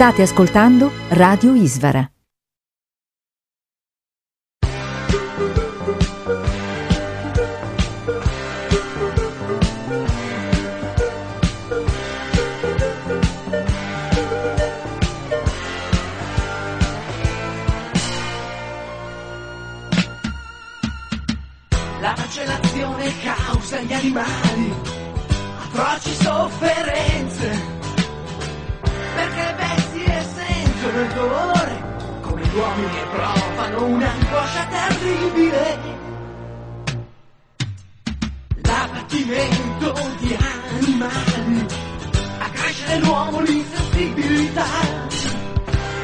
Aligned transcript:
State 0.00 0.22
ascoltando 0.22 0.90
Radio 1.10 1.54
Isvara. 1.54 2.10
La 22.00 22.14
macellazione 22.16 23.12
causa 23.22 23.76
agli 23.76 23.92
animali 23.92 24.74
atroci 25.58 26.14
sofferenze. 26.14 27.69
Sentono 30.90 31.00
il 31.00 31.08
dolore, 31.14 31.82
come 32.20 32.42
gli 32.42 32.54
uomini 32.56 32.98
e 32.98 33.06
provano 33.14 33.84
un'angoscia 33.84 34.66
terribile. 34.66 35.78
L'abbattimento 38.62 39.94
di 40.18 40.36
animali 40.36 41.66
accresce 42.38 42.86
nell'uomo 42.88 43.40
l'insensibilità. 43.40 44.66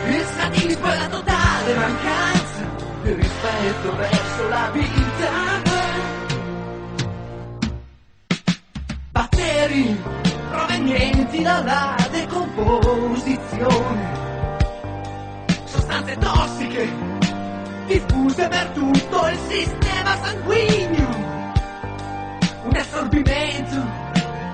Il 0.09 0.25
sadismo 0.37 0.87
è 0.87 0.99
la 0.99 1.09
totale 1.09 1.75
mancanza 1.75 2.65
di 3.03 3.13
rispetto 3.15 3.97
verso 3.97 4.49
la 4.49 4.71
vita. 4.73 5.65
Batteri 9.11 10.01
provenienti 10.51 11.43
dalla 11.43 11.97
decomposizione. 12.11 14.36
Sostanze 16.07 16.19
tossiche 16.19 16.89
diffuse 17.87 18.49
per 18.49 18.67
tutto 18.69 19.27
il 19.27 19.39
sistema 19.49 20.17
sanguigno. 20.23 21.55
Un 22.63 22.77
assorbimento 22.77 23.85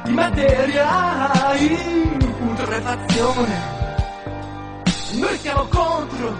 di 0.05 0.13
materia 0.13 1.53
in 1.59 2.35
putrefazione. 2.39 3.81
Noi 5.13 5.39
siamo 5.39 5.67
contro 5.67 6.35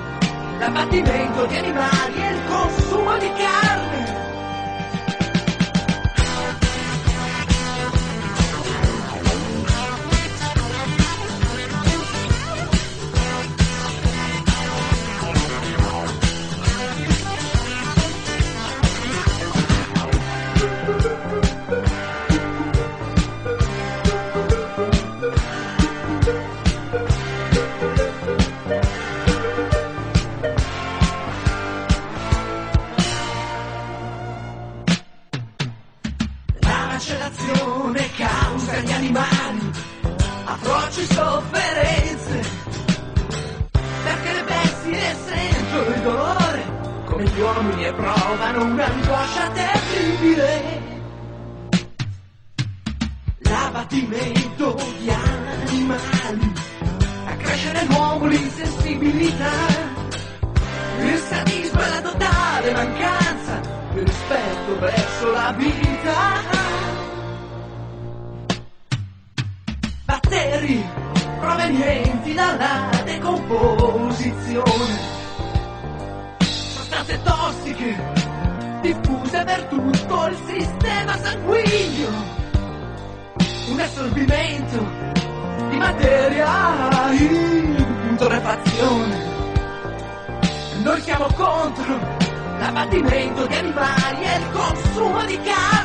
l'abbattimento 0.59 1.45
di 1.45 1.57
animali 1.57 2.15
e 2.15 2.31
il 2.31 2.41
consumo 2.49 3.19
di 3.19 3.33
carne. 3.37 4.32
E 47.93 47.95
provano 47.95 48.65
un'angoscia 48.65 49.51
terribile. 49.51 50.81
L'abbattimento 53.41 54.77
di 54.99 55.11
animali 55.11 56.53
accresce 57.27 57.73
nell'uomo 57.73 58.27
l'insensibilità. 58.27 59.51
Il 61.01 61.19
sadismo 61.19 61.81
è 61.81 61.89
la 61.89 62.01
totale 62.01 62.73
mancanza 62.73 63.61
di 63.93 64.01
rispetto 64.01 64.79
verso 64.79 65.31
la 65.33 65.53
vita. 65.57 66.61
Batteri 70.05 70.85
provenienti 71.41 72.35
dalla 72.35 72.91
decomposizione. 73.05 75.22
Sostanze 77.03 77.23
tossiche 77.25 77.97
diffuse 78.81 79.45
per 79.45 79.65
tutto 79.65 80.27
il 80.27 80.37
sistema 80.47 81.17
sanguigno. 81.17 82.11
Un 83.71 83.81
assorbimento 83.81 84.87
di 85.69 85.77
materia 85.79 87.11
in 87.11 88.15
putrefazione. 88.17 89.31
Noi 90.85 91.01
siamo 91.01 91.27
contro 91.35 91.99
l'abbattimento 92.61 93.47
di 93.47 93.55
animali 93.55 94.23
e 94.23 94.39
il 94.39 94.51
consumo 94.53 95.25
di 95.25 95.41
carne. 95.41 95.82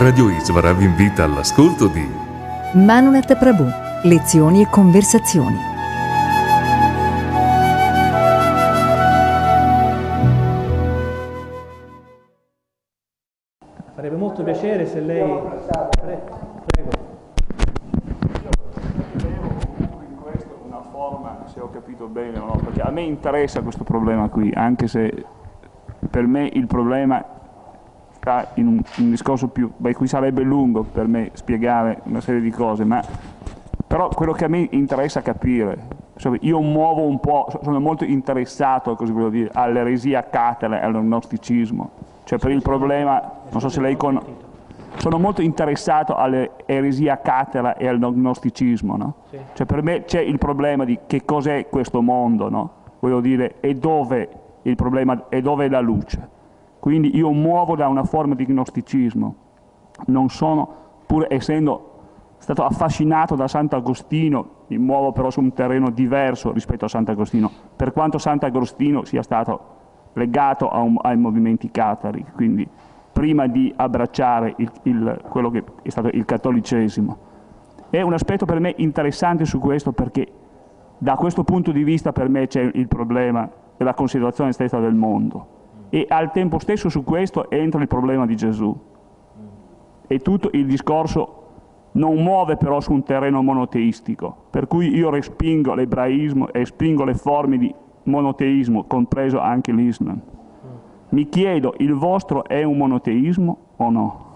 Radio 0.00 0.30
Isvara 0.30 0.72
vi 0.74 0.84
invita 0.84 1.24
all'ascolto 1.24 1.88
di 1.88 2.08
Manunet 2.74 3.36
Prabhu. 3.36 3.66
Lezioni 4.04 4.62
e 4.62 4.68
conversazioni. 4.70 5.56
Farebbe 13.92 14.14
molto 14.14 14.44
piacere 14.44 14.86
se 14.86 15.00
lei... 15.00 15.28
Pre- 16.00 16.22
Prego. 16.66 16.90
in 19.18 20.16
questo 20.22 20.60
una 20.64 20.82
forma, 20.92 21.42
se 21.46 21.58
ho 21.58 21.70
capito 21.70 22.06
bene 22.06 22.38
o 22.38 22.46
no, 22.46 22.60
perché 22.62 22.82
a 22.82 22.90
me 22.92 23.00
interessa 23.00 23.62
questo 23.62 23.82
problema 23.82 24.28
qui, 24.28 24.52
anche 24.54 24.86
se 24.86 25.26
per 26.08 26.24
me 26.28 26.48
il 26.52 26.68
problema 26.68 27.36
sta 28.18 28.50
in 28.54 28.66
un, 28.66 28.80
un 28.98 29.10
discorso 29.10 29.48
più, 29.48 29.70
beh 29.76 29.94
qui 29.94 30.06
sarebbe 30.06 30.42
lungo 30.42 30.82
per 30.82 31.06
me 31.06 31.30
spiegare 31.34 32.00
una 32.04 32.20
serie 32.20 32.40
di 32.40 32.50
cose, 32.50 32.84
ma 32.84 33.02
però 33.86 34.08
quello 34.08 34.32
che 34.32 34.44
a 34.44 34.48
me 34.48 34.68
interessa 34.72 35.22
capire, 35.22 35.78
io 36.40 36.60
muovo 36.60 37.06
un 37.06 37.20
po', 37.20 37.46
sono 37.62 37.80
molto 37.80 38.04
interessato, 38.04 38.94
così 38.96 39.12
voglio 39.12 39.30
dire, 39.30 39.50
all'eresia 39.52 40.28
catara 40.28 40.80
e 40.80 40.84
all'agnosticismo, 40.84 41.90
cioè 42.24 42.38
per 42.38 42.50
il 42.50 42.60
problema, 42.60 43.22
non 43.50 43.60
so 43.60 43.70
se 43.70 43.80
lei 43.80 43.96
conosce, 43.96 44.46
sono 44.96 45.18
molto 45.18 45.42
interessato 45.42 46.16
all'eresia 46.16 47.20
catara 47.20 47.76
e 47.76 47.86
al 47.86 47.98
gnosticismo, 47.98 48.96
no? 48.96 49.14
Cioè 49.54 49.64
per 49.64 49.82
me 49.82 50.04
c'è 50.04 50.20
il 50.20 50.38
problema 50.38 50.84
di 50.84 50.98
che 51.06 51.24
cos'è 51.24 51.68
questo 51.70 52.02
mondo, 52.02 52.50
no? 52.50 52.70
Voglio 52.98 53.20
dire, 53.20 53.54
e 53.60 53.74
dove 53.74 54.28
il 54.62 54.74
problema, 54.74 55.26
e 55.28 55.40
dove 55.40 55.66
è 55.66 55.68
la 55.68 55.80
luce. 55.80 56.36
Quindi 56.88 57.14
io 57.14 57.30
muovo 57.32 57.76
da 57.76 57.86
una 57.86 58.02
forma 58.02 58.34
di 58.34 58.46
gnosticismo, 58.48 59.34
non 60.06 60.30
sono, 60.30 60.68
pur 61.04 61.26
essendo 61.28 61.90
stato 62.38 62.64
affascinato 62.64 63.34
da 63.34 63.46
Sant'Agostino, 63.46 64.48
mi 64.68 64.78
muovo 64.78 65.12
però 65.12 65.28
su 65.28 65.40
un 65.40 65.52
terreno 65.52 65.90
diverso 65.90 66.50
rispetto 66.50 66.86
a 66.86 66.88
Sant'Agostino, 66.88 67.50
per 67.76 67.92
quanto 67.92 68.16
Sant'Agostino 68.16 69.04
sia 69.04 69.20
stato 69.22 69.60
legato 70.14 70.70
un- 70.72 70.96
ai 71.02 71.18
movimenti 71.18 71.70
catari, 71.70 72.24
quindi 72.34 72.66
prima 73.12 73.46
di 73.46 73.70
abbracciare 73.76 74.54
il- 74.56 74.72
il- 74.84 75.20
quello 75.28 75.50
che 75.50 75.62
è 75.82 75.90
stato 75.90 76.08
il 76.10 76.24
cattolicesimo. 76.24 77.16
È 77.90 78.00
un 78.00 78.14
aspetto 78.14 78.46
per 78.46 78.60
me 78.60 78.72
interessante 78.78 79.44
su 79.44 79.58
questo 79.58 79.92
perché 79.92 80.26
da 80.96 81.16
questo 81.16 81.44
punto 81.44 81.70
di 81.70 81.84
vista 81.84 82.12
per 82.12 82.30
me 82.30 82.46
c'è 82.46 82.62
il 82.62 82.88
problema 82.88 83.46
della 83.76 83.92
considerazione 83.92 84.52
stessa 84.52 84.78
del 84.80 84.94
mondo 84.94 85.56
e 85.90 86.06
al 86.08 86.30
tempo 86.32 86.58
stesso 86.58 86.88
su 86.88 87.04
questo 87.04 87.50
entra 87.50 87.80
il 87.80 87.88
problema 87.88 88.26
di 88.26 88.36
Gesù 88.36 88.76
e 90.06 90.18
tutto 90.18 90.50
il 90.52 90.66
discorso 90.66 91.38
non 91.92 92.22
muove 92.22 92.56
però 92.56 92.80
su 92.80 92.92
un 92.92 93.02
terreno 93.02 93.42
monoteistico, 93.42 94.34
per 94.50 94.66
cui 94.66 94.94
io 94.94 95.10
respingo 95.10 95.74
l'ebraismo 95.74 96.48
e 96.48 96.58
respingo 96.58 97.04
le 97.04 97.14
forme 97.14 97.58
di 97.58 97.74
monoteismo, 98.04 98.84
compreso 98.84 99.40
anche 99.40 99.72
l'Islam. 99.72 100.20
Mi 101.10 101.28
chiedo, 101.28 101.74
il 101.78 101.94
vostro 101.94 102.44
è 102.44 102.62
un 102.62 102.76
monoteismo 102.76 103.58
o 103.76 103.90
no? 103.90 104.26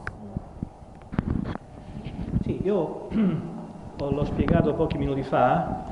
Sì, 2.42 2.60
io 2.62 3.08
l'ho 3.98 4.24
spiegato 4.24 4.74
pochi 4.74 4.98
minuti 4.98 5.22
fa, 5.22 5.84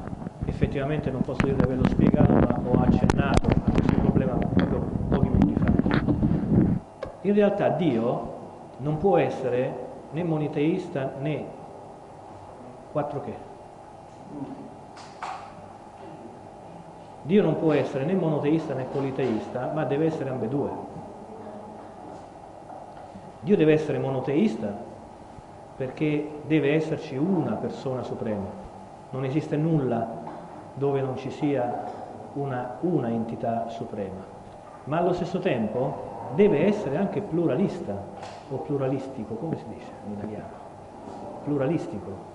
effettivamente 0.47 1.11
non 1.11 1.21
posso 1.21 1.45
dire 1.45 1.57
di 1.57 1.63
averlo 1.63 1.89
spiegato, 1.89 2.33
ma 2.33 2.61
ho 2.65 2.81
accennato 2.81 3.49
a 3.49 3.71
questo 3.71 4.01
problema 4.01 4.33
proprio 4.35 4.81
pochi 5.09 5.29
minuti 5.29 5.55
fa. 5.55 5.71
In 7.23 7.35
realtà 7.35 7.69
Dio 7.69 8.39
non 8.79 8.97
può 8.97 9.19
essere 9.19 9.89
né 10.13 10.25
moniteista 10.25 11.13
né 11.21 11.45
quattro 12.93 13.21
che. 13.21 13.35
Dio 17.23 17.43
non 17.43 17.59
può 17.59 17.73
essere 17.73 18.05
né 18.05 18.15
monoteista 18.15 18.73
né 18.73 18.85
politeista, 18.85 19.71
ma 19.75 19.85
deve 19.85 20.07
essere 20.07 20.31
ambedue. 20.31 20.71
Dio 23.41 23.57
deve 23.57 23.73
essere 23.75 23.99
monoteista 23.99 24.73
perché 25.77 26.41
deve 26.47 26.75
esserci 26.75 27.17
una 27.17 27.53
persona 27.55 28.03
suprema. 28.03 28.47
Non 29.11 29.25
esiste 29.25 29.57
nulla 29.57 30.09
dove 30.75 31.03
non 31.03 31.17
ci 31.17 31.31
sia 31.31 31.85
una, 32.35 32.79
una 32.81 33.09
entità 33.09 33.69
suprema. 33.69 34.25
Ma 34.85 34.99
allo 34.99 35.13
stesso 35.13 35.39
tempo 35.39 36.10
deve 36.35 36.67
essere 36.67 36.97
anche 36.97 37.21
pluralista 37.21 37.97
o 38.51 38.57
pluralistico, 38.59 39.35
come 39.35 39.57
si 39.57 39.65
dice 39.69 39.91
in 40.07 40.13
italiano? 40.13 40.69
Pluralistico. 41.45 42.29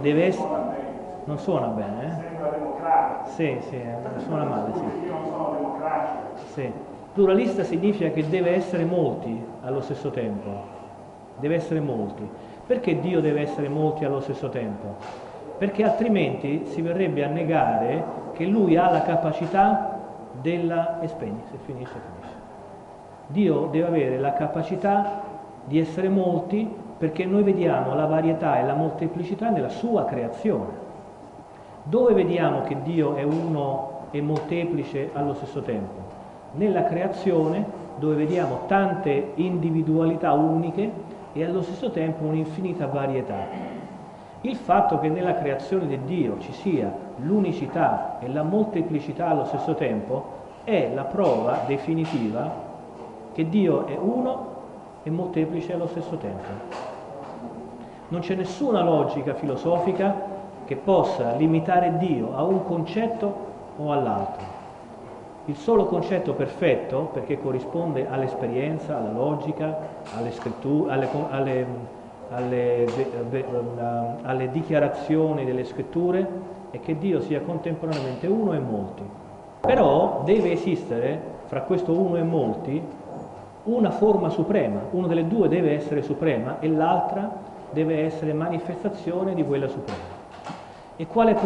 Deve 0.00 0.26
essere... 0.26 0.90
Non 1.24 1.38
suona 1.38 1.68
bene, 1.68 2.04
eh? 2.04 2.20
Sembra 2.20 2.48
democratico. 2.48 3.30
Sì, 3.30 3.56
sì, 3.60 3.80
suona 4.24 4.44
male, 4.44 4.72
sì. 4.74 5.06
Io 5.06 5.12
non 5.12 5.24
sono 5.24 5.54
democratico. 5.56 6.36
sì. 6.52 6.72
Pluralista 7.12 7.62
significa 7.62 8.08
che 8.08 8.26
deve 8.28 8.54
essere 8.54 8.84
molti 8.84 9.44
allo 9.60 9.82
stesso 9.82 10.10
tempo. 10.10 10.50
Deve 11.38 11.56
essere 11.56 11.78
molti. 11.80 12.28
Perché 12.66 12.98
Dio 13.00 13.20
deve 13.20 13.42
essere 13.42 13.68
molti 13.68 14.04
allo 14.04 14.20
stesso 14.20 14.48
tempo? 14.48 14.96
Perché 15.58 15.84
altrimenti 15.84 16.64
si 16.66 16.80
verrebbe 16.80 17.22
a 17.22 17.28
negare 17.28 18.02
che 18.32 18.46
Lui 18.46 18.76
ha 18.76 18.90
la 18.90 19.02
capacità 19.02 19.98
della... 20.40 21.00
e 21.00 21.08
spegni, 21.08 21.42
se 21.50 21.58
finisce, 21.64 21.92
finisce. 21.92 22.21
Dio 23.32 23.68
deve 23.70 23.86
avere 23.86 24.18
la 24.18 24.34
capacità 24.34 25.22
di 25.64 25.78
essere 25.78 26.08
molti 26.08 26.70
perché 26.98 27.24
noi 27.24 27.42
vediamo 27.42 27.94
la 27.94 28.06
varietà 28.06 28.60
e 28.60 28.64
la 28.64 28.74
molteplicità 28.74 29.48
nella 29.48 29.70
sua 29.70 30.04
creazione. 30.04 30.80
Dove 31.82 32.12
vediamo 32.12 32.60
che 32.60 32.76
Dio 32.82 33.16
è 33.16 33.22
uno 33.22 34.06
e 34.10 34.20
molteplice 34.20 35.10
allo 35.14 35.34
stesso 35.34 35.62
tempo? 35.62 36.00
Nella 36.52 36.84
creazione 36.84 37.64
dove 37.96 38.14
vediamo 38.14 38.60
tante 38.66 39.32
individualità 39.36 40.32
uniche 40.32 40.90
e 41.32 41.44
allo 41.44 41.62
stesso 41.62 41.90
tempo 41.90 42.24
un'infinita 42.24 42.86
varietà. 42.86 43.80
Il 44.42 44.56
fatto 44.56 44.98
che 44.98 45.08
nella 45.08 45.34
creazione 45.34 45.86
di 45.86 45.98
Dio 46.04 46.38
ci 46.38 46.52
sia 46.52 46.92
l'unicità 47.16 48.18
e 48.20 48.28
la 48.28 48.42
molteplicità 48.42 49.28
allo 49.28 49.44
stesso 49.44 49.74
tempo 49.74 50.40
è 50.64 50.90
la 50.94 51.04
prova 51.04 51.60
definitiva 51.66 52.70
che 53.32 53.48
Dio 53.48 53.86
è 53.86 53.96
uno 53.96 54.50
e 55.02 55.10
molteplice 55.10 55.72
allo 55.72 55.86
stesso 55.86 56.16
tempo. 56.16 56.90
Non 58.08 58.20
c'è 58.20 58.34
nessuna 58.34 58.82
logica 58.82 59.34
filosofica 59.34 60.30
che 60.64 60.76
possa 60.76 61.34
limitare 61.34 61.96
Dio 61.98 62.36
a 62.36 62.42
un 62.44 62.64
concetto 62.64 63.34
o 63.76 63.90
all'altro. 63.90 64.60
Il 65.46 65.56
solo 65.56 65.86
concetto 65.86 66.34
perfetto, 66.34 67.10
perché 67.12 67.40
corrisponde 67.40 68.06
all'esperienza, 68.08 68.98
alla 68.98 69.10
logica, 69.10 69.76
alle, 70.16 70.30
scritture, 70.30 70.92
alle, 70.92 71.08
alle, 71.30 71.66
alle, 72.30 72.86
alle 74.22 74.50
dichiarazioni 74.50 75.44
delle 75.44 75.64
scritture, 75.64 76.28
è 76.70 76.78
che 76.80 76.96
Dio 76.96 77.20
sia 77.20 77.40
contemporaneamente 77.40 78.26
uno 78.28 78.52
e 78.52 78.58
molti. 78.58 79.02
Però 79.60 80.22
deve 80.24 80.52
esistere 80.52 81.20
fra 81.46 81.62
questo 81.62 81.92
uno 81.92 82.16
e 82.16 82.22
molti 82.22 82.82
una 83.64 83.90
forma 83.90 84.28
suprema, 84.28 84.80
una 84.90 85.06
delle 85.06 85.28
due 85.28 85.48
deve 85.48 85.74
essere 85.74 86.02
suprema 86.02 86.58
e 86.58 86.68
l'altra 86.68 87.30
deve 87.70 88.04
essere 88.04 88.32
manifestazione 88.32 89.34
di 89.34 89.44
quella 89.44 89.68
suprema. 89.68 90.20
E 90.96 91.06
quale, 91.06 91.36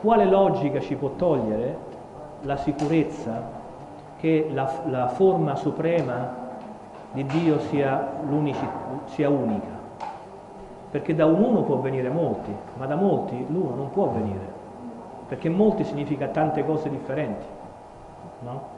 quale 0.00 0.24
logica 0.24 0.80
ci 0.80 0.94
può 0.94 1.10
togliere 1.10 1.86
la 2.42 2.56
sicurezza 2.56 3.56
che 4.18 4.48
la, 4.52 4.70
la 4.86 5.08
forma 5.08 5.56
suprema 5.56 6.46
di 7.12 7.24
Dio 7.26 7.58
sia, 7.60 8.08
sia 9.06 9.28
unica? 9.28 9.76
Perché 10.90 11.14
da 11.14 11.26
un 11.26 11.42
uno 11.42 11.62
può 11.62 11.76
venire 11.76 12.08
molti, 12.08 12.54
ma 12.76 12.86
da 12.86 12.94
molti 12.94 13.44
l'uno 13.48 13.74
non 13.74 13.90
può 13.90 14.06
venire, 14.08 14.56
perché 15.26 15.48
molti 15.50 15.84
significa 15.84 16.28
tante 16.28 16.64
cose 16.64 16.88
differenti, 16.88 17.44
no? 18.40 18.76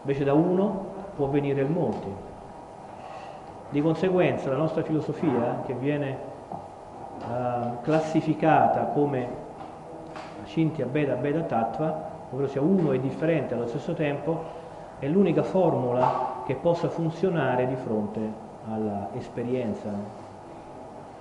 Invece 0.00 0.24
da 0.24 0.32
uno 0.32 0.91
può 1.14 1.26
venire 1.26 1.62
il 1.62 1.70
molti. 1.70 2.08
Di 3.70 3.80
conseguenza 3.80 4.50
la 4.50 4.56
nostra 4.56 4.82
filosofia, 4.82 5.62
che 5.64 5.74
viene 5.74 6.18
uh, 7.20 7.80
classificata 7.82 8.84
come 8.86 9.28
Cintia 10.44 10.86
Beda 10.86 11.14
Beda 11.14 11.40
Tattva, 11.42 12.10
ovvero 12.30 12.48
sia 12.48 12.60
uno 12.60 12.92
e 12.92 13.00
differente 13.00 13.54
allo 13.54 13.66
stesso 13.66 13.94
tempo, 13.94 14.60
è 14.98 15.08
l'unica 15.08 15.42
formula 15.42 16.42
che 16.46 16.54
possa 16.54 16.88
funzionare 16.88 17.66
di 17.66 17.76
fronte 17.76 18.20
all'esperienza 18.68 19.90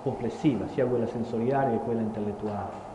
complessiva, 0.03 0.67
sia 0.67 0.85
quella 0.85 1.07
sensoriale 1.07 1.71
che 1.71 1.83
quella 1.83 2.01
intellettuale. 2.01 2.90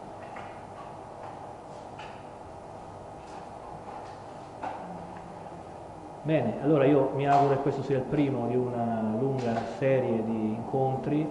Bene, 6.26 6.60
allora 6.60 6.84
io 6.86 7.12
mi 7.14 7.24
auguro 7.28 7.54
che 7.54 7.60
questo 7.60 7.82
sia 7.84 7.98
il 7.98 8.02
primo 8.02 8.48
di 8.48 8.56
una 8.56 9.14
lunga 9.16 9.62
serie 9.78 10.24
di 10.24 10.54
incontri. 10.54 11.24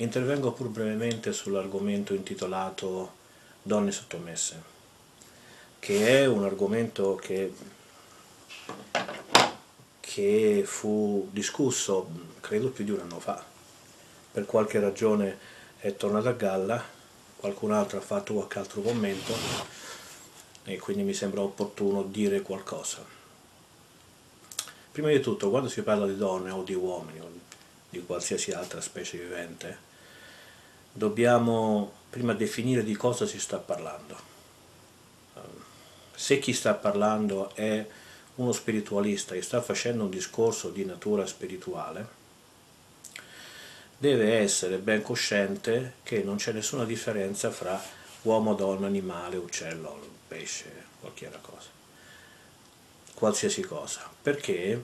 Intervengo 0.00 0.52
pur 0.52 0.68
brevemente 0.68 1.32
sull'argomento 1.32 2.14
intitolato 2.14 3.12
Donne 3.62 3.90
sottomesse, 3.90 4.62
che 5.78 6.20
è 6.20 6.26
un 6.26 6.44
argomento 6.44 7.14
che, 7.16 7.52
che 10.00 10.62
fu 10.64 11.28
discusso 11.30 12.08
credo 12.40 12.70
più 12.70 12.84
di 12.84 12.90
un 12.92 13.00
anno 13.00 13.20
fa. 13.20 13.44
Per 14.32 14.46
qualche 14.46 14.80
ragione 14.80 15.38
è 15.78 15.94
tornato 15.94 16.28
a 16.28 16.32
galla, 16.32 16.82
qualcun 17.36 17.72
altro 17.72 17.98
ha 17.98 18.02
fatto 18.02 18.32
qualche 18.32 18.58
altro 18.58 18.80
commento 18.80 19.34
e 20.65 20.77
quindi 20.77 21.03
mi 21.03 21.13
sembra 21.13 21.41
opportuno 21.41 22.03
dire 22.03 22.41
qualcosa. 22.41 23.05
Prima 24.91 25.09
di 25.09 25.19
tutto, 25.19 25.49
quando 25.49 25.69
si 25.69 25.81
parla 25.81 26.05
di 26.05 26.15
donne 26.15 26.51
o 26.51 26.63
di 26.63 26.73
uomini 26.73 27.19
o 27.19 27.29
di 27.89 28.03
qualsiasi 28.05 28.51
altra 28.51 28.79
specie 28.79 29.17
vivente, 29.17 29.77
dobbiamo 30.91 31.91
prima 32.09 32.33
definire 32.33 32.83
di 32.83 32.95
cosa 32.95 33.25
si 33.25 33.39
sta 33.39 33.57
parlando. 33.57 34.31
Se 36.15 36.37
chi 36.37 36.53
sta 36.53 36.75
parlando 36.75 37.53
è 37.55 37.85
uno 38.35 38.51
spiritualista 38.51 39.33
e 39.33 39.41
sta 39.41 39.61
facendo 39.61 40.03
un 40.03 40.09
discorso 40.11 40.69
di 40.69 40.85
natura 40.85 41.25
spirituale, 41.25 42.21
deve 43.97 44.37
essere 44.37 44.77
ben 44.77 45.01
cosciente 45.01 45.95
che 46.03 46.21
non 46.21 46.35
c'è 46.35 46.51
nessuna 46.51 46.85
differenza 46.85 47.49
fra 47.51 47.81
uomo, 48.23 48.53
donna, 48.53 48.85
animale, 48.85 49.37
uccello, 49.37 50.12
pesce, 50.33 50.71
qualsiasi 50.99 51.37
cosa. 51.41 51.69
Qualsiasi 53.13 53.61
cosa. 53.61 54.09
Perché 54.21 54.83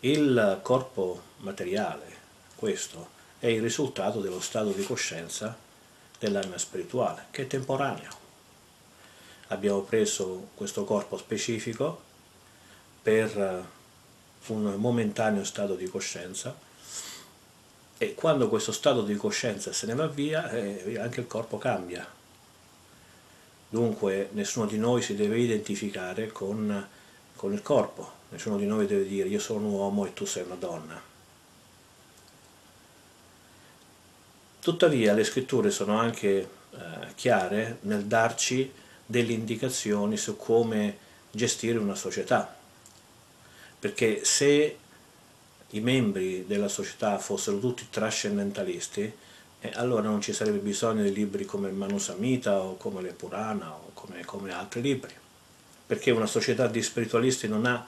il 0.00 0.60
corpo 0.62 1.22
materiale, 1.38 2.14
questo, 2.54 3.14
è 3.38 3.46
il 3.46 3.62
risultato 3.62 4.20
dello 4.20 4.40
stato 4.40 4.72
di 4.72 4.84
coscienza 4.84 5.56
dell'anima 6.18 6.58
spirituale, 6.58 7.26
che 7.30 7.42
è 7.42 7.46
temporaneo. 7.46 8.24
Abbiamo 9.48 9.80
preso 9.80 10.48
questo 10.54 10.84
corpo 10.84 11.16
specifico 11.16 12.02
per 13.02 13.64
un 14.46 14.74
momentaneo 14.74 15.44
stato 15.44 15.74
di 15.74 15.88
coscienza 15.88 16.54
e 17.98 18.14
quando 18.14 18.48
questo 18.48 18.72
stato 18.72 19.02
di 19.02 19.14
coscienza 19.14 19.72
se 19.72 19.86
ne 19.86 19.94
va 19.94 20.06
via 20.06 20.50
eh, 20.50 20.98
anche 20.98 21.20
il 21.20 21.26
corpo 21.26 21.56
cambia. 21.58 22.15
Dunque 23.68 24.28
nessuno 24.32 24.66
di 24.66 24.78
noi 24.78 25.02
si 25.02 25.14
deve 25.14 25.38
identificare 25.38 26.28
con, 26.28 26.88
con 27.34 27.52
il 27.52 27.62
corpo, 27.62 28.10
nessuno 28.30 28.56
di 28.56 28.66
noi 28.66 28.86
deve 28.86 29.06
dire 29.06 29.28
io 29.28 29.40
sono 29.40 29.66
un 29.66 29.72
uomo 29.72 30.06
e 30.06 30.12
tu 30.12 30.24
sei 30.24 30.44
una 30.44 30.54
donna. 30.54 31.02
Tuttavia 34.60 35.12
le 35.12 35.24
scritture 35.24 35.70
sono 35.70 35.98
anche 35.98 36.28
eh, 36.70 36.78
chiare 37.14 37.78
nel 37.82 38.04
darci 38.04 38.72
delle 39.04 39.32
indicazioni 39.32 40.16
su 40.16 40.36
come 40.36 40.98
gestire 41.30 41.78
una 41.78 41.94
società, 41.94 42.56
perché 43.78 44.24
se 44.24 44.78
i 45.70 45.80
membri 45.80 46.46
della 46.46 46.68
società 46.68 47.18
fossero 47.18 47.58
tutti 47.58 47.86
trascendentalisti, 47.90 49.12
eh, 49.60 49.72
allora 49.74 50.02
non 50.02 50.20
ci 50.20 50.32
sarebbe 50.32 50.58
bisogno 50.58 51.02
di 51.02 51.12
libri 51.12 51.44
come 51.44 51.68
il 51.68 51.74
Manusamita 51.74 52.60
o 52.60 52.76
come 52.76 53.00
le 53.00 53.12
Purana 53.12 53.72
o 53.72 53.90
come, 53.94 54.24
come 54.24 54.52
altri 54.52 54.82
libri, 54.82 55.14
perché 55.86 56.10
una 56.10 56.26
società 56.26 56.66
di 56.66 56.82
spiritualisti 56.82 57.48
non 57.48 57.64
ha 57.64 57.86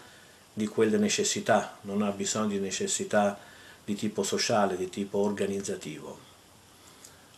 di 0.53 0.67
quelle 0.67 0.97
necessità, 0.97 1.79
non 1.83 2.03
ha 2.03 2.11
bisogno 2.11 2.49
di 2.49 2.59
necessità 2.59 3.39
di 3.85 3.95
tipo 3.95 4.23
sociale, 4.23 4.77
di 4.77 4.89
tipo 4.89 5.19
organizzativo. 5.19 6.27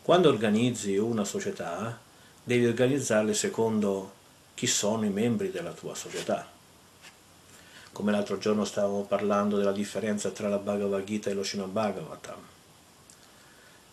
Quando 0.02 0.28
organizzi 0.28 0.96
una 0.96 1.24
società, 1.24 1.98
devi 2.42 2.66
organizzarle 2.66 3.34
secondo 3.34 4.12
chi 4.54 4.66
sono 4.66 5.04
i 5.04 5.10
membri 5.10 5.50
della 5.50 5.72
tua 5.72 5.94
società. 5.94 6.48
Come 7.92 8.12
l'altro 8.12 8.38
giorno 8.38 8.64
stavamo 8.64 9.02
parlando 9.02 9.56
della 9.56 9.72
differenza 9.72 10.30
tra 10.30 10.48
la 10.48 10.58
Bhagavad 10.58 11.04
Gita 11.04 11.30
e 11.30 11.34
lo 11.34 11.42
Srimad 11.42 11.70
Bhagavatam 11.70 12.58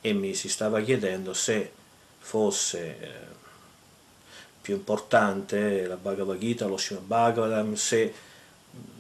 e 0.02 0.14
mi 0.14 0.34
si 0.34 0.50
stava 0.50 0.82
chiedendo 0.82 1.34
se 1.34 1.72
fosse 2.20 3.00
eh, 3.00 3.12
più 4.62 4.76
importante 4.76 5.86
la 5.86 5.96
Bhagavad 5.96 6.38
Gita 6.38 6.66
o 6.66 6.70
lo 6.70 6.78
Srimad 6.78 7.06
Bhagavatam, 7.06 7.74
se 7.76 8.14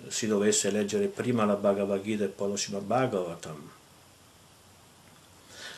si 0.08 0.28
dovesse 0.28 0.72
leggere 0.72 1.08
prima 1.08 1.46
la 1.46 1.56
Bhagavad 1.56 2.02
Gita 2.02 2.24
e 2.24 2.30
poi 2.30 2.50
lo 2.50 2.58
Srimad 2.58 2.84
Bhagavatam 2.84 3.76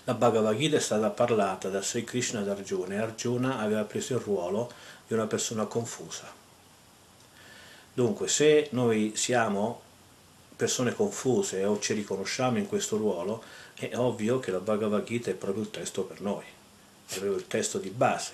la 0.10 0.16
Bhagavad 0.16 0.58
Gita 0.58 0.76
è 0.76 0.80
stata 0.80 1.12
parlata 1.12 1.70
da 1.70 1.84
Sri 1.84 2.04
Krishna 2.04 2.40
ad 2.40 2.50
Arjuna 2.50 2.96
e 2.96 2.98
Arjuna 2.98 3.60
aveva 3.60 3.84
preso 3.84 4.16
il 4.16 4.22
ruolo 4.22 4.72
di 5.06 5.14
una 5.14 5.28
persona 5.28 5.66
confusa. 5.66 6.26
Dunque, 7.94 8.28
se 8.28 8.70
noi 8.72 9.14
siamo 9.16 9.82
persone 10.56 10.96
confuse 10.96 11.64
o 11.64 11.80
ci 11.80 11.94
riconosciamo 11.94 12.58
in 12.58 12.68
questo 12.68 12.98
ruolo, 12.98 13.44
è 13.88 13.98
ovvio 13.98 14.40
che 14.40 14.52
la 14.52 14.60
Bhagavad 14.60 15.06
Gita 15.06 15.32
è 15.32 15.36
proprio 15.36 15.64
il 15.64 15.72
testo 15.72 16.04
per 16.04 16.20
noi, 16.20 16.44
è 16.44 17.14
proprio 17.14 17.36
il 17.36 17.48
testo 17.48 17.78
di 17.78 17.90
base, 17.90 18.34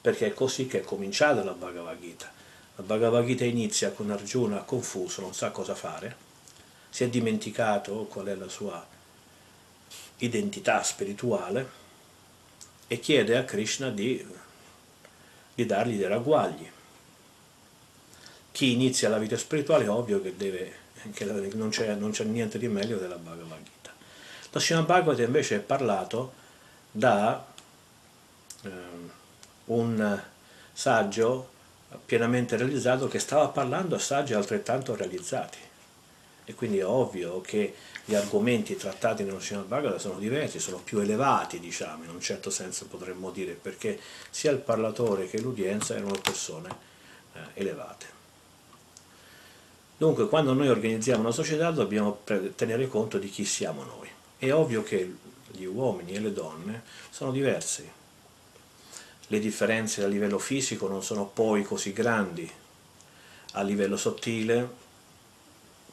perché 0.00 0.26
è 0.26 0.34
così 0.34 0.66
che 0.66 0.80
è 0.80 0.82
cominciata 0.82 1.44
la 1.44 1.52
Bhagavad 1.52 2.00
Gita. 2.00 2.32
La 2.76 2.82
Bhagavad 2.82 3.24
Gita 3.24 3.44
inizia 3.44 3.92
con 3.92 4.10
Arjuna 4.10 4.62
confuso, 4.62 5.20
non 5.20 5.34
sa 5.34 5.50
cosa 5.50 5.74
fare, 5.74 6.16
si 6.90 7.04
è 7.04 7.08
dimenticato 7.08 8.04
qual 8.04 8.26
è 8.26 8.34
la 8.34 8.48
sua 8.48 8.84
identità 10.18 10.82
spirituale 10.82 11.80
e 12.86 13.00
chiede 13.00 13.36
a 13.36 13.44
Krishna 13.44 13.90
di, 13.90 14.26
di 15.54 15.66
dargli 15.66 15.96
dei 15.96 16.08
ragguagli. 16.08 16.70
Chi 18.52 18.72
inizia 18.72 19.08
la 19.08 19.18
vita 19.18 19.36
spirituale 19.38 19.84
è 19.84 19.88
ovvio 19.88 20.20
che, 20.20 20.36
deve, 20.36 20.72
che 21.14 21.24
non, 21.24 21.70
c'è, 21.70 21.94
non, 21.94 22.10
c'è, 22.10 22.24
niente 22.24 22.58
di 22.58 22.68
meglio 22.68 22.98
della 22.98 23.16
Bhagavad 23.16 23.62
Gita. 23.62 23.81
Lo 24.52 24.60
Srimad 24.60 24.84
Bhagavata 24.84 25.22
invece 25.22 25.56
è 25.56 25.60
parlato 25.60 26.32
da 26.90 27.44
eh, 28.62 28.70
un 29.66 30.22
saggio 30.72 31.50
pienamente 32.04 32.56
realizzato 32.56 33.08
che 33.08 33.18
stava 33.18 33.48
parlando 33.48 33.94
a 33.94 33.98
saggi 33.98 34.34
altrettanto 34.34 34.94
realizzati 34.94 35.58
e 36.44 36.54
quindi 36.54 36.78
è 36.78 36.86
ovvio 36.86 37.40
che 37.40 37.74
gli 38.04 38.14
argomenti 38.14 38.76
trattati 38.76 39.22
nello 39.22 39.40
Srimad 39.40 39.66
Bhagavata 39.66 39.98
sono 39.98 40.18
diversi, 40.18 40.58
sono 40.58 40.78
più 40.78 40.98
elevati, 40.98 41.58
diciamo, 41.58 42.04
in 42.04 42.10
un 42.10 42.20
certo 42.20 42.50
senso 42.50 42.86
potremmo 42.86 43.30
dire, 43.30 43.52
perché 43.52 43.98
sia 44.28 44.50
il 44.50 44.58
parlatore 44.58 45.28
che 45.28 45.40
l'udienza 45.40 45.94
erano 45.94 46.18
persone 46.20 46.68
eh, 47.32 47.40
elevate. 47.54 48.06
Dunque, 49.96 50.28
quando 50.28 50.52
noi 50.52 50.68
organizziamo 50.68 51.20
una 51.20 51.30
società 51.30 51.70
dobbiamo 51.70 52.22
tenere 52.56 52.88
conto 52.88 53.18
di 53.18 53.30
chi 53.30 53.44
siamo 53.44 53.84
noi. 53.84 54.11
È 54.42 54.52
ovvio 54.52 54.82
che 54.82 55.14
gli 55.52 55.66
uomini 55.66 56.14
e 56.14 56.18
le 56.18 56.32
donne 56.32 56.82
sono 57.10 57.30
diversi. 57.30 57.88
Le 59.28 59.38
differenze 59.38 60.02
a 60.02 60.08
livello 60.08 60.40
fisico 60.40 60.88
non 60.88 61.04
sono 61.04 61.26
poi 61.26 61.62
così 61.62 61.92
grandi. 61.92 62.50
A 63.52 63.62
livello 63.62 63.96
sottile 63.96 64.68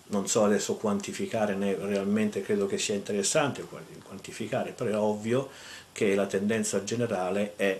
non 0.08 0.28
so 0.28 0.46
adesso 0.46 0.78
quantificare 0.78 1.54
né 1.54 1.76
realmente 1.76 2.42
credo 2.42 2.66
che 2.66 2.80
sia 2.80 2.96
interessante 2.96 3.64
quantificare, 4.02 4.72
però 4.72 4.90
è 4.90 4.98
ovvio 4.98 5.52
che 5.92 6.16
la 6.16 6.26
tendenza 6.26 6.84
generale 6.84 7.54
è 7.56 7.80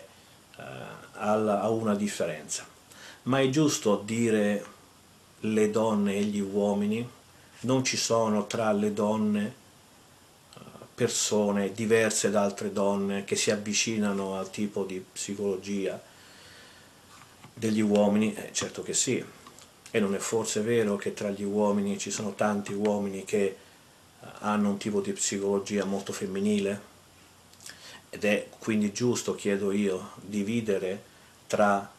eh, 0.56 0.64
a 1.14 1.70
una 1.72 1.96
differenza. 1.96 2.64
Ma 3.24 3.40
è 3.40 3.50
giusto 3.50 4.04
dire 4.06 4.64
le 5.40 5.72
donne 5.72 6.16
e 6.16 6.22
gli 6.26 6.40
uomini? 6.40 7.10
Non 7.62 7.84
ci 7.84 7.98
sono 7.98 8.46
tra 8.46 8.72
le 8.72 8.94
donne 8.94 9.68
persone 11.00 11.72
diverse 11.72 12.30
da 12.30 12.44
altre 12.44 12.74
donne 12.74 13.24
che 13.24 13.38
si 13.38 13.52
avvicinano 13.52 14.38
al 14.38 14.50
tipo 14.50 14.84
di 14.84 15.02
psicologia 15.14 15.98
degli 17.54 17.80
uomini? 17.80 18.34
Eh, 18.34 18.50
certo 18.52 18.84
che 18.84 18.94
sì, 18.94 19.24
e 19.92 20.00
non 20.02 20.14
è 20.14 20.18
forse 20.18 20.60
vero 20.60 20.98
che 20.98 21.14
tra 21.14 21.30
gli 21.30 21.44
uomini 21.44 21.98
ci 21.98 22.12
sono 22.12 22.34
tanti 22.34 22.74
uomini 22.74 23.24
che 23.24 23.46
eh, 23.46 23.56
hanno 24.40 24.72
un 24.72 24.78
tipo 24.78 25.00
di 25.00 25.14
psicologia 25.14 25.86
molto 25.86 26.12
femminile? 26.12 26.82
Ed 28.10 28.26
è 28.26 28.50
quindi 28.60 28.92
giusto, 28.92 29.36
chiedo 29.36 29.72
io, 29.72 30.12
dividere 30.18 31.02
tra 31.48 31.90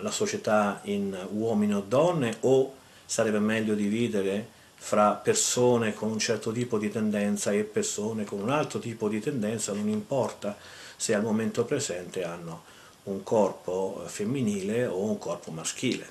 la 0.00 0.10
società 0.12 0.78
in 0.84 1.26
uomini 1.32 1.74
o 1.74 1.80
donne 1.80 2.36
o 2.42 2.76
sarebbe 3.04 3.40
meglio 3.40 3.74
dividere 3.74 4.60
fra 4.84 5.12
persone 5.12 5.94
con 5.94 6.10
un 6.10 6.18
certo 6.18 6.50
tipo 6.50 6.76
di 6.76 6.90
tendenza 6.90 7.52
e 7.52 7.62
persone 7.62 8.24
con 8.24 8.40
un 8.40 8.50
altro 8.50 8.80
tipo 8.80 9.08
di 9.08 9.20
tendenza, 9.20 9.72
non 9.72 9.88
importa 9.88 10.56
se 10.96 11.14
al 11.14 11.22
momento 11.22 11.64
presente 11.64 12.24
hanno 12.24 12.64
un 13.04 13.22
corpo 13.22 14.02
femminile 14.06 14.86
o 14.86 15.04
un 15.04 15.18
corpo 15.18 15.52
maschile. 15.52 16.04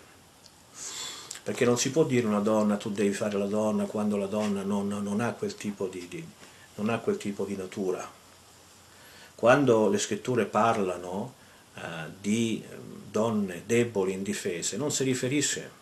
Perché 1.43 1.65
non 1.65 1.77
si 1.77 1.91
può 1.91 2.05
dire 2.05 2.25
una 2.25 2.39
donna, 2.39 2.77
tu 2.77 2.89
devi 2.91 3.11
fare 3.11 3.37
la 3.37 3.45
donna 3.45 3.83
quando 3.83 4.15
la 4.15 4.27
donna 4.27 4.63
non, 4.63 4.87
non 4.87 5.19
ha, 5.19 5.33
quel 5.33 5.53
tipo 5.55 5.87
di, 5.87 6.07
di, 6.07 6.25
non 6.75 6.87
ha 6.87 6.99
quel 6.99 7.17
tipo 7.17 7.43
di 7.43 7.57
natura. 7.57 8.09
Quando 9.35 9.89
le 9.89 9.97
scritture 9.97 10.45
parlano 10.45 11.33
eh, 11.75 11.81
di 12.21 12.63
donne 13.11 13.63
deboli, 13.65 14.13
indifese, 14.13 14.77
non 14.77 14.91
si 14.91 15.03
riferisce 15.03 15.80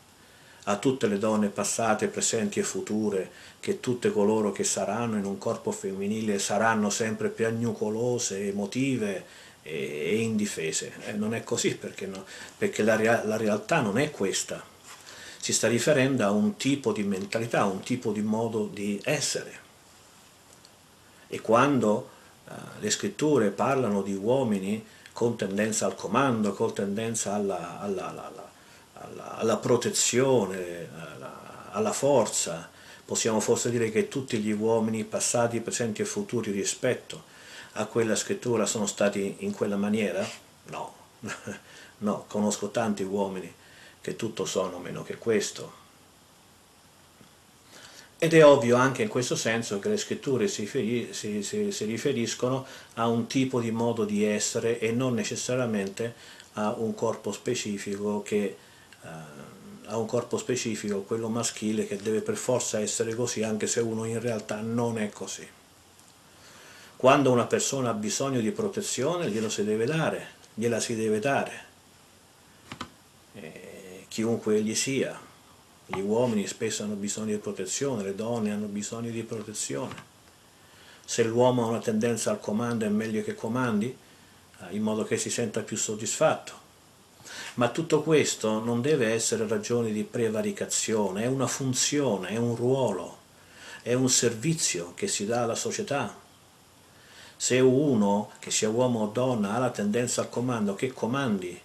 a 0.69 0.77
tutte 0.77 1.07
le 1.07 1.17
donne 1.17 1.49
passate, 1.49 2.07
presenti 2.09 2.59
e 2.59 2.63
future, 2.63 3.31
che 3.59 3.79
tutte 3.79 4.11
coloro 4.11 4.51
che 4.51 4.63
saranno 4.63 5.17
in 5.17 5.25
un 5.25 5.39
corpo 5.39 5.71
femminile 5.71 6.37
saranno 6.37 6.91
sempre 6.91 7.29
piagnucolose, 7.29 8.47
emotive 8.47 9.25
e, 9.63 10.19
indifese. 10.21 10.93
Eh, 11.07 11.13
non 11.13 11.33
è 11.33 11.43
così 11.43 11.75
perché, 11.75 12.05
no? 12.05 12.23
perché 12.55 12.83
la, 12.83 12.95
la 13.23 13.35
realtà 13.35 13.81
non 13.81 13.97
è 13.97 14.11
questa. 14.11 14.63
Si 15.39 15.53
sta 15.53 15.67
riferendo 15.67 16.23
a 16.23 16.29
un 16.29 16.55
tipo 16.55 16.91
di 16.91 17.03
mentalità, 17.03 17.61
a 17.61 17.65
un 17.65 17.79
tipo 17.79 18.11
di 18.11 18.21
modo 18.21 18.69
di 18.71 19.01
essere. 19.03 19.67
E 21.27 21.41
quando 21.41 22.09
uh, 22.45 22.51
le 22.79 22.89
scritture 22.91 23.49
parlano 23.49 24.03
di 24.03 24.13
uomini 24.13 24.85
con 25.13 25.35
tendenza 25.35 25.87
al 25.87 25.95
comando, 25.95 26.53
con 26.53 26.73
tendenza 26.73 27.33
alla, 27.33 27.79
alla, 27.79 28.09
alla, 28.09 28.48
alla, 29.01 29.37
alla 29.37 29.57
protezione, 29.57 30.89
alla 31.71 31.93
forza, 31.93 32.69
possiamo 33.05 33.39
forse 33.39 33.69
dire 33.69 33.91
che 33.91 34.07
tutti 34.07 34.37
gli 34.39 34.51
uomini 34.51 35.03
passati, 35.03 35.61
presenti 35.61 36.01
e 36.01 36.05
futuri 36.05 36.51
rispetto 36.51 37.23
a 37.73 37.85
quella 37.85 38.15
scrittura 38.15 38.65
sono 38.65 38.85
stati 38.85 39.37
in 39.39 39.51
quella 39.51 39.77
maniera? 39.77 40.27
No, 40.67 40.93
no, 41.99 42.25
conosco 42.27 42.69
tanti 42.69 43.03
uomini 43.03 43.51
che 44.01 44.15
tutto 44.15 44.45
sono 44.45 44.79
meno 44.79 45.03
che 45.03 45.17
questo. 45.17 45.77
Ed 48.21 48.33
è 48.33 48.45
ovvio 48.45 48.75
anche 48.75 49.03
in 49.03 49.07
questo 49.07 49.37
senso 49.37 49.79
che 49.79 49.87
le 49.87 49.97
scritture 49.97 50.49
si, 50.49 50.67
si, 50.67 51.41
si, 51.41 51.71
si, 51.71 51.85
riferiscono 51.85 52.65
a 52.95 53.07
un 53.07 53.27
tipo 53.27 53.61
di 53.61 53.71
modo 53.71 54.03
di 54.03 54.25
essere 54.25 54.77
e 54.77 54.91
non 54.91 55.13
necessariamente 55.13 56.13
a 56.53 56.73
un 56.77 56.93
corpo 56.95 57.31
specifico 57.31 58.21
che 58.21 58.57
uh, 59.01 59.07
a 59.85 59.97
un 59.97 60.05
corpo 60.05 60.37
specifico, 60.37 61.01
quello 61.01 61.29
maschile, 61.29 61.87
che 61.87 61.97
deve 61.97 62.21
per 62.21 62.35
forza 62.35 62.79
essere 62.79 63.15
così, 63.15 63.43
anche 63.43 63.67
se 63.67 63.79
uno 63.79 64.05
in 64.05 64.19
realtà 64.19 64.61
non 64.61 64.97
è 64.99 65.09
così. 65.09 65.47
Quando 66.95 67.31
una 67.31 67.45
persona 67.45 67.89
ha 67.89 67.93
bisogno 67.93 68.39
di 68.39 68.51
protezione, 68.51 69.29
glielo 69.29 69.49
si 69.49 69.63
deve 69.63 69.85
dare, 69.85 70.27
gliela 70.53 70.79
si 70.79 70.95
deve 70.95 71.19
dare, 71.19 71.63
eh, 73.35 74.05
chiunque 74.09 74.57
egli 74.57 74.75
sia. 74.75 75.17
Gli 75.85 76.01
uomini 76.01 76.45
spesso 76.45 76.83
hanno 76.83 76.93
bisogno 76.93 77.31
di 77.31 77.37
protezione, 77.37 78.03
le 78.03 78.13
donne 78.13 78.51
hanno 78.51 78.67
bisogno 78.67 79.09
di 79.09 79.23
protezione. 79.23 79.95
Se 81.03 81.23
l'uomo 81.23 81.63
ha 81.63 81.67
una 81.69 81.79
tendenza 81.79 82.29
al 82.29 82.39
comando 82.39 82.85
è 82.85 82.89
meglio 82.89 83.23
che 83.23 83.33
comandi, 83.33 83.87
eh, 83.87 84.75
in 84.75 84.83
modo 84.83 85.03
che 85.03 85.17
si 85.17 85.31
senta 85.31 85.61
più 85.61 85.77
soddisfatto. 85.77 86.67
Ma 87.59 87.67
tutto 87.67 88.03
questo 88.03 88.63
non 88.63 88.81
deve 88.81 89.11
essere 89.11 89.45
ragione 89.45 89.91
di 89.91 90.05
prevaricazione, 90.05 91.23
è 91.23 91.27
una 91.27 91.45
funzione, 91.45 92.29
è 92.29 92.37
un 92.37 92.55
ruolo, 92.55 93.17
è 93.81 93.93
un 93.93 94.07
servizio 94.07 94.93
che 94.95 95.09
si 95.09 95.25
dà 95.25 95.43
alla 95.43 95.55
società. 95.55 96.15
Se 97.35 97.59
uno, 97.59 98.29
che 98.39 98.49
sia 98.49 98.69
uomo 98.69 99.01
o 99.01 99.07
donna, 99.07 99.55
ha 99.55 99.59
la 99.59 99.71
tendenza 99.71 100.21
al 100.21 100.29
comando, 100.29 100.73
che 100.73 100.93
comandi, 100.93 101.59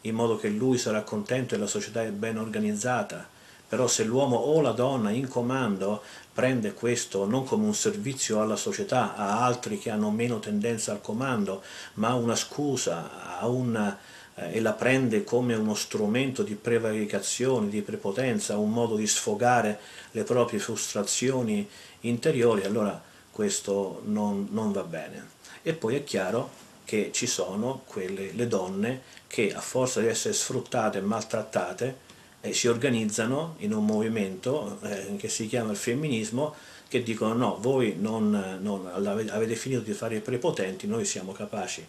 in 0.00 0.14
modo 0.16 0.36
che 0.36 0.48
lui 0.48 0.78
sarà 0.78 1.02
contento 1.02 1.54
e 1.54 1.58
la 1.58 1.68
società 1.68 2.02
è 2.02 2.10
ben 2.10 2.36
organizzata, 2.36 3.28
però 3.68 3.86
se 3.86 4.02
l'uomo 4.02 4.34
o 4.34 4.60
la 4.60 4.72
donna 4.72 5.10
in 5.10 5.28
comando 5.28 6.02
prende 6.34 6.74
questo 6.74 7.24
non 7.24 7.44
come 7.44 7.66
un 7.66 7.74
servizio 7.74 8.40
alla 8.40 8.56
società, 8.56 9.14
a 9.14 9.44
altri 9.44 9.78
che 9.78 9.90
hanno 9.90 10.10
meno 10.10 10.40
tendenza 10.40 10.90
al 10.90 11.00
comando, 11.00 11.62
ma 11.94 12.14
una 12.14 12.34
scusa, 12.34 13.38
a 13.38 13.46
una, 13.46 13.96
eh, 14.40 14.56
e 14.56 14.60
la 14.60 14.72
prende 14.72 15.24
come 15.24 15.54
uno 15.54 15.74
strumento 15.74 16.42
di 16.42 16.54
prevaricazione, 16.54 17.68
di 17.68 17.82
prepotenza, 17.82 18.56
un 18.56 18.70
modo 18.70 18.96
di 18.96 19.06
sfogare 19.06 19.78
le 20.12 20.24
proprie 20.24 20.58
frustrazioni 20.58 21.68
interiori, 22.00 22.64
allora 22.64 23.00
questo 23.30 24.02
non, 24.06 24.48
non 24.50 24.72
va 24.72 24.82
bene. 24.82 25.28
E 25.62 25.74
poi 25.74 25.96
è 25.96 26.04
chiaro 26.04 26.50
che 26.84 27.10
ci 27.12 27.26
sono 27.26 27.82
quelle, 27.84 28.32
le 28.32 28.46
donne 28.46 29.02
che 29.26 29.52
a 29.52 29.60
forza 29.60 30.00
di 30.00 30.06
essere 30.06 30.34
sfruttate 30.34 30.98
e 30.98 31.02
maltrattate 31.02 32.08
eh, 32.40 32.52
si 32.52 32.66
organizzano 32.66 33.54
in 33.58 33.72
un 33.72 33.84
movimento 33.84 34.78
eh, 34.82 35.16
che 35.16 35.28
si 35.28 35.46
chiama 35.46 35.70
il 35.70 35.76
femminismo 35.76 36.54
che 36.88 37.04
dicono 37.04 37.34
no, 37.34 37.58
voi 37.60 37.94
non, 37.96 38.58
non, 38.60 38.90
avete 38.92 39.54
finito 39.54 39.82
di 39.82 39.92
fare 39.92 40.16
i 40.16 40.20
prepotenti, 40.20 40.88
noi 40.88 41.04
siamo 41.04 41.30
capaci 41.30 41.86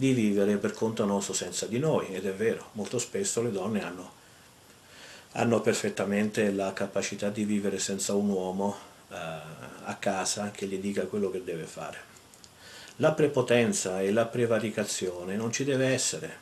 di 0.00 0.14
vivere 0.14 0.56
per 0.56 0.72
conto 0.72 1.04
nostro 1.04 1.34
senza 1.34 1.66
di 1.66 1.78
noi 1.78 2.06
ed 2.14 2.24
è 2.24 2.32
vero, 2.32 2.70
molto 2.72 2.98
spesso 2.98 3.42
le 3.42 3.52
donne 3.52 3.84
hanno, 3.84 4.10
hanno 5.32 5.60
perfettamente 5.60 6.50
la 6.50 6.72
capacità 6.72 7.28
di 7.28 7.44
vivere 7.44 7.78
senza 7.78 8.14
un 8.14 8.30
uomo 8.30 8.76
eh, 9.10 9.14
a 9.14 9.96
casa 9.98 10.50
che 10.52 10.66
gli 10.66 10.78
dica 10.78 11.04
quello 11.04 11.30
che 11.30 11.44
deve 11.44 11.64
fare. 11.64 12.08
La 12.96 13.12
prepotenza 13.12 14.00
e 14.00 14.10
la 14.10 14.24
prevaricazione 14.24 15.36
non 15.36 15.52
ci 15.52 15.64
deve 15.64 15.88
essere, 15.88 16.38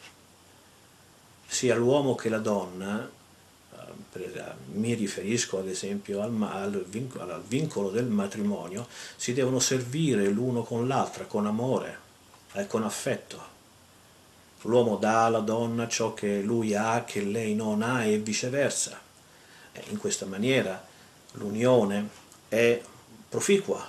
sia 1.44 1.74
l'uomo 1.74 2.14
che 2.14 2.28
la 2.28 2.38
donna 2.38 3.16
mi 4.72 4.94
riferisco 4.94 5.58
ad 5.58 5.68
esempio 5.68 6.22
al, 6.22 6.34
al, 6.42 6.84
vincolo, 6.88 7.32
al, 7.32 7.42
vincolo, 7.42 7.90
del 7.90 8.06
matrimonio, 8.06 8.86
si 9.16 9.32
devono 9.32 9.58
servire 9.58 10.28
l'uno 10.28 10.62
con 10.62 10.86
l'altra, 10.86 11.24
con 11.24 11.46
amore 11.46 12.06
e 12.60 12.66
con 12.66 12.82
affetto. 12.82 13.56
L'uomo 14.62 14.96
dà 14.96 15.26
alla 15.26 15.40
donna 15.40 15.86
ciò 15.86 16.14
che 16.14 16.40
lui 16.40 16.74
ha, 16.74 17.04
che 17.04 17.22
lei 17.22 17.54
non 17.54 17.82
ha 17.82 18.04
e 18.04 18.18
viceversa. 18.18 19.00
E 19.72 19.84
in 19.88 19.98
questa 19.98 20.26
maniera 20.26 20.84
l'unione 21.32 22.08
è 22.48 22.80
proficua, 23.28 23.88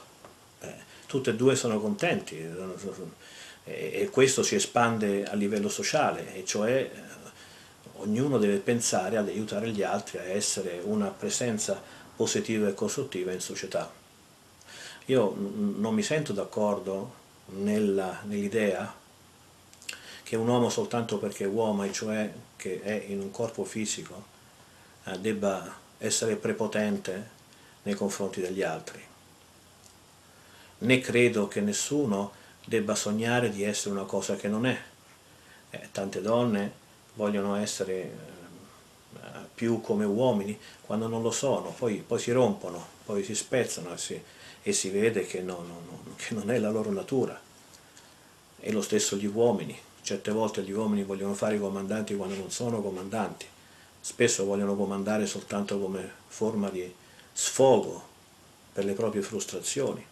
eh, 0.60 0.73
tutte 1.08 1.32
e 1.32 1.36
due 1.36 1.55
sono 1.55 1.79
contenti 1.79 2.38
e 3.63 4.10
questo 4.12 4.41
si 4.41 4.55
espande 4.55 5.25
a 5.25 5.36
livello 5.36 5.69
sociale, 5.69 6.36
e 6.36 6.43
cioè 6.43 6.89
ognuno 7.97 8.38
deve 8.39 8.58
pensare 8.58 9.17
ad 9.17 9.27
aiutare 9.27 9.69
gli 9.69 9.84
altri 9.84 10.17
a 10.17 10.23
essere 10.23 10.82
una 10.84 11.08
presenza 11.08 11.82
positiva 12.15 12.67
e 12.67 12.73
costruttiva 12.73 13.32
in 13.32 13.39
società. 13.39 13.91
Io 15.05 15.36
non 15.38 15.93
mi 15.93 16.01
sento 16.03 16.34
d'accordo 16.34 17.18
nell'idea 17.52 18.96
che 20.24 20.36
un 20.36 20.48
uomo 20.48 20.70
soltanto 20.70 21.18
perché 21.18 21.46
è 21.46 21.48
uomo, 21.48 21.84
e 21.84 21.92
cioè 21.92 22.32
che 22.56 22.82
è 22.82 23.06
in 23.08 23.20
un 23.20 23.32
corpo 23.32 23.64
fisico, 23.64 24.26
eh, 25.06 25.18
debba 25.20 25.78
essere 25.98 26.36
prepotente 26.36 27.38
nei 27.84 27.96
confronti 27.96 28.42
degli 28.42 28.62
altri. 28.62 29.04
Né 30.80 31.00
credo 31.00 31.48
che 31.48 31.62
nessuno 31.62 32.34
debba 32.66 32.96
sognare 32.96 33.50
di 33.50 33.64
essere 33.64 33.96
una 33.96 34.04
cosa 34.04 34.36
che 34.36 34.48
non 34.48 34.66
è. 34.66 34.80
Eh, 35.72 35.90
tante 35.92 36.22
donne 36.22 36.72
vogliono 37.16 37.56
essere 37.56 37.94
eh, 37.94 39.18
più 39.54 39.82
come 39.82 40.06
uomini 40.06 40.58
quando 40.82 41.08
non 41.08 41.22
lo 41.22 41.32
sono, 41.32 41.74
poi, 41.78 42.04
poi 42.06 42.20
si 42.20 42.32
rompono, 42.32 42.86
poi 43.06 43.24
si 43.24 43.36
spezzano 43.36 43.94
e 43.94 43.98
si, 43.98 44.24
e 44.69 44.73
si 44.73 44.89
vede 44.89 45.25
che, 45.25 45.41
no, 45.41 45.63
no, 45.67 45.82
no, 45.86 46.15
che 46.15 46.34
non 46.34 46.51
è 46.51 46.60
la 46.60 46.69
loro 46.69 46.91
natura. 46.91 47.39
E 48.60 48.71
lo 48.71 48.82
stesso 48.82 49.15
gli 49.15 49.25
uomini, 49.25 49.77
certe 50.01 50.32
volte 50.32 50.62
gli 50.62 50.71
uomini 50.71 51.03
vogliono 51.03 51.34
fare 51.34 51.55
i 51.55 51.60
comandanti 51.60 52.15
quando 52.15 52.36
non 52.36 52.51
sono 52.51 52.82
comandanti, 52.82 53.45
spesso 53.99 54.45
vogliono 54.45 54.75
comandare 54.75 55.25
soltanto 55.25 55.79
come 55.79 56.12
forma 56.27 56.69
di 56.69 56.93
sfogo 57.32 58.08
per 58.73 58.86
le 58.86 58.93
proprie 58.93 59.21
frustrazioni. 59.21 60.05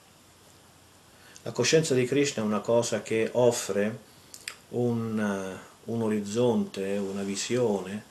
La 1.44 1.52
coscienza 1.52 1.94
di 1.94 2.06
Krishna 2.06 2.42
è 2.42 2.46
una 2.46 2.60
cosa 2.60 3.02
che 3.02 3.30
offre 3.34 4.00
un, 4.70 5.58
un 5.86 6.02
orizzonte, 6.02 6.98
una 6.98 7.24
visione 7.24 8.04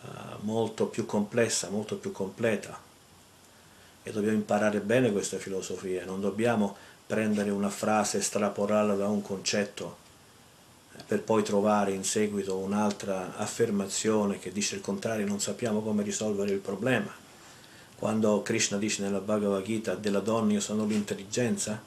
uh, 0.00 0.08
molto 0.40 0.86
più 0.86 1.04
complessa, 1.04 1.68
molto 1.68 1.96
più 1.96 2.10
completa. 2.10 2.92
E 4.04 4.12
dobbiamo 4.12 4.36
imparare 4.36 4.80
bene 4.80 5.10
questa 5.10 5.38
filosofia, 5.38 6.04
non 6.04 6.20
dobbiamo 6.20 6.76
prendere 7.06 7.50
una 7.50 7.70
frase 7.70 8.18
e 8.18 8.20
estrapolarla 8.20 8.94
da 8.94 9.08
un 9.08 9.22
concetto 9.22 9.96
eh, 10.94 11.02
per 11.06 11.22
poi 11.22 11.42
trovare 11.42 11.92
in 11.92 12.04
seguito 12.04 12.56
un'altra 12.56 13.36
affermazione 13.36 14.38
che 14.38 14.52
dice 14.52 14.76
il 14.76 14.82
contrario, 14.82 15.26
non 15.26 15.40
sappiamo 15.40 15.80
come 15.80 16.02
risolvere 16.02 16.52
il 16.52 16.60
problema. 16.60 17.12
Quando 17.96 18.42
Krishna 18.42 18.76
dice 18.76 19.02
nella 19.02 19.20
Bhagavad 19.20 19.64
Gita 19.64 19.94
della 19.94 20.20
donna 20.20 20.52
io 20.52 20.60
sono 20.60 20.84
l'intelligenza, 20.84 21.80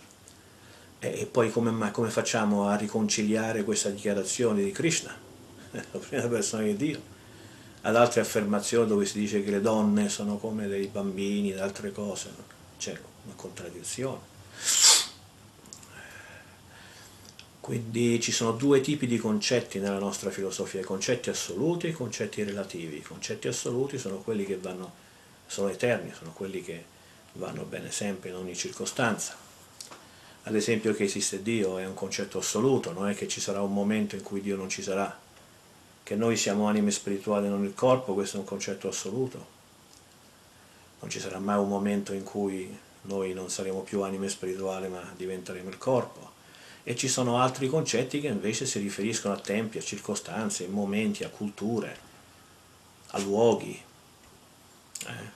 E 1.00 1.28
poi 1.28 1.52
come, 1.52 1.92
come 1.92 2.10
facciamo 2.10 2.68
a 2.68 2.76
riconciliare 2.76 3.64
questa 3.64 3.90
dichiarazione 3.90 4.64
di 4.64 4.72
Krishna, 4.72 5.14
la 5.72 6.00
prima 6.00 6.28
persona 6.28 6.64
di 6.64 6.76
Dio, 6.76 7.00
ad 7.82 7.96
altre 7.96 8.22
affermazioni 8.22 8.88
dove 8.88 9.06
si 9.06 9.20
dice 9.20 9.44
che 9.44 9.52
le 9.52 9.62
donne 9.62 10.10
sono 10.10 10.38
come 10.38 10.68
dei 10.68 10.88
bambini 10.88 11.52
ed 11.52 11.60
altre 11.60 11.92
cose? 11.92 12.30
C'è 12.78 12.98
una 13.26 13.36
contraddizione. 13.36 14.36
Quindi 17.60 18.22
ci 18.22 18.32
sono 18.32 18.54
due 18.54 18.80
tipi 18.80 19.08
di 19.08 19.18
concetti 19.18 19.80
nella 19.80 20.00
nostra 20.00 20.30
filosofia, 20.30 20.80
i 20.80 20.86
concetti 20.86 21.30
assoluti 21.30 21.88
e 21.88 21.90
i 21.90 21.94
concetti 21.94 22.42
relativi. 22.44 22.98
I 22.98 23.02
concetti 23.02 23.50
assoluti 23.50 23.98
sono 23.98 24.20
quelli 24.20 24.46
che 24.46 24.58
vanno, 24.58 24.94
sono 25.46 25.68
eterni, 25.68 26.14
sono 26.14 26.32
quelli 26.32 26.62
che 26.64 26.86
vanno 27.34 27.64
bene 27.64 27.92
sempre 27.92 28.30
in 28.30 28.36
ogni 28.36 28.56
circostanza. 28.56 29.36
Ad 30.44 30.56
esempio 30.56 30.94
che 30.94 31.04
esiste 31.04 31.44
Dio 31.44 31.78
è 31.78 31.86
un 31.86 31.94
concetto 31.94 32.38
assoluto, 32.38 32.94
non 32.94 33.10
è 33.10 33.14
che 33.14 33.28
ci 33.28 33.42
sarà 33.42 33.62
un 33.62 33.74
momento 33.74 34.16
in 34.16 34.24
cui 34.24 34.40
Dio 34.40 34.56
non 34.56 34.70
ci 34.70 34.82
sarà, 34.82 35.20
che 36.08 36.16
noi 36.16 36.38
siamo 36.38 36.70
anime 36.70 36.92
spirituali 36.92 37.50
non 37.50 37.66
il 37.66 37.74
corpo, 37.74 38.14
questo 38.14 38.38
è 38.38 38.40
un 38.40 38.46
concetto 38.46 38.88
assoluto. 38.88 39.46
Non 41.02 41.10
ci 41.10 41.20
sarà 41.20 41.38
mai 41.38 41.58
un 41.58 41.68
momento 41.68 42.14
in 42.14 42.24
cui 42.24 42.74
noi 43.02 43.34
non 43.34 43.50
saremo 43.50 43.82
più 43.82 44.04
anime 44.04 44.30
spirituali 44.30 44.88
ma 44.88 45.02
diventeremo 45.18 45.68
il 45.68 45.78
corpo 45.78 46.32
e 46.84 46.96
ci 46.96 47.10
sono 47.10 47.42
altri 47.42 47.68
concetti 47.68 48.22
che 48.22 48.28
invece 48.28 48.66
si 48.66 48.80
riferiscono 48.80 49.34
a 49.34 49.40
tempi, 49.40 49.80
a 49.80 49.82
circostanze, 49.82 50.64
a 50.64 50.70
momenti, 50.70 51.26
a 51.26 51.30
culture, 51.30 51.98
a 53.08 53.20
luoghi. 53.20 53.78
Eh? 55.08 55.36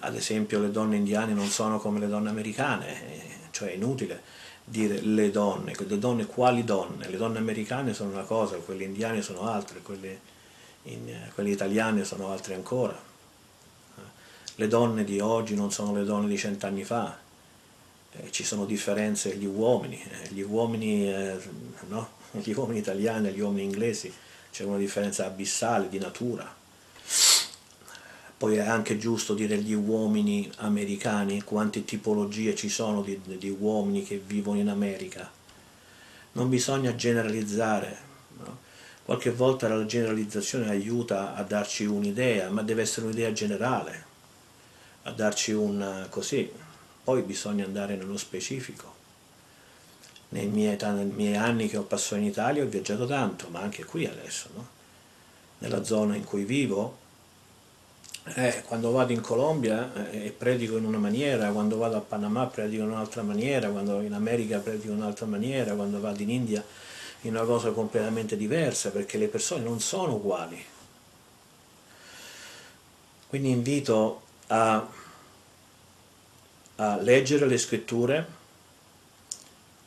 Ad 0.00 0.14
esempio 0.14 0.60
le 0.60 0.70
donne 0.70 0.96
indiane 0.96 1.32
non 1.32 1.48
sono 1.48 1.78
come 1.78 2.00
le 2.00 2.08
donne 2.08 2.28
americane, 2.28 3.14
eh, 3.14 3.38
cioè 3.50 3.70
è 3.70 3.74
inutile 3.76 4.22
dire 4.68 5.00
le 5.00 5.30
donne, 5.30 5.74
le 5.76 5.98
donne 5.98 6.26
quali 6.26 6.64
donne? 6.64 7.08
Le 7.08 7.16
donne 7.16 7.38
americane 7.38 7.94
sono 7.94 8.10
una 8.10 8.24
cosa, 8.24 8.56
quelle 8.56 8.84
indiane 8.84 9.22
sono 9.22 9.42
altre, 9.48 9.80
quelle, 9.80 10.20
in, 10.84 11.30
quelle 11.34 11.50
italiane 11.50 12.04
sono 12.04 12.30
altre 12.30 12.54
ancora. 12.54 13.00
Eh? 13.96 14.00
Le 14.56 14.68
donne 14.68 15.04
di 15.04 15.20
oggi 15.20 15.54
non 15.54 15.70
sono 15.70 15.94
le 15.94 16.04
donne 16.04 16.28
di 16.28 16.36
cent'anni 16.36 16.82
fa, 16.82 17.16
eh, 18.10 18.30
ci 18.32 18.42
sono 18.42 18.64
differenze 18.64 19.36
gli 19.36 19.46
uomini, 19.46 20.02
eh, 20.02 20.28
gli 20.30 20.42
uomini, 20.42 21.08
eh, 21.08 21.38
no? 21.88 22.08
gli 22.42 22.52
uomini 22.52 22.80
italiani 22.80 23.28
e 23.28 23.32
gli 23.32 23.40
uomini 23.40 23.62
inglesi, 23.62 24.12
c'è 24.50 24.64
una 24.64 24.78
differenza 24.78 25.26
abissale 25.26 25.88
di 25.88 25.98
natura. 25.98 26.64
Poi 28.38 28.56
è 28.56 28.66
anche 28.66 28.98
giusto 28.98 29.32
dire 29.32 29.56
gli 29.58 29.72
uomini 29.72 30.50
americani, 30.56 31.42
quante 31.42 31.84
tipologie 31.84 32.54
ci 32.54 32.68
sono 32.68 33.00
di, 33.00 33.18
di 33.24 33.48
uomini 33.48 34.02
che 34.02 34.22
vivono 34.24 34.58
in 34.58 34.68
America. 34.68 35.30
Non 36.32 36.50
bisogna 36.50 36.94
generalizzare, 36.94 37.96
no? 38.38 38.58
qualche 39.04 39.30
volta 39.30 39.68
la 39.68 39.86
generalizzazione 39.86 40.68
aiuta 40.68 41.34
a 41.34 41.42
darci 41.44 41.86
un'idea, 41.86 42.50
ma 42.50 42.60
deve 42.62 42.82
essere 42.82 43.06
un'idea 43.06 43.32
generale, 43.32 44.04
a 45.04 45.12
darci 45.12 45.52
un 45.52 46.06
così, 46.10 46.50
poi 47.02 47.22
bisogna 47.22 47.64
andare 47.64 47.96
nello 47.96 48.18
specifico. 48.18 48.94
Nei 50.30 50.48
miei, 50.48 50.76
nei 50.78 51.04
miei, 51.06 51.36
anni 51.36 51.68
che 51.68 51.78
ho 51.78 51.84
passato 51.84 52.16
in 52.16 52.24
Italia 52.24 52.64
ho 52.64 52.66
viaggiato 52.66 53.06
tanto, 53.06 53.48
ma 53.48 53.60
anche 53.60 53.84
qui 53.84 54.04
adesso, 54.04 54.48
no? 54.54 54.66
nella 55.58 55.84
zona 55.84 56.16
in 56.16 56.24
cui 56.24 56.44
vivo, 56.44 57.04
eh, 58.34 58.62
quando 58.66 58.90
vado 58.90 59.12
in 59.12 59.20
Colombia 59.20 60.10
eh, 60.10 60.34
predico 60.36 60.76
in 60.76 60.84
una 60.84 60.98
maniera, 60.98 61.50
quando 61.50 61.76
vado 61.78 61.96
a 61.96 62.00
Panama 62.00 62.46
predico 62.46 62.82
in 62.82 62.90
un'altra 62.90 63.22
maniera, 63.22 63.70
quando 63.70 63.92
vado 63.92 64.04
in 64.04 64.12
America 64.12 64.58
predico 64.58 64.92
in 64.92 64.98
un'altra 64.98 65.26
maniera, 65.26 65.74
quando 65.74 66.00
vado 66.00 66.22
in 66.22 66.30
India 66.30 66.64
in 67.22 67.34
una 67.34 67.44
cosa 67.44 67.70
completamente 67.70 68.36
diversa, 68.36 68.90
perché 68.90 69.18
le 69.18 69.28
persone 69.28 69.62
non 69.62 69.80
sono 69.80 70.14
uguali. 70.14 70.62
Quindi 73.28 73.50
invito 73.50 74.22
a 74.48 74.86
a 76.76 76.96
leggere 76.96 77.46
le 77.46 77.58
scritture 77.58 78.26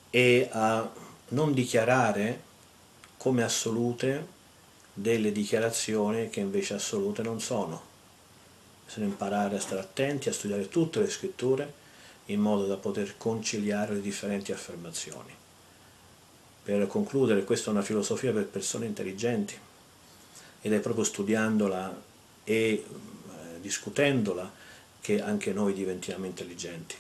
e 0.10 0.50
a 0.52 0.90
non 1.30 1.54
dichiarare 1.54 2.42
come 3.18 3.44
assolute 3.44 4.38
delle 4.94 5.32
dichiarazioni 5.32 6.30
che 6.30 6.40
invece 6.40 6.74
assolute 6.76 7.22
non 7.22 7.40
sono. 7.40 7.89
Bisogna 8.90 9.06
imparare 9.06 9.56
a 9.56 9.60
stare 9.60 9.82
attenti, 9.82 10.30
a 10.30 10.34
studiare 10.34 10.68
tutte 10.68 11.00
le 11.00 11.12
scritture 11.12 11.72
in 12.26 12.40
modo 12.40 12.66
da 12.66 12.76
poter 12.76 13.18
conciliare 13.18 13.94
le 13.94 14.02
differenti 14.02 14.52
affermazioni. 14.52 15.32
Per 16.64 16.88
concludere, 16.88 17.44
questa 17.44 17.70
è 17.70 17.74
una 17.74 17.84
filosofia 17.84 18.34
per 18.34 18.48
persone 18.48 18.88
intelligenti 18.88 19.56
ed 20.62 20.74
è 20.74 20.80
proprio 20.80 21.04
studiandola 21.04 22.02
e 22.44 22.56
eh, 22.56 22.84
discutendola 23.62 24.52
che 25.00 25.22
anche 25.22 25.54
noi 25.54 25.74
diventiamo 25.74 26.26
intelligenti. 26.26 26.96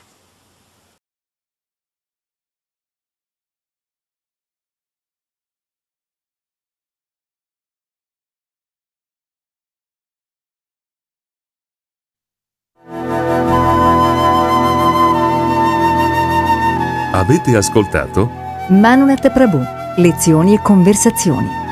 Avete 17.12 17.56
ascoltato? 17.56 18.30
Manunet 18.70 19.30
Prabhu, 19.32 19.62
lezioni 19.98 20.54
e 20.54 20.62
conversazioni. 20.62 21.69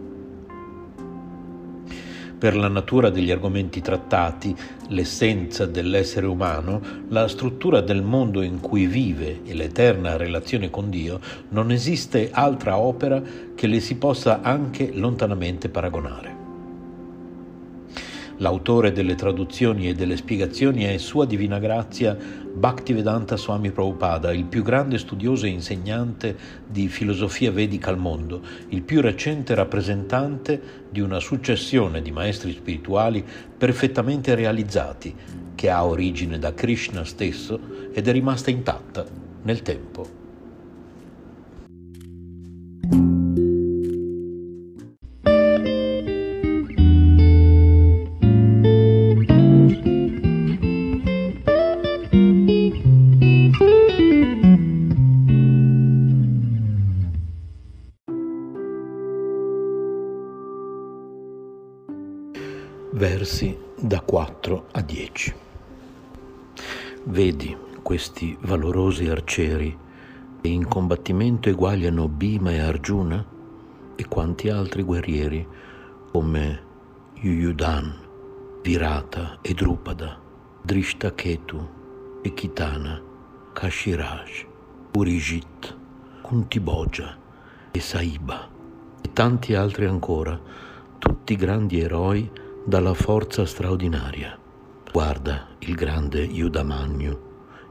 Per 2.41 2.55
la 2.55 2.69
natura 2.69 3.11
degli 3.11 3.29
argomenti 3.29 3.81
trattati, 3.81 4.55
l'essenza 4.87 5.67
dell'essere 5.67 6.25
umano, 6.25 6.81
la 7.09 7.27
struttura 7.27 7.81
del 7.81 8.01
mondo 8.01 8.41
in 8.41 8.59
cui 8.59 8.87
vive 8.87 9.41
e 9.45 9.53
l'eterna 9.53 10.17
relazione 10.17 10.71
con 10.71 10.89
Dio, 10.89 11.19
non 11.49 11.69
esiste 11.69 12.31
altra 12.31 12.79
opera 12.79 13.21
che 13.53 13.67
le 13.67 13.79
si 13.79 13.93
possa 13.93 14.41
anche 14.41 14.89
lontanamente 14.91 15.69
paragonare. 15.69 16.35
L'autore 18.37 18.91
delle 18.91 19.13
traduzioni 19.13 19.87
e 19.87 19.93
delle 19.93 20.17
spiegazioni 20.17 20.85
è 20.85 20.97
Sua 20.97 21.25
Divina 21.25 21.59
Grazia 21.59 22.17
Bhaktivedanta 22.53 23.37
Swami 23.37 23.71
Prabhupada, 23.71 24.33
il 24.33 24.45
più 24.45 24.61
grande 24.61 24.97
studioso 24.97 25.45
e 25.45 25.49
insegnante 25.49 26.37
di 26.67 26.89
filosofia 26.89 27.51
vedica 27.51 27.89
al 27.89 27.97
mondo, 27.97 28.41
il 28.69 28.81
più 28.81 29.01
recente 29.01 29.55
rappresentante 29.55 30.61
di 30.89 30.99
una 30.99 31.19
successione 31.19 32.01
di 32.01 32.11
maestri 32.11 32.51
spirituali 32.51 33.25
perfettamente 33.57 34.35
realizzati, 34.35 35.15
che 35.55 35.69
ha 35.69 35.85
origine 35.85 36.39
da 36.39 36.53
Krishna 36.53 37.03
stesso 37.05 37.59
ed 37.93 38.07
è 38.07 38.11
rimasta 38.11 38.49
intatta 38.49 39.05
nel 39.43 39.61
tempo. 39.61 40.20
Vedi 67.21 67.55
questi 67.83 68.35
valorosi 68.41 69.07
arcieri 69.07 69.77
che 70.41 70.47
in 70.47 70.67
combattimento 70.67 71.49
eguagliano 71.49 72.07
Bhima 72.07 72.49
e 72.49 72.57
Arjuna 72.57 73.23
e 73.95 74.07
quanti 74.07 74.49
altri 74.49 74.81
guerrieri 74.81 75.47
come 76.11 76.61
Yuyudan, 77.13 77.93
Virata 78.63 79.37
e 79.43 79.53
Drupada, 79.53 80.19
Drishtaketu 80.63 81.69
e 82.23 82.33
Kitana, 82.33 82.99
Kashiraj, 83.53 84.45
Purijit, 84.89 85.77
Kuntiboja 86.23 87.15
e 87.69 87.79
Saiba 87.79 88.49
e 88.99 89.13
tanti 89.13 89.53
altri 89.53 89.85
ancora, 89.85 90.41
tutti 90.97 91.35
grandi 91.35 91.81
eroi 91.81 92.27
dalla 92.65 92.95
forza 92.95 93.45
straordinaria. 93.45 94.40
Guarda 94.91 95.47
il 95.59 95.75
grande 95.75 96.21
Yudamanyu, 96.21 97.17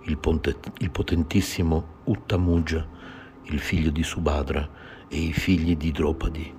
il, 0.05 0.17
ponte, 0.17 0.57
il 0.79 0.91
potentissimo 0.91 1.99
Uttamuja, 2.05 2.89
il 3.43 3.59
figlio 3.59 3.91
di 3.91 4.03
Subhadra 4.03 4.67
e 5.07 5.19
i 5.19 5.33
figli 5.35 5.77
di 5.77 5.93
Dropadi. 5.93 6.51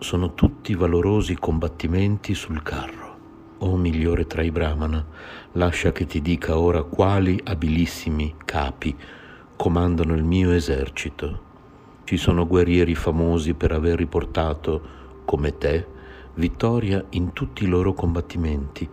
Sono 0.00 0.34
tutti 0.34 0.74
valorosi 0.74 1.36
combattimenti 1.36 2.34
sul 2.34 2.62
carro. 2.62 3.16
O 3.60 3.78
migliore 3.78 4.26
tra 4.26 4.42
i 4.42 4.50
Brahmana, 4.50 5.02
lascia 5.52 5.90
che 5.92 6.04
ti 6.04 6.20
dica 6.20 6.58
ora 6.58 6.82
quali 6.82 7.40
abilissimi 7.42 8.34
capi 8.44 8.94
comandano 9.56 10.12
il 10.12 10.22
mio 10.22 10.50
esercito. 10.50 11.40
Ci 12.04 12.18
sono 12.18 12.46
guerrieri 12.46 12.94
famosi 12.94 13.54
per 13.54 13.72
aver 13.72 13.96
riportato, 13.96 14.82
come 15.24 15.56
te, 15.56 15.86
vittoria 16.34 17.02
in 17.10 17.32
tutti 17.32 17.64
i 17.64 17.68
loro 17.68 17.94
combattimenti, 17.94 18.86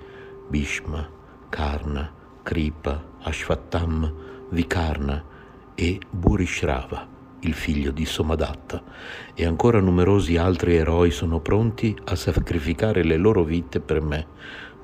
Bhishma, 0.52 1.08
Karna, 1.48 2.12
Kripa, 2.44 3.02
Ashvattham, 3.22 4.14
Vikarna 4.50 5.24
e 5.74 5.98
Burishrava, 6.10 7.08
il 7.40 7.54
figlio 7.54 7.92
di 7.92 8.04
Somadatta, 8.04 8.84
e 9.34 9.46
ancora 9.46 9.80
numerosi 9.80 10.36
altri 10.36 10.76
eroi 10.76 11.10
sono 11.10 11.40
pronti 11.40 11.98
a 12.04 12.16
sacrificare 12.16 13.06
le 13.06 13.16
loro 13.16 13.46
vite 13.46 13.80
per 13.80 14.02
me, 14.02 14.28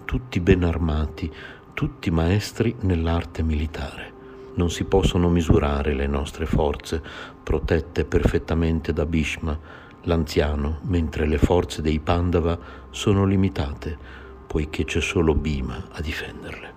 tutti 0.05 0.39
ben 0.39 0.63
armati, 0.63 1.29
tutti 1.73 2.11
maestri 2.11 2.73
nell'arte 2.83 3.43
militare. 3.43 4.13
Non 4.53 4.71
si 4.71 4.85
possono 4.85 5.27
misurare 5.27 5.93
le 5.93 6.07
nostre 6.07 6.45
forze, 6.45 7.03
protette 7.43 8.05
perfettamente 8.05 8.93
da 8.93 9.05
Bhishma, 9.05 9.59
l'anziano, 10.03 10.79
mentre 10.83 11.27
le 11.27 11.37
forze 11.37 11.81
dei 11.81 11.99
Pandava 11.99 12.57
sono 12.89 13.25
limitate, 13.25 14.25
poiché 14.57 14.85
c'è 14.85 15.01
solo 15.01 15.35
Bhima 15.35 15.89
a 15.91 16.01
difenderle. 16.01 16.73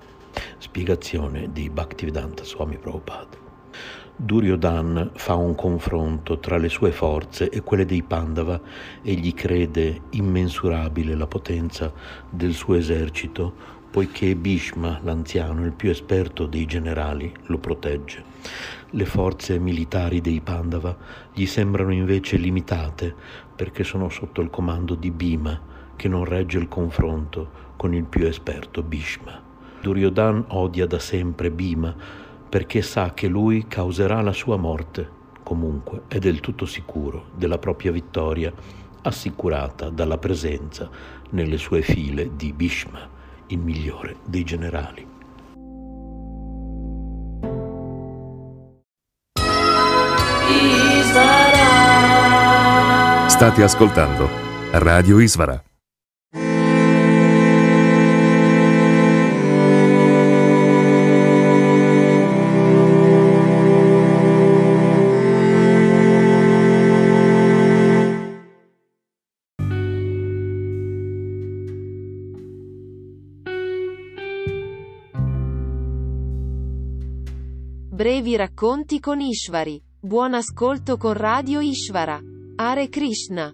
Spiegazione 0.59 1.51
di 1.51 1.71
Bhaktivedanta 1.71 2.45
Swami 2.45 2.77
Prabhupada. 2.77 3.39
Duryodhan 4.15 5.13
fa 5.15 5.37
un 5.37 5.55
confronto 5.55 6.39
tra 6.41 6.59
le 6.59 6.69
sue 6.69 6.93
forze 6.93 7.49
e 7.49 7.63
quelle 7.63 7.87
dei 7.87 8.03
Pandava 8.03 8.61
e 9.01 9.15
gli 9.15 9.33
crede 9.33 10.03
immensurabile 10.11 11.15
la 11.15 11.27
potenza 11.27 11.91
del 12.29 12.53
suo 12.53 12.75
esercito, 12.75 13.51
poiché 13.91 14.37
Bhishma, 14.37 15.01
l'anziano, 15.03 15.65
il 15.65 15.73
più 15.73 15.89
esperto 15.89 16.45
dei 16.45 16.67
generali, 16.67 17.33
lo 17.47 17.57
protegge. 17.57 18.23
Le 18.91 19.07
forze 19.07 19.59
militari 19.59 20.21
dei 20.21 20.43
Pandava 20.43 20.95
gli 21.33 21.47
sembrano 21.47 21.95
invece 21.95 22.37
limitate 22.37 23.15
perché 23.57 23.85
sono 23.85 24.11
sotto 24.11 24.43
il 24.43 24.51
comando 24.51 24.95
di 24.95 25.11
Bhima, 25.11 25.79
che 25.97 26.09
non 26.09 26.25
regge 26.25 26.59
il 26.59 26.69
confronto 26.69 27.69
con 27.81 27.95
il 27.95 28.05
più 28.05 28.27
esperto 28.27 28.83
Bhishma. 28.83 29.41
Duryodhan 29.81 30.45
odia 30.49 30.85
da 30.85 30.99
sempre 30.99 31.51
Bhima 31.51 31.97
perché 32.47 32.83
sa 32.83 33.15
che 33.15 33.27
lui 33.27 33.67
causerà 33.67 34.21
la 34.21 34.35
sua 34.35 34.59
morte. 34.59 35.09
Comunque 35.43 36.03
è 36.09 36.19
del 36.19 36.41
tutto 36.41 36.67
sicuro 36.67 37.31
della 37.35 37.57
propria 37.57 37.91
vittoria, 37.91 38.53
assicurata 39.01 39.89
dalla 39.89 40.19
presenza 40.19 40.91
nelle 41.31 41.57
sue 41.57 41.81
file 41.81 42.37
di 42.37 42.53
Bhishma, 42.53 43.09
il 43.47 43.59
migliore 43.61 44.17
dei 44.27 44.45
generali. 44.45 45.09
State 53.29 53.63
ascoltando 53.63 54.29
Radio 54.73 55.19
Isvara. 55.19 55.65
brevi 78.01 78.35
racconti 78.35 78.99
con 78.99 79.21
Ishvari. 79.21 79.79
Buon 80.01 80.33
ascolto 80.33 80.97
con 80.97 81.13
Radio 81.13 81.61
Ishvara. 81.61 82.19
Hare 82.57 82.89
Krishna. 82.89 83.53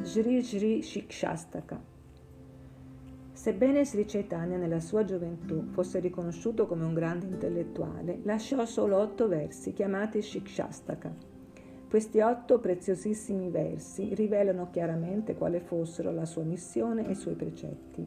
Sri 0.00 0.42
Sri 0.42 0.80
Shikshastaka. 0.80 1.78
Sebbene 3.30 3.84
Sri 3.84 4.06
Chaitanya 4.06 4.56
nella 4.56 4.80
sua 4.80 5.04
gioventù 5.04 5.66
fosse 5.72 6.00
riconosciuto 6.00 6.66
come 6.66 6.86
un 6.86 6.94
grande 6.94 7.26
intellettuale, 7.26 8.20
lasciò 8.24 8.64
solo 8.64 8.96
otto 8.96 9.28
versi 9.28 9.74
chiamati 9.74 10.22
Shikshastaka 10.22 11.36
questi 11.88 12.20
otto 12.20 12.58
preziosissimi 12.58 13.48
versi 13.48 14.14
rivelano 14.14 14.68
chiaramente 14.70 15.34
quale 15.34 15.60
fossero 15.60 16.12
la 16.12 16.26
sua 16.26 16.42
missione 16.42 17.08
e 17.08 17.12
i 17.12 17.14
suoi 17.14 17.34
precetti. 17.34 18.06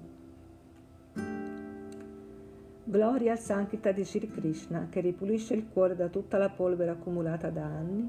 Gloria 2.84 3.32
al 3.32 3.40
Sankita 3.40 3.92
di 3.92 4.04
Sri 4.04 4.28
Krishna 4.28 4.88
che 4.92 5.00
ripulisce 5.00 5.56
il 5.56 5.68
cuore 5.68 5.96
da 5.96 6.10
tutta 6.10 6.38
la 6.38 6.50
polvere 6.50 6.92
accumulata 6.92 7.50
da 7.50 7.64
anni 7.64 8.08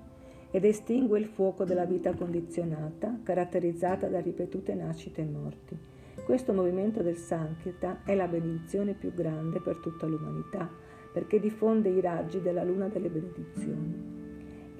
ed 0.51 0.67
estingue 0.67 1.19
il 1.19 1.27
fuoco 1.27 1.65
della 1.65 1.87
vita 1.87 2.13
condizionata, 2.13 3.21
caratterizzata 3.23 4.09
da 4.09 4.21
ripetute 4.21 4.75
nascite 4.75 5.23
e 5.23 5.25
morti. 5.25 5.79
Questo 6.23 6.53
movimento 6.53 7.03
del 7.03 7.17
Sankirtan 7.17 8.01
è 8.05 8.15
la 8.15 8.29
benedizione 8.29 8.93
più 8.93 9.15
grande 9.15 9.59
per 9.63 9.79
tutta 9.79 10.05
l'umanità, 10.05 10.69
perché 11.11 11.41
diffonde 11.41 11.89
i 11.89 12.01
raggi 12.03 12.43
della 12.43 12.63
luna 12.63 12.89
delle 12.89 13.09
benedizioni. 13.09 14.12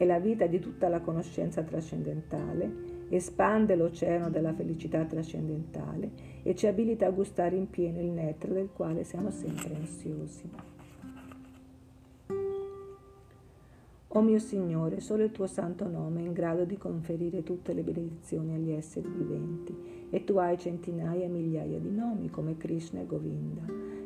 È 0.03 0.05
la 0.05 0.19
vita 0.19 0.49
di 0.49 0.59
tutta 0.59 0.89
la 0.89 0.99
conoscenza 0.99 1.63
trascendentale, 1.63 3.07
espande 3.09 3.77
l'oceano 3.77 4.31
della 4.31 4.53
felicità 4.53 5.05
trascendentale 5.05 6.11
e 6.43 6.57
ci 6.57 6.67
abilita 6.67 7.07
a 7.07 7.11
gustare 7.11 7.55
in 7.55 7.71
pieno 7.71 8.01
il 8.01 8.09
nettare 8.09 8.53
del 8.53 8.71
quale 8.73 9.05
siamo 9.05 9.31
sempre 9.31 9.77
ansiosi. 9.77 10.51
O 14.09 14.21
mio 14.23 14.39
Signore, 14.41 14.99
solo 14.99 15.23
il 15.23 15.31
tuo 15.31 15.47
santo 15.47 15.87
nome 15.87 16.19
è 16.19 16.25
in 16.25 16.33
grado 16.33 16.65
di 16.65 16.77
conferire 16.77 17.45
tutte 17.45 17.73
le 17.73 17.83
benedizioni 17.83 18.57
agli 18.57 18.73
esseri 18.73 19.07
viventi 19.09 20.09
e 20.11 20.25
tu 20.25 20.37
hai 20.37 20.59
centinaia 20.59 21.27
e 21.27 21.29
migliaia 21.29 21.79
di 21.79 21.93
nomi 21.93 22.29
come 22.29 22.57
Krishna 22.57 23.01
e 23.03 23.07
Govinda. 23.07 23.63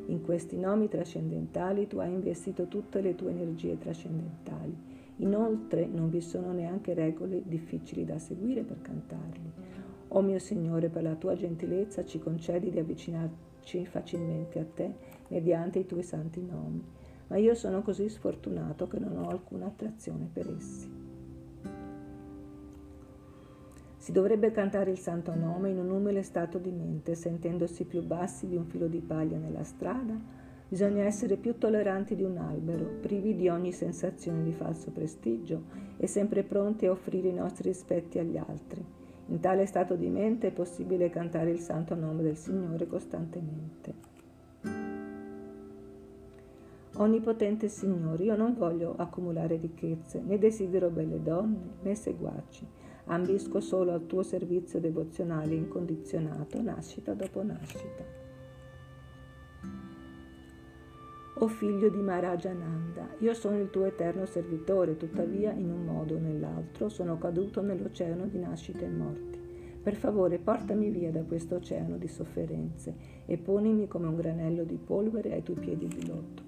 In 0.08 0.20
questi 0.20 0.58
nomi 0.58 0.88
trascendentali 0.88 1.86
tu 1.86 1.96
hai 2.00 2.12
investito 2.12 2.68
tutte 2.68 3.00
le 3.00 3.14
tue 3.14 3.30
energie 3.30 3.78
trascendentali. 3.78 4.95
Inoltre 5.16 5.86
non 5.86 6.10
vi 6.10 6.20
sono 6.20 6.52
neanche 6.52 6.94
regole 6.94 7.42
difficili 7.44 8.04
da 8.04 8.18
seguire 8.18 8.62
per 8.62 8.80
cantarli. 8.82 9.52
O 10.08 10.20
mio 10.20 10.38
Signore, 10.38 10.88
per 10.88 11.02
la 11.02 11.14
tua 11.14 11.34
gentilezza 11.34 12.04
ci 12.04 12.18
concedi 12.18 12.70
di 12.70 12.78
avvicinarci 12.78 13.86
facilmente 13.86 14.58
a 14.58 14.64
te 14.64 14.94
mediante 15.28 15.80
i 15.80 15.86
tuoi 15.86 16.02
santi 16.02 16.42
nomi 16.42 16.84
ma 17.28 17.36
io 17.36 17.54
sono 17.54 17.82
così 17.82 18.08
sfortunato 18.08 18.86
che 18.86 18.98
non 18.98 19.16
ho 19.16 19.28
alcuna 19.28 19.66
attrazione 19.66 20.28
per 20.32 20.48
essi. 20.56 21.04
Si 23.96 24.12
dovrebbe 24.12 24.52
cantare 24.52 24.92
il 24.92 24.98
santo 24.98 25.34
nome 25.34 25.70
in 25.70 25.78
un 25.78 25.90
umile 25.90 26.22
stato 26.22 26.58
di 26.58 26.70
mente, 26.70 27.16
sentendosi 27.16 27.84
più 27.84 28.04
bassi 28.04 28.46
di 28.46 28.54
un 28.54 28.66
filo 28.66 28.86
di 28.86 29.00
paglia 29.00 29.36
nella 29.36 29.64
strada, 29.64 30.16
bisogna 30.68 31.04
essere 31.04 31.36
più 31.36 31.58
tolleranti 31.58 32.14
di 32.16 32.24
un 32.24 32.38
albero, 32.38 32.84
privi 33.00 33.34
di 33.36 33.48
ogni 33.48 33.72
sensazione 33.72 34.42
di 34.42 34.52
falso 34.52 34.90
prestigio 34.90 35.62
e 35.96 36.06
sempre 36.06 36.42
pronti 36.42 36.86
a 36.86 36.90
offrire 36.90 37.28
i 37.28 37.34
nostri 37.34 37.68
rispetti 37.68 38.18
agli 38.18 38.36
altri. 38.36 38.84
In 39.28 39.40
tale 39.40 39.66
stato 39.66 39.96
di 39.96 40.08
mente 40.08 40.48
è 40.48 40.52
possibile 40.52 41.10
cantare 41.10 41.50
il 41.50 41.58
santo 41.58 41.94
nome 41.94 42.22
del 42.22 42.36
Signore 42.36 42.86
costantemente. 42.86 44.14
Onnipotente 46.98 47.68
Signore, 47.68 48.24
io 48.24 48.36
non 48.36 48.54
voglio 48.54 48.94
accumulare 48.96 49.56
ricchezze, 49.56 50.22
né 50.24 50.38
desidero 50.38 50.88
belle 50.88 51.22
donne, 51.22 51.74
né 51.82 51.94
seguaci. 51.94 52.66
Ambisco 53.08 53.60
solo 53.60 53.92
al 53.92 54.06
tuo 54.06 54.22
servizio 54.22 54.80
devozionale 54.80 55.54
incondizionato, 55.54 56.60
nascita 56.62 57.12
dopo 57.12 57.42
nascita. 57.42 58.25
O 61.38 61.48
figlio 61.48 61.90
di 61.90 62.00
Maharajananda, 62.00 63.08
io 63.18 63.34
sono 63.34 63.58
il 63.58 63.68
tuo 63.68 63.84
eterno 63.84 64.24
servitore, 64.24 64.96
tuttavia 64.96 65.52
in 65.52 65.70
un 65.70 65.84
modo 65.84 66.14
o 66.14 66.18
nell'altro 66.18 66.88
sono 66.88 67.18
caduto 67.18 67.60
nell'oceano 67.60 68.24
di 68.24 68.38
nascite 68.38 68.86
e 68.86 68.88
morti. 68.88 69.38
Per 69.82 69.94
favore, 69.96 70.38
portami 70.38 70.88
via 70.88 71.10
da 71.10 71.22
questo 71.24 71.56
oceano 71.56 71.98
di 71.98 72.08
sofferenze 72.08 72.94
e 73.26 73.36
ponimi 73.36 73.86
come 73.86 74.06
un 74.06 74.16
granello 74.16 74.64
di 74.64 74.78
polvere 74.78 75.34
ai 75.34 75.42
tuoi 75.42 75.58
piedi 75.58 75.86
di 75.86 76.06
lotto. 76.06 76.42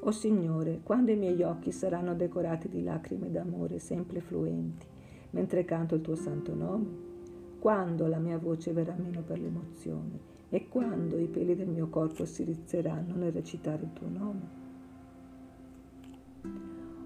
O 0.00 0.10
Signore, 0.10 0.80
quando 0.82 1.12
i 1.12 1.16
miei 1.16 1.42
occhi 1.42 1.72
saranno 1.72 2.14
decorati 2.14 2.68
di 2.68 2.82
lacrime 2.82 3.30
d'amore 3.30 3.78
sempre 3.78 4.20
fluenti, 4.20 4.86
mentre 5.30 5.64
canto 5.64 5.94
il 5.94 6.02
tuo 6.02 6.14
santo 6.14 6.54
nome? 6.54 6.86
Quando 7.58 8.06
la 8.06 8.18
mia 8.18 8.36
voce 8.36 8.72
verrà 8.72 8.94
meno 8.98 9.22
per 9.22 9.40
l'emozione? 9.40 10.31
E 10.54 10.68
quando 10.68 11.18
i 11.18 11.28
peli 11.28 11.56
del 11.56 11.68
mio 11.68 11.88
corpo 11.88 12.26
si 12.26 12.44
rizzeranno 12.44 13.14
nel 13.14 13.32
recitare 13.32 13.84
il 13.84 13.92
tuo 13.94 14.06
nome? 14.06 14.40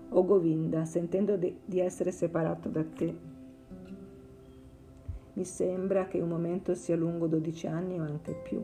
O 0.09 0.25
Govinda, 0.25 0.85
sentendo 0.85 1.37
di, 1.37 1.57
di 1.65 1.79
essere 1.79 2.11
separato 2.11 2.69
da 2.69 2.83
te, 2.83 3.17
mi 5.35 5.45
sembra 5.45 6.09
che 6.09 6.19
un 6.19 6.29
momento 6.29 6.75
sia 6.75 6.97
lungo 6.97 7.29
dodici 7.29 7.69
anni 7.69 8.01
o 8.01 8.03
anche 8.03 8.35
più. 8.35 8.61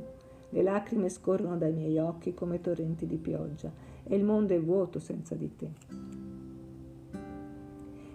Le 0.48 0.62
lacrime 0.62 1.08
scorrono 1.10 1.56
dai 1.56 1.72
miei 1.72 1.98
occhi 1.98 2.34
come 2.34 2.60
torrenti 2.60 3.06
di 3.06 3.18
pioggia 3.18 3.70
e 4.02 4.16
il 4.16 4.24
mondo 4.24 4.52
è 4.52 4.60
vuoto 4.60 4.98
senza 4.98 5.36
di 5.36 5.54
te. 5.54 6.21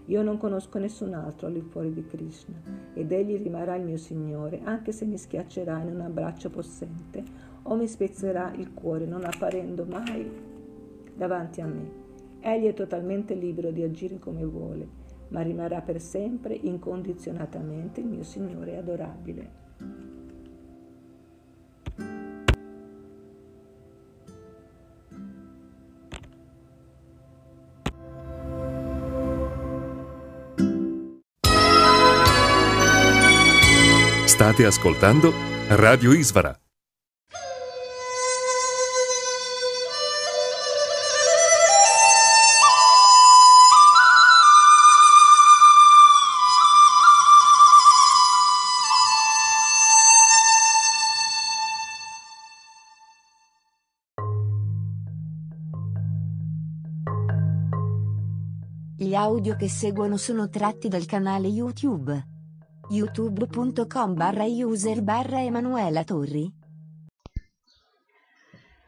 Io 0.08 0.22
non 0.22 0.38
conosco 0.38 0.80
nessun 0.80 1.14
altro 1.14 1.48
al 1.48 1.54
di 1.54 1.62
fuori 1.62 1.92
di 1.92 2.06
Krishna 2.06 2.56
ed 2.94 3.12
egli 3.12 3.36
rimarrà 3.36 3.76
il 3.76 3.84
mio 3.84 3.98
Signore 3.98 4.62
anche 4.64 4.94
se 4.94 5.06
mi 5.06 5.18
schiaccerà 5.18 5.82
in 5.82 5.94
un 5.94 6.02
abbraccio 6.02 6.50
possente 6.50 7.24
o 7.64 7.76
mi 7.76 7.88
spezzerà 7.88 8.54
il 8.56 8.74
cuore 8.74 9.06
non 9.06 9.26
apparendo 9.26 9.86
mai 9.86 10.30
davanti 11.14 11.60
a 11.60 11.66
me. 11.66 12.06
Egli 12.40 12.68
è 12.68 12.74
totalmente 12.74 13.34
libero 13.34 13.72
di 13.72 13.84
agire 13.84 14.18
come 14.18 14.46
vuole, 14.46 14.88
ma 15.30 15.42
rimarrà 15.42 15.82
per 15.82 16.00
sempre 16.00 16.54
incondizionatamente 16.54 18.00
il 18.00 18.08
mio 18.08 18.24
Signore 18.24 18.78
adorabile. 18.78 19.67
State 34.38 34.68
ascoltando 34.68 35.34
Radio 35.70 36.14
Isvara. 36.14 36.56
Gli 58.96 59.16
audio 59.16 59.56
che 59.56 59.68
seguono 59.68 60.16
sono 60.18 60.48
tratti 60.48 60.90
dal 60.90 61.08
canale 61.08 61.48
YouTube 61.48 62.36
youtube.com 62.90 64.14
barra 64.14 64.46
user 64.46 65.02
barra 65.02 65.44
Emanuela 65.44 66.04
Torri. 66.04 66.50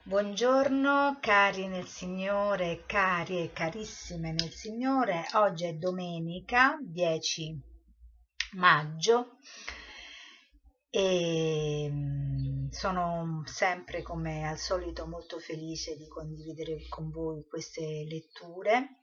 Buongiorno 0.04 1.18
cari 1.20 1.68
nel 1.68 1.86
Signore, 1.86 2.84
cari 2.86 3.44
e 3.44 3.52
carissime 3.52 4.32
nel 4.32 4.52
Signore, 4.52 5.26
oggi 5.34 5.66
è 5.66 5.74
domenica 5.74 6.78
10 6.82 7.62
maggio 8.54 9.38
e 10.90 11.88
mm, 11.92 12.70
sono 12.70 13.44
sempre 13.46 14.02
come 14.02 14.48
al 14.48 14.58
solito 14.58 15.06
molto 15.06 15.38
felice 15.40 15.96
di 15.98 16.08
condividere 16.08 16.88
con 16.88 17.12
voi 17.12 17.46
queste 17.48 18.06
letture 18.10 18.99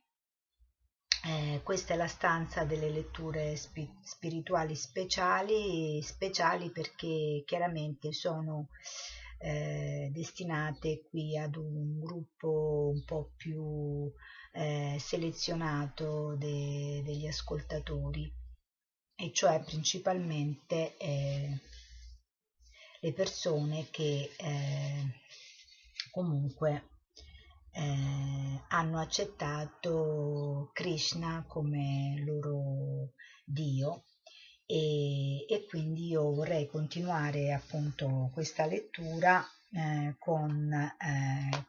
eh, 1.27 1.61
questa 1.61 1.93
è 1.93 1.97
la 1.97 2.07
stanza 2.07 2.63
delle 2.63 2.89
letture 2.89 3.55
spi- 3.57 3.99
spirituali 4.01 4.75
speciali, 4.75 6.01
speciali 6.01 6.69
perché 6.71 7.43
chiaramente 7.45 8.13
sono 8.13 8.69
eh, 9.39 10.09
destinate 10.13 11.03
qui 11.09 11.37
ad 11.37 11.57
un 11.57 11.99
gruppo 11.99 12.91
un 12.93 13.03
po' 13.03 13.33
più 13.35 14.09
eh, 14.53 14.95
selezionato 14.99 16.35
de- 16.37 17.01
degli 17.03 17.27
ascoltatori, 17.27 18.31
e 19.15 19.31
cioè 19.33 19.61
principalmente 19.63 20.95
eh, 20.97 21.59
le 23.01 23.13
persone 23.13 23.87
che 23.91 24.31
eh, 24.37 25.03
comunque 26.11 26.96
eh, 27.77 28.63
hanno 28.69 28.99
accettato 28.99 30.71
Krishna 30.73 31.45
come 31.47 32.15
loro 32.25 33.11
Dio 33.45 34.05
e, 34.65 35.45
e, 35.47 35.65
quindi 35.69 36.07
io 36.07 36.33
vorrei 36.33 36.67
continuare 36.67 37.53
appunto 37.53 38.31
questa 38.33 38.65
lettura 38.65 39.45
eh, 39.71 40.15
con 40.17 40.73
eh, 40.73 41.65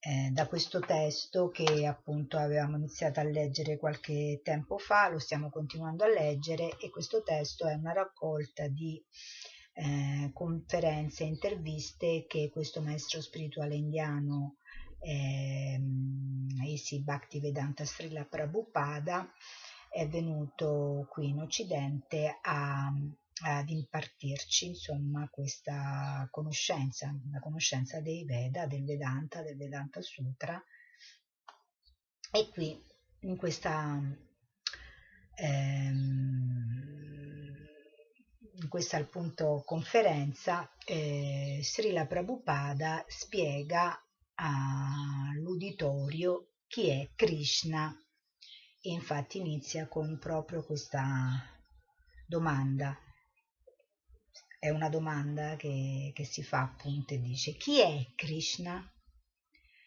eh, 0.00 0.30
da 0.32 0.46
questo 0.46 0.80
testo 0.80 1.50
che 1.50 1.84
appunto 1.84 2.38
avevamo 2.38 2.76
iniziato 2.76 3.20
a 3.20 3.24
leggere 3.24 3.76
qualche 3.76 4.40
tempo 4.42 4.78
fa, 4.78 5.08
lo 5.08 5.18
stiamo 5.18 5.50
continuando 5.50 6.04
a 6.04 6.08
leggere 6.08 6.78
e 6.78 6.88
questo 6.90 7.22
testo 7.22 7.66
è 7.68 7.74
una 7.74 7.92
raccolta 7.92 8.66
di 8.68 9.00
eh, 9.74 10.30
conferenze 10.32 11.24
e 11.24 11.26
interviste 11.26 12.24
che 12.26 12.48
questo 12.50 12.80
maestro 12.80 13.20
spirituale 13.20 13.74
indiano 13.74 14.56
eh, 15.06 15.80
Isi 16.64 17.00
Bhaktivedanta 17.00 17.84
Srila 17.84 18.24
Prabhupada 18.24 19.32
è 19.88 20.06
venuto 20.08 21.06
qui 21.10 21.28
in 21.28 21.38
Occidente 21.40 22.38
a, 22.42 22.92
ad 23.44 23.68
impartirci 23.68 24.66
insomma 24.66 25.28
questa 25.30 26.28
conoscenza, 26.30 27.14
la 27.30 27.38
conoscenza 27.38 28.00
dei 28.00 28.24
Veda, 28.24 28.66
del 28.66 28.84
Vedanta, 28.84 29.42
del 29.42 29.56
Vedanta 29.56 30.02
Sutra. 30.02 30.62
E 32.32 32.50
qui 32.50 32.78
in 33.20 33.36
questa 33.36 33.98
ehm, 35.36 36.76
in 38.58 38.68
questa 38.68 38.96
appunto 38.96 39.62
conferenza 39.64 40.70
eh, 40.84 41.60
Srila 41.62 42.06
Prabhupada 42.06 43.04
spiega 43.06 43.98
all'uditorio 44.36 46.52
chi 46.66 46.88
è 46.88 47.10
Krishna 47.14 47.94
e 48.80 48.90
infatti 48.90 49.38
inizia 49.38 49.86
con 49.88 50.18
proprio 50.18 50.64
questa 50.64 51.44
domanda 52.26 52.98
è 54.58 54.70
una 54.70 54.88
domanda 54.88 55.54
che, 55.54 56.10
che 56.14 56.24
si 56.24 56.42
fa 56.42 56.62
appunto 56.62 57.14
e 57.14 57.20
dice 57.20 57.52
chi 57.52 57.80
è 57.80 58.12
Krishna? 58.16 58.84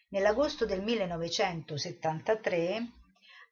Nell'agosto 0.08 0.64
del 0.64 0.82
1973 0.82 2.92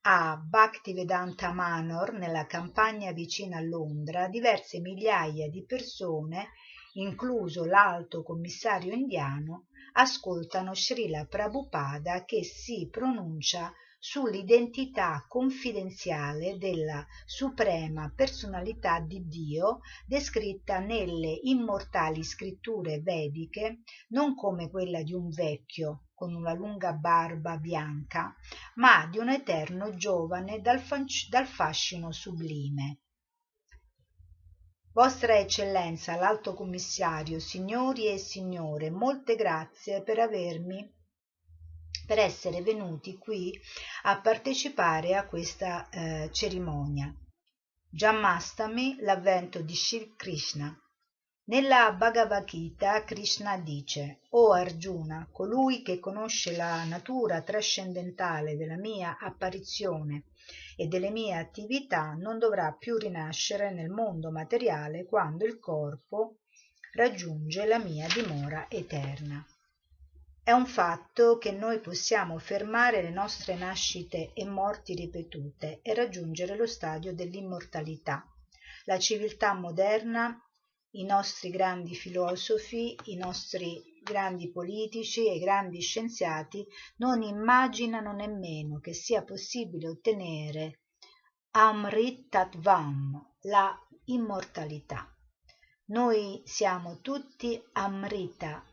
a 0.03 0.37
Bhaktivedanta 0.37 1.53
Manor, 1.53 2.13
nella 2.13 2.47
campagna 2.47 3.11
vicina 3.13 3.59
a 3.59 3.63
Londra, 3.63 4.29
diverse 4.29 4.81
migliaia 4.81 5.51
di 5.51 5.67
persone, 5.67 6.51
incluso 6.95 7.65
l'alto 7.65 8.23
commissario 8.23 8.95
indiano, 8.95 9.67
ascoltano 10.01 10.75
Srila 10.77 11.27
Prabhupada 11.27 12.25
che 12.25 12.45
si 12.45 12.89
pronuncia 12.89 13.73
sull'identità 13.99 15.25
confidenziale 15.27 16.57
della 16.57 17.05
suprema 17.27 18.13
personalità 18.15 19.01
di 19.01 19.27
Dio 19.27 19.81
descritta 20.07 20.79
nelle 20.79 21.41
immortali 21.43 22.23
scritture 22.23 23.01
vediche 23.01 23.81
non 24.11 24.37
come 24.37 24.71
quella 24.71 25.03
di 25.03 25.15
un 25.15 25.31
vecchio 25.31 26.05
con 26.15 26.33
una 26.33 26.53
lunga 26.53 26.93
barba 26.93 27.57
bianca, 27.57 28.37
ma 28.75 29.09
di 29.09 29.19
un 29.19 29.31
eterno 29.31 29.97
giovane 29.97 30.61
dal, 30.61 30.81
dal 31.29 31.47
fascino 31.47 32.13
sublime. 32.13 33.01
Vostra 34.99 35.39
Eccellenza, 35.39 36.17
l'Alto 36.17 36.55
Commissario, 36.55 37.39
signori 37.39 38.09
e 38.09 38.19
signore, 38.19 38.91
molte 38.91 39.37
grazie 39.37 40.03
per 40.03 40.19
avermi 40.19 40.93
per 42.05 42.19
essere 42.19 42.63
venuti 42.63 43.17
qui 43.17 43.57
a 44.03 44.21
partecipare 44.21 45.15
a 45.15 45.25
questa 45.29 45.89
eh, 45.89 46.31
cerimonia. 46.33 47.15
Jammastami, 47.89 48.97
l'avvento 49.03 49.61
di 49.63 49.77
Shri 49.77 50.15
Krishna. 50.17 50.77
Nella 51.49 51.93
Bhagavad 51.93 52.45
Gita 52.45 53.05
Krishna 53.05 53.57
dice 53.57 54.19
O 54.33 54.53
Arjuna, 54.53 55.27
colui 55.33 55.81
che 55.81 55.99
conosce 55.99 56.55
la 56.55 56.85
natura 56.85 57.41
trascendentale 57.41 58.55
della 58.55 58.77
mia 58.77 59.17
apparizione 59.19 60.25
e 60.77 60.89
delle 60.89 61.09
mie 61.09 61.39
attività 61.39 62.13
non 62.13 62.39
dovrà 62.39 62.77
più 62.79 62.99
rinascere 62.99 63.73
nel 63.73 63.89
mondo 63.89 64.31
materiale 64.31 65.07
quando 65.07 65.47
il 65.47 65.59
corpo 65.59 66.41
raggiunge 66.93 67.65
la 67.65 67.79
mia 67.79 68.07
dimora 68.09 68.67
eterna. 68.69 69.43
È 70.43 70.53
un 70.53 70.67
fatto 70.67 71.39
che 71.39 71.53
noi 71.53 71.81
possiamo 71.81 72.37
fermare 72.37 73.01
le 73.01 73.11
nostre 73.11 73.55
nascite 73.55 74.35
e 74.35 74.45
morti 74.45 74.95
ripetute 74.95 75.81
e 75.81 75.95
raggiungere 75.95 76.57
lo 76.57 76.67
stadio 76.67 77.15
dell'immortalità. 77.15 78.23
La 78.85 78.99
civiltà 78.99 79.55
moderna, 79.55 80.43
i 80.93 81.05
nostri 81.05 81.51
grandi 81.51 81.95
filosofi, 81.95 82.97
i 83.05 83.17
nostri 83.17 84.01
grandi 84.03 84.51
politici 84.51 85.29
e 85.29 85.35
i 85.35 85.41
grandi 85.41 85.81
scienziati 85.81 86.67
non 86.97 87.23
immaginano 87.23 88.13
nemmeno 88.13 88.79
che 88.81 88.95
sia 88.95 89.23
possibile 89.23 89.89
ottenere 89.89 90.81
Amrit 91.51 92.29
Tattvam, 92.29 93.35
la 93.43 93.79
immortalità. 94.05 95.13
Noi 95.87 96.43
siamo 96.45 97.01
tutti 97.01 97.63
Amrita, 97.73 98.65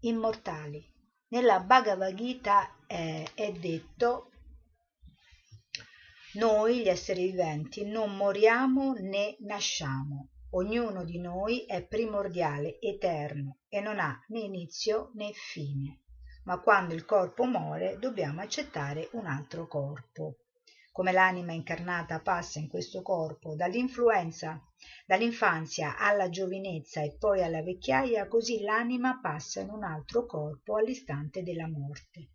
immortali. 0.00 0.86
Nella 1.28 1.60
Bhagavad 1.60 2.14
Gita 2.14 2.76
eh, 2.86 3.28
è 3.34 3.52
detto 3.52 4.30
noi, 6.34 6.82
gli 6.82 6.88
esseri 6.88 7.26
viventi, 7.26 7.84
non 7.84 8.16
moriamo 8.16 8.92
né 8.92 9.36
nasciamo. 9.40 10.28
Ognuno 10.52 11.04
di 11.04 11.20
noi 11.20 11.64
è 11.64 11.86
primordiale, 11.86 12.80
eterno 12.80 13.58
e 13.68 13.80
non 13.80 14.00
ha 14.00 14.20
né 14.28 14.40
inizio 14.40 15.12
né 15.14 15.30
fine. 15.32 16.00
Ma 16.44 16.58
quando 16.58 16.94
il 16.94 17.04
corpo 17.04 17.44
muore 17.44 17.98
dobbiamo 17.98 18.40
accettare 18.40 19.08
un 19.12 19.26
altro 19.26 19.68
corpo. 19.68 20.38
Come 20.90 21.12
l'anima 21.12 21.52
incarnata 21.52 22.20
passa 22.20 22.58
in 22.58 22.68
questo 22.68 23.00
corpo 23.00 23.54
dall'influenza 23.54 24.60
dall'infanzia 25.06 25.96
alla 25.98 26.30
giovinezza 26.30 27.02
e 27.02 27.16
poi 27.18 27.42
alla 27.42 27.62
vecchiaia 27.62 28.26
così 28.26 28.62
l'anima 28.62 29.20
passa 29.20 29.60
in 29.60 29.70
un 29.70 29.84
altro 29.84 30.26
corpo 30.26 30.76
all'istante 30.76 31.42
della 31.42 31.68
morte. 31.68 32.30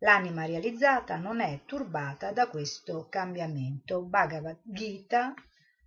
L'anima 0.00 0.44
realizzata 0.44 1.16
non 1.16 1.40
è 1.40 1.62
turbata 1.64 2.30
da 2.32 2.48
questo 2.48 3.08
cambiamento. 3.08 4.02
Bhagavad 4.02 4.60
gita 4.62 5.34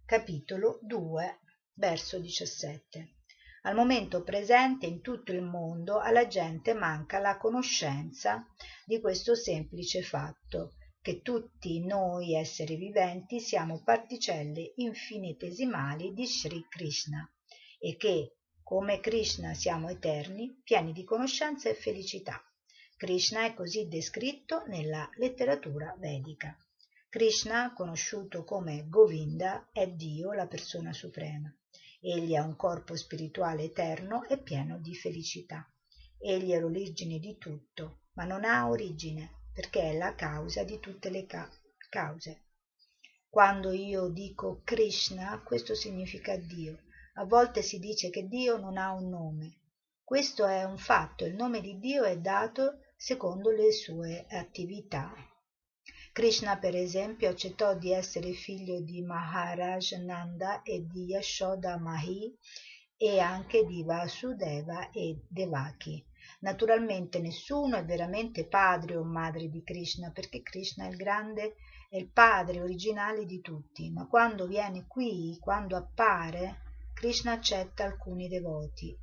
capitolo 0.09 0.79
2 0.81 1.39
verso 1.75 2.17
17 2.17 3.17
al 3.61 3.75
momento 3.75 4.23
presente 4.23 4.87
in 4.87 5.01
tutto 5.01 5.31
il 5.31 5.43
mondo 5.43 5.99
alla 5.99 6.25
gente 6.25 6.73
manca 6.73 7.19
la 7.19 7.37
conoscenza 7.37 8.43
di 8.87 8.99
questo 8.99 9.35
semplice 9.35 10.01
fatto 10.01 10.73
che 10.99 11.21
tutti 11.21 11.85
noi 11.85 12.33
esseri 12.33 12.75
viventi 12.75 13.39
siamo 13.39 13.83
particelle 13.83 14.73
infinitesimali 14.77 16.11
di 16.11 16.25
Sri 16.25 16.65
Krishna 16.67 17.31
e 17.77 17.95
che, 17.95 18.37
come 18.63 18.99
Krishna, 19.01 19.53
siamo 19.53 19.89
eterni, 19.89 20.59
pieni 20.63 20.91
di 20.91 21.03
conoscenza 21.03 21.69
e 21.69 21.75
felicità. 21.75 22.41
Krishna 22.97 23.45
è 23.45 23.53
così 23.53 23.87
descritto 23.87 24.63
nella 24.65 25.07
letteratura 25.17 25.95
vedica. 25.99 26.57
Krishna, 27.11 27.73
conosciuto 27.73 28.43
come 28.43 28.85
Govinda, 28.87 29.69
è 29.71 29.87
Dio, 29.89 30.31
la 30.31 30.45
persona 30.45 30.93
suprema. 30.93 31.51
Egli 31.99 32.35
ha 32.35 32.43
un 32.43 32.55
corpo 32.55 32.95
spirituale 32.95 33.63
eterno 33.63 34.25
e 34.25 34.37
pieno 34.37 34.77
di 34.77 34.93
felicità. 34.93 35.67
Egli 36.19 36.51
è 36.51 36.59
l'origine 36.59 37.17
di 37.17 37.35
tutto, 37.39 38.01
ma 38.13 38.25
non 38.25 38.45
ha 38.45 38.69
origine, 38.69 39.47
perché 39.51 39.89
è 39.89 39.97
la 39.97 40.13
causa 40.13 40.63
di 40.63 40.79
tutte 40.79 41.09
le 41.09 41.25
ca- 41.25 41.49
cause. 41.89 42.43
Quando 43.27 43.71
io 43.71 44.09
dico 44.09 44.61
Krishna, 44.63 45.41
questo 45.41 45.73
significa 45.73 46.37
Dio. 46.37 46.83
A 47.15 47.25
volte 47.25 47.63
si 47.63 47.79
dice 47.79 48.11
che 48.11 48.27
Dio 48.27 48.57
non 48.57 48.77
ha 48.77 48.91
un 48.91 49.09
nome. 49.09 49.61
Questo 50.03 50.45
è 50.45 50.63
un 50.63 50.77
fatto, 50.77 51.25
il 51.25 51.33
nome 51.33 51.59
di 51.59 51.79
Dio 51.79 52.03
è 52.03 52.19
dato 52.19 52.81
secondo 52.95 53.49
le 53.49 53.71
sue 53.71 54.27
attività. 54.29 55.28
Krishna, 56.11 56.57
per 56.57 56.75
esempio, 56.75 57.29
accettò 57.29 57.75
di 57.75 57.91
essere 57.91 58.33
figlio 58.33 58.81
di 58.81 59.01
Maharaj 59.01 59.93
Nanda 59.93 60.61
e 60.63 60.85
di 60.85 61.05
Yashoda 61.05 61.77
Mahi 61.77 62.35
e 62.97 63.19
anche 63.19 63.65
di 63.65 63.83
Vasudeva 63.83 64.89
e 64.91 65.21
Devaki. 65.27 66.05
Naturalmente 66.41 67.19
nessuno 67.19 67.77
è 67.77 67.85
veramente 67.85 68.47
padre 68.47 68.95
o 68.95 69.03
madre 69.03 69.49
di 69.49 69.63
Krishna 69.63 70.11
perché 70.11 70.41
Krishna 70.41 70.85
è 70.85 70.89
il 70.89 70.95
grande, 70.95 71.55
è 71.89 71.97
il 71.97 72.11
padre 72.11 72.61
originale 72.61 73.25
di 73.25 73.41
tutti, 73.41 73.89
ma 73.91 74.07
quando 74.07 74.47
viene 74.47 74.85
qui, 74.87 75.37
quando 75.39 75.75
appare, 75.75 76.61
Krishna 76.93 77.31
accetta 77.33 77.83
alcuni 77.83 78.27
devoti 78.27 78.97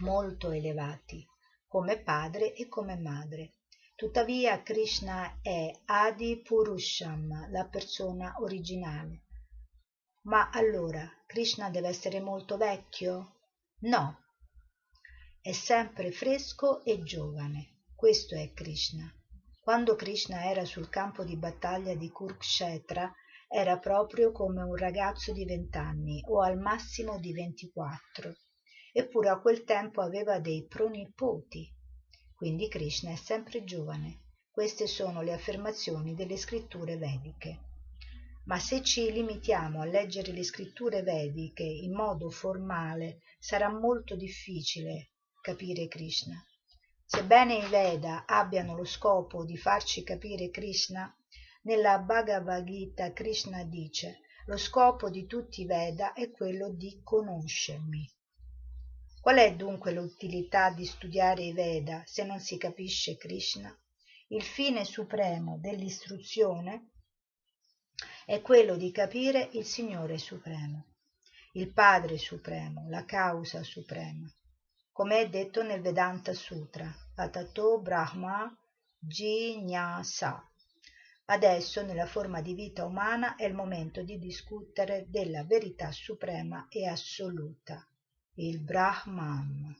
molto 0.00 0.52
elevati. 0.52 1.26
come 1.66 2.00
padre 2.02 2.54
e 2.54 2.68
come 2.68 2.96
madre. 2.96 3.57
Tuttavia 3.98 4.62
Krishna 4.62 5.40
è 5.42 5.72
Adi 5.86 6.40
Purusham, 6.40 7.50
la 7.50 7.64
persona 7.64 8.36
originale. 8.38 9.24
Ma 10.26 10.50
allora 10.50 11.04
Krishna 11.26 11.68
deve 11.68 11.88
essere 11.88 12.20
molto 12.20 12.56
vecchio? 12.56 13.40
No, 13.80 14.16
è 15.40 15.50
sempre 15.50 16.12
fresco 16.12 16.84
e 16.84 17.02
giovane. 17.02 17.86
Questo 17.96 18.36
è 18.36 18.52
Krishna. 18.52 19.12
Quando 19.60 19.96
Krishna 19.96 20.48
era 20.48 20.64
sul 20.64 20.88
campo 20.88 21.24
di 21.24 21.36
battaglia 21.36 21.96
di 21.96 22.08
Kurukshetra, 22.08 23.12
era 23.48 23.78
proprio 23.78 24.30
come 24.30 24.62
un 24.62 24.76
ragazzo 24.76 25.32
di 25.32 25.44
vent'anni 25.44 26.22
o 26.28 26.40
al 26.40 26.56
massimo 26.56 27.18
di 27.18 27.32
ventiquattro. 27.32 28.32
Eppure 28.92 29.28
a 29.28 29.40
quel 29.40 29.64
tempo 29.64 30.02
aveva 30.02 30.38
dei 30.38 30.64
pronipoti. 30.68 31.74
Quindi 32.38 32.68
Krishna 32.68 33.10
è 33.10 33.16
sempre 33.16 33.64
giovane. 33.64 34.20
Queste 34.48 34.86
sono 34.86 35.22
le 35.22 35.32
affermazioni 35.32 36.14
delle 36.14 36.36
scritture 36.36 36.96
vediche. 36.96 37.62
Ma 38.44 38.60
se 38.60 38.80
ci 38.84 39.10
limitiamo 39.10 39.80
a 39.80 39.84
leggere 39.84 40.30
le 40.30 40.44
scritture 40.44 41.02
vediche 41.02 41.64
in 41.64 41.92
modo 41.92 42.30
formale, 42.30 43.22
sarà 43.40 43.68
molto 43.68 44.14
difficile 44.14 45.14
capire 45.40 45.88
Krishna. 45.88 46.40
Sebbene 47.04 47.56
i 47.56 47.68
Veda 47.68 48.24
abbiano 48.24 48.76
lo 48.76 48.84
scopo 48.84 49.44
di 49.44 49.56
farci 49.56 50.04
capire 50.04 50.50
Krishna, 50.50 51.12
nella 51.62 51.98
Bhagavad 51.98 52.62
Gita 52.62 53.12
Krishna 53.12 53.64
dice 53.64 54.20
lo 54.46 54.56
scopo 54.56 55.10
di 55.10 55.26
tutti 55.26 55.62
i 55.62 55.66
Veda 55.66 56.12
è 56.12 56.30
quello 56.30 56.70
di 56.70 57.00
conoscermi. 57.02 58.08
Qual 59.20 59.36
è 59.36 59.54
dunque 59.54 59.92
l'utilità 59.92 60.70
di 60.70 60.84
studiare 60.84 61.42
i 61.42 61.52
Veda 61.52 62.02
se 62.06 62.24
non 62.24 62.38
si 62.38 62.56
capisce 62.56 63.16
Krishna? 63.16 63.76
Il 64.28 64.42
fine 64.42 64.84
supremo 64.84 65.58
dell'istruzione 65.58 66.90
è 68.24 68.40
quello 68.42 68.76
di 68.76 68.92
capire 68.92 69.48
il 69.52 69.64
Signore 69.64 70.18
Supremo, 70.18 70.94
il 71.54 71.72
Padre 71.72 72.16
Supremo, 72.16 72.86
la 72.88 73.04
causa 73.04 73.62
suprema, 73.62 74.30
come 74.92 75.20
è 75.20 75.28
detto 75.28 75.62
nel 75.62 75.80
Vedanta 75.80 76.32
Sutra, 76.32 76.88
Atato 77.16 77.80
Brahma 77.80 78.54
Jignasa. 78.98 80.46
Adesso, 81.24 81.82
nella 81.82 82.06
forma 82.06 82.40
di 82.40 82.54
vita 82.54 82.84
umana, 82.84 83.34
è 83.34 83.44
il 83.46 83.54
momento 83.54 84.02
di 84.02 84.18
discutere 84.18 85.06
della 85.08 85.42
verità 85.44 85.90
suprema 85.90 86.66
e 86.68 86.86
assoluta, 86.86 87.87
il 88.38 88.60
Brahman. 88.60 89.76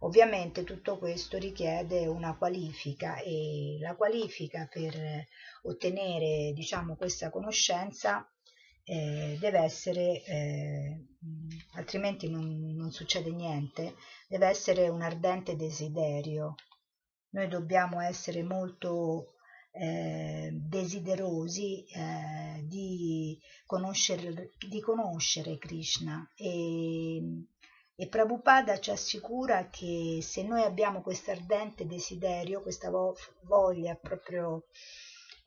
Ovviamente 0.00 0.64
tutto 0.64 0.98
questo 0.98 1.38
richiede 1.38 2.06
una 2.06 2.36
qualifica 2.36 3.18
e 3.18 3.78
la 3.80 3.96
qualifica 3.96 4.68
per 4.70 5.26
ottenere 5.62 6.52
diciamo, 6.54 6.94
questa 6.94 7.30
conoscenza 7.30 8.30
eh, 8.84 9.36
deve 9.40 9.58
essere, 9.58 10.22
eh, 10.24 11.06
altrimenti 11.74 12.30
non, 12.30 12.74
non 12.74 12.92
succede 12.92 13.30
niente, 13.32 13.96
deve 14.28 14.46
essere 14.46 14.88
un 14.88 15.02
ardente 15.02 15.56
desiderio. 15.56 16.54
Noi 17.30 17.48
dobbiamo 17.48 18.00
essere 18.00 18.42
molto 18.42 19.34
eh, 19.70 20.50
desiderosi 20.52 21.84
eh, 21.84 22.64
di, 22.64 23.38
conoscere, 23.66 24.52
di 24.68 24.80
conoscere 24.80 25.58
Krishna. 25.58 26.30
E, 26.34 27.44
e 27.94 28.06
Prabhupada 28.06 28.78
ci 28.78 28.90
assicura 28.90 29.68
che 29.70 30.18
se 30.22 30.44
noi 30.44 30.62
abbiamo 30.62 31.02
questo 31.02 31.32
ardente 31.32 31.86
desiderio, 31.86 32.62
questa 32.62 32.90
voglia 33.42 33.94
proprio 33.96 34.66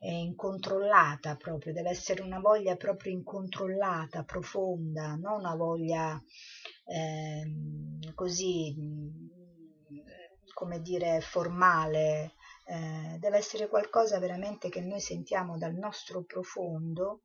eh, 0.02 0.18
incontrollata 0.18 1.36
proprio, 1.36 1.72
deve 1.72 1.90
essere 1.90 2.22
una 2.22 2.40
voglia 2.40 2.76
proprio 2.76 3.12
incontrollata, 3.12 4.24
profonda, 4.24 5.14
non 5.14 5.38
una 5.38 5.54
voglia 5.54 6.20
eh, 6.84 8.12
così, 8.14 8.74
come 10.52 10.80
dire, 10.82 11.20
formale, 11.20 12.34
eh, 12.72 13.18
deve 13.18 13.36
essere 13.36 13.68
qualcosa 13.68 14.18
veramente 14.18 14.70
che 14.70 14.80
noi 14.80 15.00
sentiamo 15.00 15.58
dal 15.58 15.74
nostro 15.74 16.24
profondo, 16.24 17.24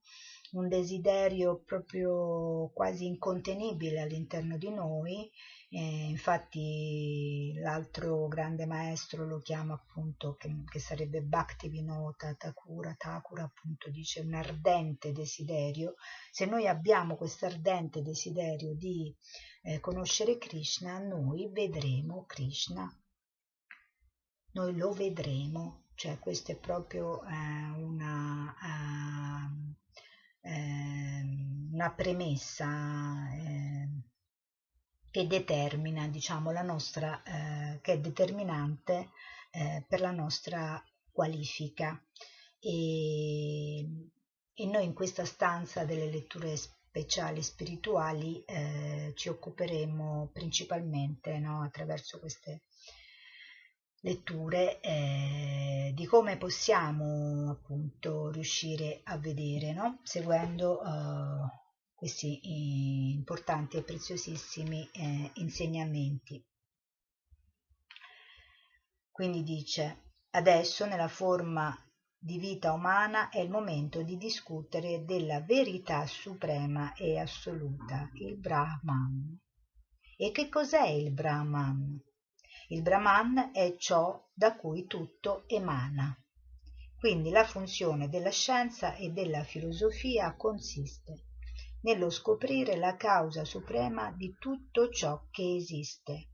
un 0.51 0.67
desiderio 0.67 1.61
proprio 1.63 2.69
quasi 2.73 3.05
incontenibile 3.05 4.01
all'interno 4.01 4.57
di 4.57 4.69
noi. 4.71 5.31
Eh, 5.69 6.07
infatti 6.09 7.53
l'altro 7.61 8.27
grande 8.27 8.65
maestro 8.65 9.25
lo 9.25 9.39
chiama 9.39 9.73
appunto, 9.75 10.35
che, 10.35 10.63
che 10.69 10.79
sarebbe 10.79 11.21
Bhakti 11.21 11.69
Vinota 11.69 12.33
Thakura, 12.33 12.93
Thakura 12.97 13.43
appunto 13.43 13.89
dice 13.89 14.19
un 14.19 14.33
ardente 14.33 15.13
desiderio. 15.13 15.95
Se 16.29 16.45
noi 16.45 16.67
abbiamo 16.67 17.15
questo 17.15 17.45
ardente 17.45 18.01
desiderio 18.01 18.75
di 18.75 19.15
eh, 19.61 19.79
conoscere 19.79 20.37
Krishna, 20.37 20.99
noi 20.99 21.49
vedremo 21.49 22.25
Krishna 22.25 22.89
noi 24.57 24.75
lo 24.75 24.91
vedremo, 24.91 25.83
cioè 25.93 26.17
questa 26.17 26.51
è 26.51 26.55
proprio 26.55 27.23
eh, 27.23 27.29
una, 27.79 28.55
eh, 30.41 31.21
una, 31.71 31.91
premessa 31.91 33.31
eh, 33.35 33.89
che 35.11 35.27
determina, 35.27 36.07
diciamo, 36.07 36.51
la 36.51 36.63
nostra, 36.63 37.21
eh, 37.21 37.79
che 37.81 37.93
è 37.93 37.99
determinante 37.99 39.11
eh, 39.51 39.85
per 39.87 40.01
la 40.01 40.11
nostra 40.11 40.83
qualifica. 41.11 42.03
E, 42.59 43.79
e, 44.53 44.65
noi 44.65 44.85
in 44.85 44.93
questa 44.95 45.23
stanza 45.23 45.85
delle 45.85 46.09
letture 46.09 46.57
speciali 46.57 47.43
spirituali 47.43 48.43
eh, 48.45 49.13
ci 49.15 49.29
occuperemo 49.29 50.31
principalmente 50.33 51.37
no, 51.37 51.61
attraverso 51.61 52.19
queste 52.19 52.63
letture 54.01 54.79
eh, 54.81 55.91
di 55.93 56.05
come 56.05 56.37
possiamo 56.37 57.49
appunto 57.51 58.29
riuscire 58.29 59.01
a 59.03 59.17
vedere 59.17 59.73
no? 59.73 59.99
seguendo 60.03 60.81
eh, 60.81 61.65
questi 61.93 63.11
importanti 63.13 63.77
e 63.77 63.83
preziosissimi 63.83 64.87
eh, 64.93 65.31
insegnamenti. 65.35 66.45
Quindi 69.09 69.41
dice 69.41 70.11
adesso 70.31 70.85
nella 70.85 71.07
forma 71.07 71.75
di 72.19 72.37
vita 72.37 72.73
umana 72.73 73.29
è 73.29 73.39
il 73.39 73.49
momento 73.49 74.03
di 74.03 74.17
discutere 74.17 75.05
della 75.05 75.41
verità 75.41 76.05
suprema 76.05 76.93
e 76.93 77.17
assoluta, 77.17 78.09
il 78.13 78.37
Brahman. 78.37 79.39
E 80.17 80.31
che 80.31 80.49
cos'è 80.49 80.87
il 80.87 81.11
Brahman? 81.11 81.99
Il 82.69 82.81
Brahman 82.81 83.51
è 83.53 83.77
ciò 83.77 84.27
da 84.33 84.57
cui 84.57 84.87
tutto 84.87 85.47
emana. 85.47 86.13
Quindi 86.99 87.29
la 87.29 87.45
funzione 87.45 88.09
della 88.09 88.29
scienza 88.29 88.95
e 88.95 89.11
della 89.11 89.45
filosofia 89.45 90.35
consiste 90.35 91.27
nello 91.83 92.09
scoprire 92.09 92.75
la 92.75 92.97
causa 92.97 93.45
suprema 93.45 94.11
di 94.11 94.35
tutto 94.37 94.89
ciò 94.89 95.27
che 95.31 95.55
esiste. 95.55 96.31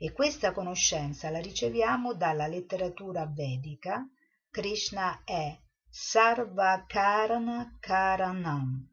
E 0.00 0.10
questa 0.12 0.50
conoscenza 0.50 1.30
la 1.30 1.40
riceviamo 1.40 2.14
dalla 2.14 2.48
letteratura 2.48 3.24
vedica. 3.26 4.04
Krishna 4.50 5.22
è 5.22 5.56
Sarvakarana 5.88 7.76
Karanam, 7.78 8.84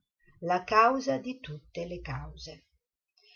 la 0.42 0.64
causa 0.64 1.18
di 1.18 1.40
tutte 1.40 1.88
le 1.88 2.00
cause. 2.00 2.66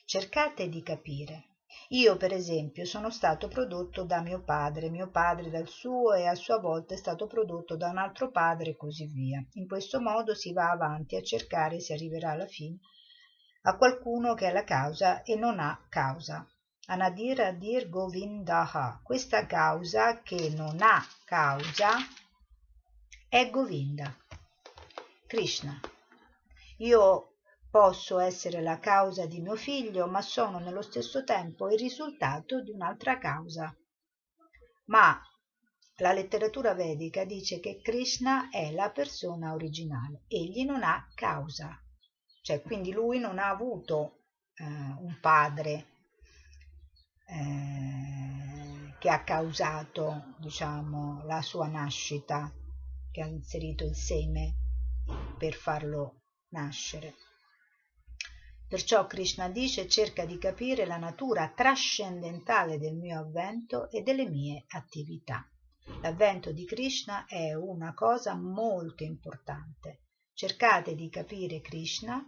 Cercate 0.05 0.69
di 0.69 0.83
capire 0.83 1.50
io, 1.89 2.17
per 2.17 2.33
esempio, 2.33 2.85
sono 2.85 3.09
stato 3.09 3.47
prodotto 3.47 4.03
da 4.03 4.21
mio 4.21 4.43
padre, 4.43 4.89
mio 4.89 5.09
padre 5.09 5.49
dal 5.49 5.67
suo 5.67 6.13
e 6.13 6.25
a 6.25 6.35
sua 6.35 6.59
volta 6.59 6.93
è 6.93 6.97
stato 6.97 7.27
prodotto 7.27 7.75
da 7.75 7.89
un 7.89 7.97
altro 7.97 8.31
padre 8.31 8.71
e 8.71 8.75
così 8.75 9.07
via. 9.07 9.43
In 9.53 9.67
questo 9.67 9.99
modo 9.99 10.33
si 10.33 10.53
va 10.53 10.69
avanti 10.69 11.15
a 11.15 11.21
cercare, 11.21 11.79
si 11.79 11.93
arriverà 11.93 12.31
alla 12.31 12.47
fine, 12.47 12.79
a 13.63 13.75
qualcuno 13.75 14.33
che 14.33 14.47
è 14.47 14.51
la 14.51 14.63
causa 14.63 15.21
e 15.23 15.35
non 15.35 15.59
ha 15.59 15.85
causa. 15.89 16.47
Anadir 16.87 17.41
Adir 17.41 17.89
Govindaha. 17.89 19.01
Questa 19.03 19.45
causa 19.45 20.21
che 20.21 20.51
non 20.55 20.77
ha 20.81 21.05
causa 21.25 21.91
è 23.29 23.49
Govinda. 23.49 24.13
Krishna. 25.27 25.79
Io 26.77 27.30
Posso 27.71 28.19
essere 28.19 28.61
la 28.61 28.79
causa 28.79 29.25
di 29.25 29.39
mio 29.39 29.55
figlio, 29.55 30.05
ma 30.05 30.21
sono 30.21 30.59
nello 30.59 30.81
stesso 30.81 31.23
tempo 31.23 31.69
il 31.69 31.79
risultato 31.79 32.61
di 32.61 32.69
un'altra 32.69 33.17
causa. 33.17 33.73
Ma 34.87 35.17
la 35.99 36.11
letteratura 36.11 36.73
vedica 36.73 37.23
dice 37.23 37.61
che 37.61 37.79
Krishna 37.81 38.49
è 38.49 38.73
la 38.73 38.91
persona 38.91 39.53
originale, 39.53 40.23
egli 40.27 40.65
non 40.65 40.83
ha 40.83 41.07
causa, 41.15 41.81
cioè 42.41 42.61
quindi 42.61 42.91
lui 42.91 43.19
non 43.19 43.39
ha 43.39 43.47
avuto 43.47 44.23
eh, 44.55 44.65
un 44.65 45.17
padre 45.21 45.85
eh, 47.25 48.95
che 48.99 49.09
ha 49.09 49.23
causato 49.23 50.35
diciamo, 50.39 51.23
la 51.23 51.41
sua 51.41 51.67
nascita, 51.67 52.51
che 53.09 53.21
ha 53.21 53.27
inserito 53.27 53.85
il 53.85 53.95
seme 53.95 54.55
per 55.37 55.53
farlo 55.53 56.23
nascere. 56.49 57.15
Perciò 58.71 59.05
Krishna 59.05 59.49
dice 59.49 59.85
cerca 59.89 60.23
di 60.23 60.37
capire 60.37 60.85
la 60.85 60.95
natura 60.95 61.51
trascendentale 61.53 62.79
del 62.79 62.95
mio 62.95 63.19
avvento 63.19 63.91
e 63.91 64.01
delle 64.01 64.29
mie 64.29 64.63
attività. 64.69 65.45
L'avvento 66.01 66.53
di 66.53 66.63
Krishna 66.63 67.25
è 67.25 67.53
una 67.53 67.93
cosa 67.93 68.33
molto 68.33 69.03
importante. 69.03 70.03
Cercate 70.31 70.95
di 70.95 71.09
capire 71.09 71.59
Krishna 71.59 72.25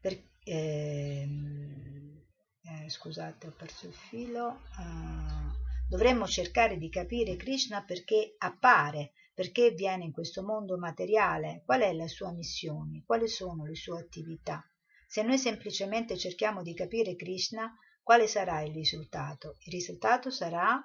per, 0.00 0.20
ehm, 0.42 2.24
eh, 2.62 2.90
scusate 2.90 3.46
ho 3.46 3.52
perso 3.52 3.86
il 3.86 3.94
filo 3.94 4.62
uh, 4.76 5.86
dovremmo 5.88 6.26
cercare 6.26 6.78
di 6.78 6.88
capire 6.88 7.36
Krishna 7.36 7.84
perché 7.84 8.34
appare 8.38 9.12
perché 9.40 9.70
viene 9.70 10.04
in 10.04 10.12
questo 10.12 10.42
mondo 10.42 10.76
materiale? 10.76 11.62
Qual 11.64 11.80
è 11.80 11.94
la 11.94 12.08
sua 12.08 12.30
missione? 12.30 13.04
Quali 13.06 13.26
sono 13.26 13.64
le 13.64 13.74
sue 13.74 13.98
attività? 13.98 14.62
Se 15.06 15.22
noi 15.22 15.38
semplicemente 15.38 16.18
cerchiamo 16.18 16.60
di 16.60 16.74
capire 16.74 17.16
Krishna 17.16 17.74
quale 18.02 18.26
sarà 18.26 18.60
il 18.60 18.74
risultato? 18.74 19.56
Il 19.60 19.72
risultato 19.72 20.30
sarà 20.30 20.78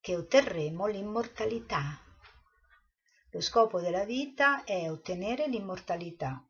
che 0.00 0.16
otterremo 0.16 0.86
l'immortalità. 0.86 2.00
Lo 3.32 3.40
scopo 3.42 3.82
della 3.82 4.06
vita 4.06 4.64
è 4.64 4.90
ottenere 4.90 5.46
l'immortalità. 5.46 6.42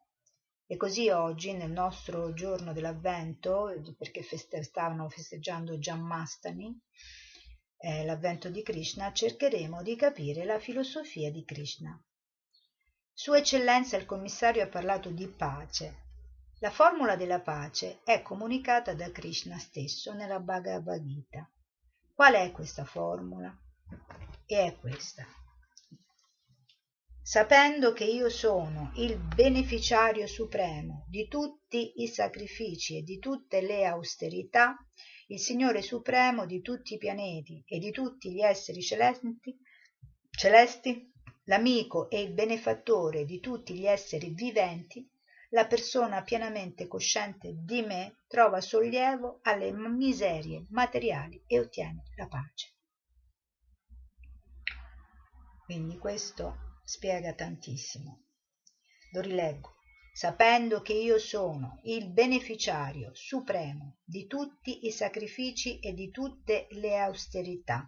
E 0.66 0.76
così 0.76 1.08
oggi, 1.08 1.52
nel 1.52 1.72
nostro 1.72 2.32
giorno 2.32 2.72
dell'Avvento, 2.72 3.72
perché 3.98 4.22
feste- 4.22 4.62
stavano 4.62 5.08
festeggiando 5.08 5.78
Jammastani, 5.78 6.80
eh, 7.78 8.04
l'avvento 8.04 8.48
di 8.48 8.62
Krishna, 8.62 9.12
cercheremo 9.12 9.82
di 9.82 9.96
capire 9.96 10.44
la 10.44 10.58
filosofia 10.58 11.30
di 11.30 11.44
Krishna. 11.44 12.00
Sua 13.12 13.38
Eccellenza 13.38 13.96
il 13.96 14.06
Commissario 14.06 14.62
ha 14.62 14.68
parlato 14.68 15.10
di 15.10 15.26
pace. 15.28 16.04
La 16.60 16.70
formula 16.70 17.16
della 17.16 17.40
pace 17.40 18.00
è 18.04 18.22
comunicata 18.22 18.94
da 18.94 19.10
Krishna 19.10 19.58
stesso 19.58 20.12
nella 20.14 20.40
Bhagavad 20.40 21.04
Gita. 21.04 21.50
Qual 22.14 22.34
è 22.34 22.50
questa 22.52 22.84
formula? 22.84 23.54
E 24.46 24.64
è 24.64 24.76
questa 24.78 25.26
sapendo 27.26 27.92
che 27.92 28.04
io 28.04 28.28
sono 28.28 28.92
il 28.98 29.16
beneficiario 29.18 30.28
supremo 30.28 31.06
di 31.08 31.26
tutti 31.26 31.94
i 31.96 32.06
sacrifici 32.06 32.98
e 32.98 33.02
di 33.02 33.18
tutte 33.18 33.60
le 33.62 33.84
austerità, 33.84 34.76
il 35.28 35.40
Signore 35.40 35.82
supremo 35.82 36.46
di 36.46 36.60
tutti 36.60 36.94
i 36.94 36.98
pianeti 36.98 37.62
e 37.66 37.78
di 37.78 37.90
tutti 37.90 38.32
gli 38.32 38.40
esseri 38.40 38.80
celesti, 38.80 39.58
celesti 40.30 41.12
l'amico 41.44 42.08
e 42.10 42.20
il 42.20 42.32
benefattore 42.32 43.24
di 43.24 43.40
tutti 43.40 43.74
gli 43.74 43.86
esseri 43.86 44.30
viventi, 44.30 45.08
la 45.50 45.66
persona 45.66 46.22
pienamente 46.22 46.86
cosciente 46.86 47.54
di 47.56 47.82
me 47.82 48.18
trova 48.26 48.60
sollievo 48.60 49.40
alle 49.42 49.72
miserie 49.72 50.66
materiali 50.70 51.42
e 51.46 51.58
ottiene 51.58 52.04
la 52.16 52.26
pace. 52.26 52.74
Quindi 55.64 55.98
questo 55.98 56.78
spiega 56.84 57.32
tantissimo. 57.32 58.22
Lo 59.12 59.20
rileggo. 59.20 59.75
Sapendo 60.16 60.80
che 60.80 60.94
io 60.94 61.18
sono 61.18 61.78
il 61.82 62.08
beneficiario 62.08 63.10
supremo 63.12 63.98
di 64.02 64.26
tutti 64.26 64.86
i 64.86 64.90
sacrifici 64.90 65.78
e 65.78 65.92
di 65.92 66.10
tutte 66.10 66.68
le 66.70 66.96
austerità, 66.96 67.86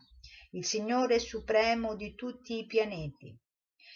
il 0.51 0.63
Signore 0.63 1.21
supremo 1.21 1.95
di 1.95 2.15
tutti 2.15 2.59
i 2.59 2.67
pianeti 2.67 3.35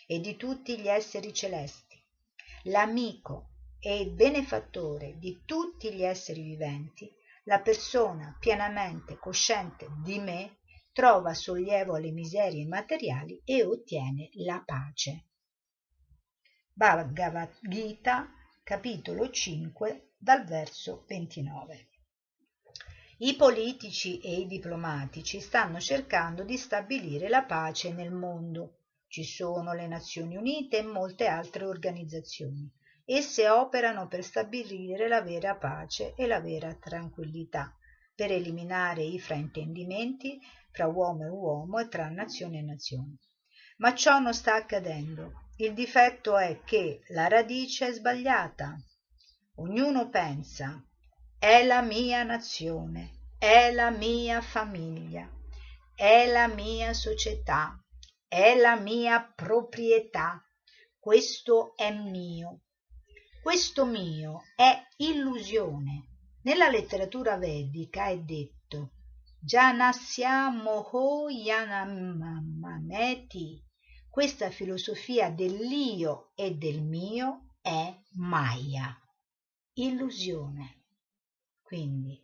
e 0.07 0.18
di 0.20 0.37
tutti 0.37 0.78
gli 0.80 0.89
esseri 0.89 1.35
celesti, 1.35 2.03
l'amico 2.62 3.51
e 3.78 4.01
il 4.01 4.12
benefattore 4.12 5.18
di 5.18 5.43
tutti 5.45 5.93
gli 5.93 6.03
esseri 6.03 6.41
viventi, 6.41 7.14
la 7.43 7.61
persona 7.61 8.35
pienamente 8.41 9.18
cosciente 9.18 9.89
di 10.03 10.18
me 10.18 10.61
trova 10.91 11.35
sollievo 11.35 11.97
alle 11.97 12.12
miserie 12.12 12.64
materiali 12.64 13.43
e 13.45 13.62
ottiene 13.62 14.30
la 14.37 14.62
pace. 14.64 15.26
Bhagavad 16.75 17.59
Gita, 17.61 18.33
capitolo 18.64 19.29
5, 19.29 20.14
dal 20.16 20.47
verso 20.47 21.05
29. 21.07 21.89
I 23.18 23.37
politici 23.37 24.18
e 24.20 24.41
i 24.41 24.47
diplomatici 24.47 25.39
stanno 25.39 25.79
cercando 25.79 26.45
di 26.45 26.57
stabilire 26.57 27.29
la 27.29 27.43
pace 27.43 27.93
nel 27.93 28.11
mondo. 28.11 28.79
Ci 29.07 29.23
sono 29.23 29.75
le 29.75 29.87
Nazioni 29.87 30.35
Unite 30.35 30.79
e 30.79 30.83
molte 30.83 31.27
altre 31.27 31.66
organizzazioni. 31.66 32.73
Esse 33.05 33.51
operano 33.51 34.09
per 34.09 34.25
stabilire 34.25 35.09
la 35.09 35.20
vera 35.20 35.55
pace 35.57 36.14
e 36.16 36.27
la 36.27 36.41
vera 36.41 36.75
tranquillità, 36.75 37.77
per 38.14 38.33
eliminare 38.33 39.03
i 39.03 39.20
fraintendimenti 39.20 40.41
fra 40.70 40.87
uomo 40.87 41.25
e 41.27 41.29
uomo 41.29 41.79
e 41.81 41.89
tra 41.89 42.09
nazione 42.09 42.61
e 42.61 42.62
nazione. 42.62 43.18
Ma 43.77 43.95
ciò 43.95 44.18
non 44.20 44.33
sta 44.33 44.55
accadendo. 44.55 45.41
Il 45.57 45.74
difetto 45.74 46.36
è 46.38 46.62
che 46.64 47.03
la 47.09 47.28
radice 47.28 47.88
è 47.88 47.92
sbagliata. 47.92 48.76
Ognuno 49.57 50.09
pensa 50.09 50.82
è 51.38 51.64
la 51.64 51.82
mia 51.82 52.22
nazione, 52.22 53.34
è 53.36 53.72
la 53.72 53.90
mia 53.90 54.40
famiglia, 54.40 55.28
è 55.94 56.30
la 56.30 56.46
mia 56.46 56.94
società, 56.94 57.76
è 58.28 58.55
la 58.55 58.76
mia 58.76 59.20
proprietà, 59.34 60.40
questo 61.00 61.74
è 61.76 61.90
mio. 61.92 62.61
Questo 63.42 63.84
mio 63.84 64.42
è 64.55 64.86
illusione. 64.98 66.11
Nella 66.42 66.68
letteratura 66.68 67.36
vedica 67.36 68.07
è 68.07 68.18
detto 68.18 68.92
Janasya 69.40 70.48
Moho 70.50 71.28
Yanamameti. 71.28 72.40
Questa 74.13 74.51
filosofia 74.51 75.31
dell'io 75.31 76.33
e 76.35 76.55
del 76.55 76.83
mio 76.83 77.55
è 77.63 77.97
Maya, 78.17 78.95
illusione. 79.73 80.83
Quindi 81.63 82.23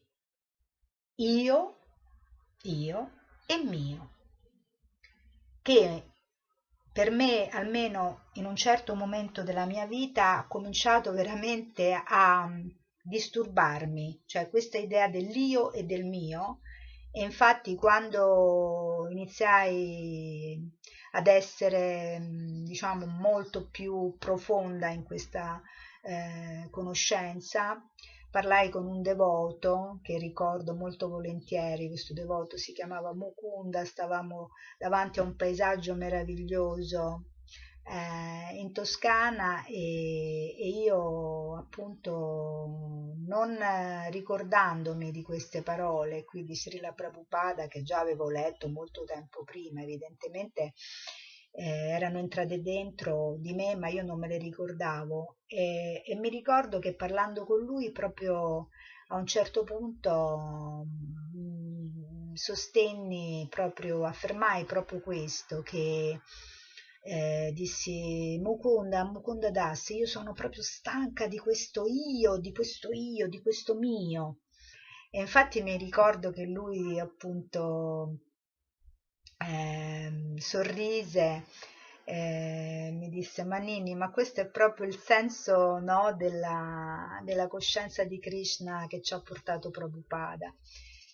io, 1.14 1.78
io 2.64 3.11
e 3.47 3.64
mio, 3.64 4.11
che 5.62 6.11
per 6.93 7.11
me, 7.11 7.49
almeno 7.49 8.26
in 8.34 8.45
un 8.45 8.55
certo 8.55 8.95
momento 8.95 9.43
della 9.43 9.64
mia 9.64 9.86
vita, 9.86 10.36
ha 10.36 10.47
cominciato 10.47 11.12
veramente 11.12 11.95
a 11.95 12.51
disturbarmi, 13.01 14.24
cioè 14.26 14.51
questa 14.51 14.76
idea 14.76 15.09
dell'io 15.09 15.72
e 15.72 15.84
del 15.84 16.05
mio, 16.05 16.59
e 17.11 17.22
infatti 17.22 17.74
quando 17.76 19.09
iniziai 19.11 20.76
ad 21.12 21.26
essere 21.26 22.18
diciamo 22.64 23.06
molto 23.06 23.68
più 23.68 24.16
profonda 24.18 24.88
in 24.88 25.04
questa 25.04 25.61
eh, 26.02 26.68
conoscenza. 26.70 27.82
Parlai 28.30 28.68
con 28.68 28.86
un 28.86 29.00
devoto 29.00 30.00
che 30.02 30.18
ricordo 30.18 30.74
molto 30.74 31.09
volentieri 31.09 31.88
questo 31.88 32.12
devoto 32.12 32.59
si 32.59 32.72
chiamava 32.72 33.14
Mukunda 33.14 33.86
stavamo 33.86 34.50
davanti 34.76 35.18
a 35.18 35.22
un 35.22 35.34
paesaggio 35.34 35.94
meraviglioso 35.94 37.24
eh, 37.89 38.57
in 38.57 38.72
Toscana 38.72 39.64
e, 39.66 40.55
e, 40.59 40.68
io 40.68 41.57
appunto 41.57 43.14
non 43.26 43.59
ricordandomi 44.11 45.11
di 45.11 45.22
queste 45.22 45.62
parole 45.62 46.24
qui 46.24 46.45
di 46.45 46.55
Srila 46.55 46.93
Prabhupada 46.93 47.66
che 47.66 47.82
già 47.82 48.01
avevo 48.01 48.28
letto 48.28 48.68
molto 48.68 49.05
tempo 49.05 49.45
prima 49.45 49.82
evidentemente 49.82 50.74
eh, 51.53 51.89
erano 51.91 52.18
entrate 52.18 52.61
dentro 52.62 53.36
di 53.39 53.55
me 53.55 53.74
ma 53.74 53.89
io 53.89 54.05
non 54.05 54.18
me 54.18 54.28
le 54.28 54.39
ricordavo. 54.39 55.39
E, 55.47 56.03
e 56.07 56.14
mi 56.16 56.28
ricordo 56.28 56.78
che 56.78 56.95
parlando 56.95 57.45
con 57.45 57.61
lui 57.61 57.91
proprio 57.91 58.68
a 59.09 59.16
un 59.16 59.26
certo 59.26 59.64
punto 59.64 60.84
mm, 61.34 62.34
sostenni 62.34 63.47
proprio 63.51 64.05
affermai 64.05 64.64
proprio 64.64 65.01
questo 65.01 65.62
che 65.62 66.20
eh, 67.03 67.53
dissi 67.55 68.38
Mukunda, 68.42 69.05
Mukunda 69.05 69.51
Das, 69.51 69.88
io 69.90 70.07
sono 70.07 70.32
proprio 70.32 70.62
stanca 70.62 71.26
di 71.26 71.38
questo 71.38 71.84
io, 71.86 72.38
di 72.38 72.53
questo 72.53 72.90
io, 72.92 73.28
di 73.28 73.40
questo 73.40 73.74
mio. 73.74 74.40
E 75.11 75.20
infatti 75.20 75.62
mi 75.62 75.76
ricordo 75.76 76.30
che 76.30 76.44
lui 76.44 76.99
appunto 77.01 78.18
eh, 79.38 80.34
sorrise 80.36 81.44
eh, 82.05 82.90
mi 82.92 83.11
disse 83.11 83.44
Manini, 83.44 83.94
ma 83.94 84.11
questo 84.11 84.40
è 84.40 84.49
proprio 84.49 84.86
il 84.86 84.96
senso 84.96 85.78
no, 85.78 86.14
della, 86.16 87.20
della, 87.22 87.49
coscienza 87.49 88.05
di 88.05 88.18
Krishna 88.18 88.86
che 88.88 89.03
ci 89.03 89.12
ha 89.12 89.20
portato 89.20 89.68
Prabhupada. 89.70 90.55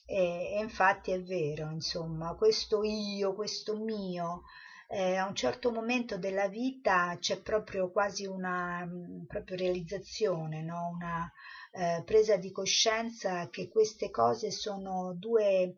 E, 0.07 0.53
e 0.55 0.61
infatti 0.61 1.11
è 1.11 1.21
vero, 1.21 1.71
insomma, 1.71 2.35
questo 2.35 2.85
io, 2.85 3.35
questo 3.35 3.77
mio, 3.77 4.43
eh, 4.89 5.17
a 5.17 5.27
un 5.27 5.35
certo 5.35 5.71
momento 5.73 6.19
della 6.19 6.49
vita 6.49 7.17
c'è 7.19 7.41
proprio 7.41 7.91
quasi 7.91 8.27
una 8.27 8.89
proprio 9.27 9.57
realizzazione, 9.57 10.63
no? 10.63 10.91
una 10.95 11.31
eh, 11.73 12.03
presa 12.05 12.37
di 12.37 12.51
coscienza 12.53 13.49
che 13.51 13.69
queste 13.69 14.11
cose 14.11 14.51
sono 14.51 15.15
due 15.15 15.77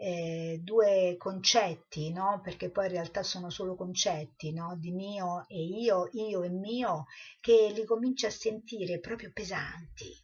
eh, 0.00 0.60
due 0.62 1.16
concetti, 1.18 2.12
no? 2.12 2.40
perché 2.42 2.70
poi 2.70 2.86
in 2.86 2.92
realtà 2.92 3.24
sono 3.24 3.50
solo 3.50 3.74
concetti 3.74 4.52
no? 4.52 4.76
di 4.78 4.92
mio 4.92 5.44
e 5.48 5.60
io, 5.60 6.08
io 6.12 6.42
e 6.42 6.48
mio, 6.48 7.06
che 7.40 7.72
li 7.74 7.84
cominci 7.84 8.24
a 8.26 8.30
sentire 8.30 9.00
proprio 9.00 9.32
pesanti, 9.32 10.14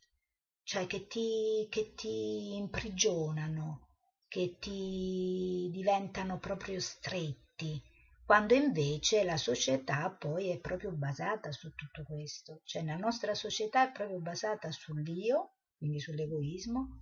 cioè 0.63 0.87
che 0.87 1.07
ti, 1.09 1.67
che 1.69 1.93
ti 1.95 2.55
imprigionano, 2.55 3.89
che 4.29 4.57
ti 4.61 5.69
diventano 5.73 6.39
proprio 6.39 6.79
stretti, 6.79 7.83
quando 8.25 8.55
invece 8.55 9.23
la 9.23 9.37
società 9.37 10.11
poi 10.11 10.49
è 10.49 10.59
proprio 10.59 10.93
basata 10.93 11.53
su 11.53 11.75
tutto 11.75 12.05
questo, 12.05 12.63
cioè 12.65 12.83
la 12.83 12.97
nostra 12.97 13.35
società 13.35 13.87
è 13.87 13.93
proprio 13.93 14.19
basata 14.19 14.71
sull'io, 14.71 15.57
quindi 15.77 16.01
sull'egoismo, 16.01 17.01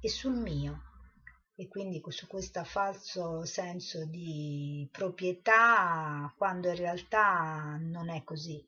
e 0.00 0.08
sul 0.08 0.36
mio, 0.36 0.82
e 1.54 1.68
quindi 1.68 2.02
su 2.08 2.26
questo 2.26 2.62
falso 2.64 3.44
senso 3.46 4.04
di 4.04 4.86
proprietà 4.92 6.32
quando 6.36 6.68
in 6.68 6.76
realtà 6.76 7.78
non 7.80 8.10
è 8.10 8.22
così, 8.22 8.62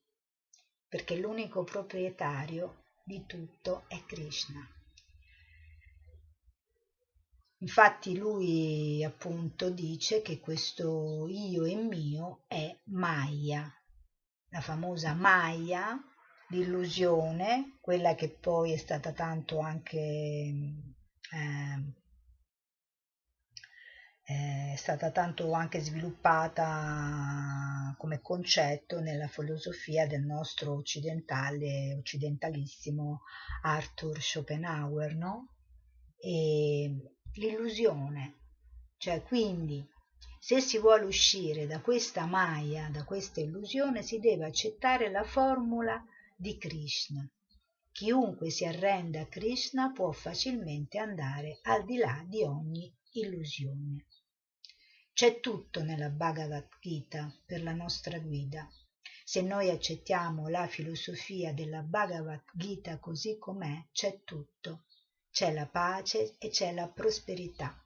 perché 0.89 1.17
l'unico 1.17 1.65
proprietario 1.65 2.85
di 3.05 3.27
tutto 3.27 3.85
è 3.89 4.03
Krishna. 4.07 4.80
Infatti 7.63 8.17
lui 8.17 9.05
appunto 9.05 9.69
dice 9.69 10.23
che 10.23 10.41
questo 10.41 11.27
io 11.29 11.65
e 11.65 11.75
mio 11.77 12.45
è 12.47 12.75
Maya, 12.85 13.71
la 14.49 14.61
famosa 14.63 15.13
Maya, 15.13 15.95
l'illusione, 16.49 17.77
quella 17.81 18.15
che 18.15 18.31
poi 18.31 18.73
è 18.73 18.79
stata 18.79 19.13
tanto 19.13 19.59
anche 19.59 19.99
eh, 21.33 21.95
è 24.23 24.75
stata 24.77 25.11
tanto 25.11 25.53
anche 25.53 25.81
sviluppata 25.81 27.95
come 27.99 28.21
concetto 28.21 29.01
nella 29.01 29.27
filosofia 29.27 30.07
del 30.07 30.23
nostro 30.23 30.77
occidentale, 30.77 31.95
occidentalissimo 31.99 33.23
Arthur 33.63 34.21
Schopenhauer, 34.21 35.17
no? 35.17 35.55
E 36.17 37.17
l'illusione, 37.35 38.39
cioè 38.97 39.23
quindi 39.23 39.87
se 40.39 40.61
si 40.61 40.79
vuole 40.79 41.05
uscire 41.05 41.67
da 41.67 41.81
questa 41.81 42.25
maya, 42.25 42.89
da 42.89 43.05
questa 43.05 43.41
illusione, 43.41 44.03
si 44.03 44.19
deve 44.19 44.47
accettare 44.47 45.11
la 45.11 45.23
formula 45.23 46.03
di 46.35 46.57
Krishna. 46.57 47.29
Chiunque 47.93 48.49
si 48.51 48.65
arrenda 48.65 49.21
a 49.21 49.27
Krishna 49.27 49.91
può 49.93 50.11
facilmente 50.13 50.99
andare 50.99 51.59
al 51.65 51.85
di 51.85 51.99
là 51.99 52.25
di 52.27 52.43
ogni 52.43 52.91
illusione. 53.13 54.07
C'è 55.13 55.41
tutto 55.41 55.83
nella 55.83 56.09
Bhagavad 56.09 56.69
Gita 56.81 57.31
per 57.45 57.63
la 57.63 57.75
nostra 57.75 58.19
guida. 58.19 58.67
Se 59.25 59.43
noi 59.43 59.69
accettiamo 59.69 60.49
la 60.49 60.67
filosofia 60.67 61.53
della 61.53 61.83
Bhagavad 61.83 62.45
Gita 62.55 62.99
così 62.99 63.37
com'è, 63.37 63.89
c'è 63.93 64.23
tutto. 64.25 64.85
C'è 65.31 65.53
la 65.53 65.67
pace 65.67 66.37
e 66.39 66.49
c'è 66.51 66.73
la 66.73 66.89
prosperità. 66.89 67.83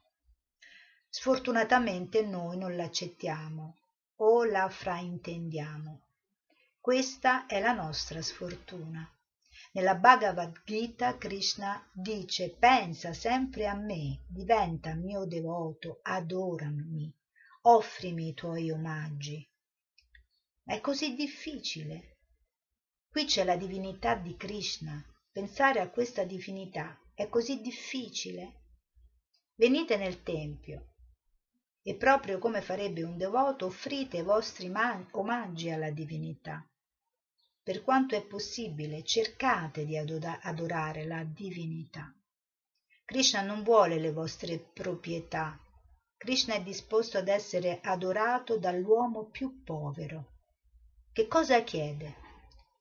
Sfortunatamente 1.07 2.21
noi 2.23 2.57
non 2.57 2.75
l'accettiamo 2.75 3.77
o 4.17 4.43
la 4.43 4.67
fraintendiamo. 4.69 6.07
Questa 6.79 7.45
è 7.45 7.59
la 7.59 7.73
nostra 7.73 8.21
sfortuna. 8.21 9.09
Nella 9.71 9.95
Bhagavad 9.95 10.61
Gita 10.65 11.17
Krishna 11.17 11.89
dice 11.93 12.49
pensa 12.49 13.13
sempre 13.13 13.67
a 13.67 13.75
me, 13.75 14.23
diventa 14.27 14.93
mio 14.93 15.25
devoto, 15.25 15.99
adorami 16.01 17.13
offrimi 17.67 18.29
i 18.29 18.33
tuoi 18.33 18.69
omaggi. 18.69 19.47
Ma 20.63 20.75
è 20.75 20.81
così 20.81 21.15
difficile. 21.15 22.17
Qui 23.09 23.25
c'è 23.25 23.43
la 23.43 23.55
divinità 23.55 24.15
di 24.15 24.35
Krishna. 24.35 25.03
Pensare 25.31 25.79
a 25.79 25.89
questa 25.89 26.23
divinità 26.23 26.99
è 27.15 27.27
così 27.29 27.61
difficile. 27.61 28.61
Venite 29.55 29.97
nel 29.97 30.21
Tempio 30.21 30.89
e 31.81 31.95
proprio 31.95 32.37
come 32.37 32.61
farebbe 32.61 33.03
un 33.03 33.17
devoto 33.17 33.65
offrite 33.65 34.17
i 34.17 34.23
vostri 34.23 34.71
omaggi 35.11 35.71
alla 35.71 35.91
divinità. 35.91 36.67
Per 37.63 37.81
quanto 37.81 38.15
è 38.15 38.23
possibile, 38.23 39.03
cercate 39.03 39.85
di 39.85 39.97
adorare 39.97 41.05
la 41.05 41.23
divinità. 41.23 42.13
Krishna 43.05 43.41
non 43.41 43.63
vuole 43.63 43.97
le 43.97 44.11
vostre 44.11 44.59
proprietà, 44.59 45.59
Krishna 46.17 46.55
è 46.55 46.63
disposto 46.63 47.17
ad 47.17 47.27
essere 47.27 47.79
adorato 47.81 48.57
dall'uomo 48.57 49.25
più 49.29 49.63
povero. 49.63 50.33
Che 51.11 51.27
cosa 51.27 51.63
chiede? 51.63 52.15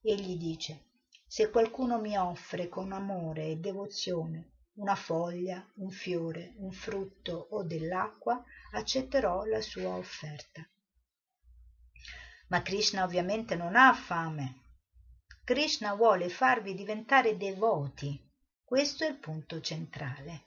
Egli 0.00 0.36
dice, 0.36 0.93
se 1.34 1.50
qualcuno 1.50 2.00
mi 2.00 2.16
offre 2.16 2.68
con 2.68 2.92
amore 2.92 3.46
e 3.46 3.56
devozione 3.56 4.52
una 4.74 4.94
foglia, 4.94 5.68
un 5.78 5.90
fiore, 5.90 6.54
un 6.58 6.70
frutto 6.70 7.48
o 7.50 7.64
dell'acqua, 7.64 8.40
accetterò 8.70 9.42
la 9.42 9.60
sua 9.60 9.96
offerta. 9.96 10.64
Ma 12.50 12.62
Krishna 12.62 13.02
ovviamente 13.02 13.56
non 13.56 13.74
ha 13.74 13.92
fame. 13.94 14.60
Krishna 15.42 15.94
vuole 15.94 16.28
farvi 16.28 16.72
diventare 16.72 17.36
devoti. 17.36 18.16
Questo 18.62 19.02
è 19.02 19.08
il 19.08 19.16
punto 19.16 19.60
centrale. 19.60 20.44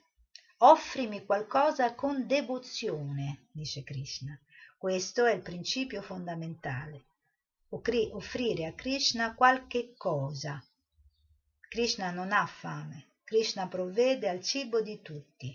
Offrimi 0.60 1.26
qualcosa 1.26 1.94
con 1.94 2.26
devozione, 2.26 3.48
dice 3.52 3.84
Krishna. 3.84 4.40
Questo 4.78 5.26
è 5.26 5.34
il 5.34 5.42
principio 5.42 6.00
fondamentale. 6.00 7.08
Offrire 7.68 8.64
a 8.64 8.72
Krishna 8.72 9.34
qualche 9.34 9.92
cosa. 9.94 10.62
Krishna 11.68 12.10
non 12.10 12.32
ha 12.32 12.46
fame, 12.46 13.16
Krishna 13.24 13.68
provvede 13.68 14.26
al 14.26 14.40
cibo 14.40 14.80
di 14.80 15.02
tutti, 15.02 15.54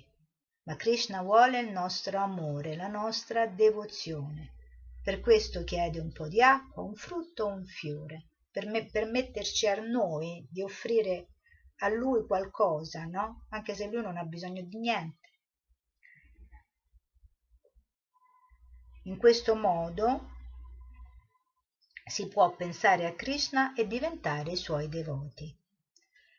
ma 0.65 0.75
Krishna 0.75 1.23
vuole 1.23 1.59
il 1.59 1.71
nostro 1.71 2.19
amore, 2.19 2.75
la 2.75 2.87
nostra 2.87 3.47
devozione. 3.47 4.53
Per 5.01 5.19
questo 5.21 5.63
chiede 5.63 5.99
un 5.99 6.11
po' 6.11 6.27
di 6.27 6.39
acqua, 6.39 6.83
un 6.83 6.93
frutto 6.93 7.47
un 7.47 7.65
fiore, 7.65 8.29
per 8.51 8.67
me, 8.67 8.85
permetterci 8.85 9.65
a 9.65 9.81
noi 9.81 10.47
di 10.51 10.61
offrire 10.61 11.29
a 11.77 11.89
lui 11.89 12.27
qualcosa, 12.27 13.05
no? 13.05 13.47
Anche 13.49 13.73
se 13.73 13.87
lui 13.87 14.03
non 14.03 14.15
ha 14.15 14.23
bisogno 14.23 14.61
di 14.61 14.77
niente. 14.77 15.29
In 19.05 19.17
questo 19.17 19.55
modo 19.55 20.29
si 22.05 22.27
può 22.27 22.55
pensare 22.55 23.07
a 23.07 23.15
Krishna 23.15 23.73
e 23.73 23.87
diventare 23.87 24.51
i 24.51 24.57
suoi 24.57 24.87
devoti. 24.87 25.61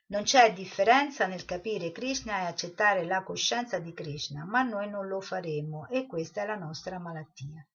Non 0.06 0.24
c'è 0.24 0.52
differenza 0.52 1.26
nel 1.26 1.46
capire 1.46 1.90
Krishna 1.90 2.40
e 2.40 2.44
accettare 2.44 3.04
la 3.06 3.22
coscienza 3.22 3.78
di 3.78 3.94
Krishna, 3.94 4.44
ma 4.44 4.62
noi 4.62 4.90
non 4.90 5.06
lo 5.06 5.22
faremo 5.22 5.88
e 5.88 6.06
questa 6.06 6.42
è 6.42 6.46
la 6.46 6.56
nostra 6.56 6.98
malattia. 6.98 7.66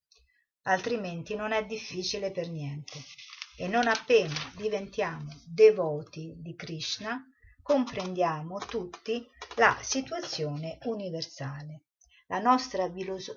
Altrimenti 0.63 1.35
non 1.35 1.53
è 1.53 1.65
difficile 1.65 2.31
per 2.31 2.49
niente. 2.49 2.99
E 3.57 3.67
non 3.67 3.87
appena 3.87 4.53
diventiamo 4.55 5.35
devoti 5.43 6.35
di 6.37 6.55
Krishna, 6.55 7.25
comprendiamo 7.63 8.59
tutti 8.59 9.27
la 9.55 9.77
situazione 9.81 10.77
universale. 10.83 11.85
La 12.27 12.39
nostra 12.39 12.87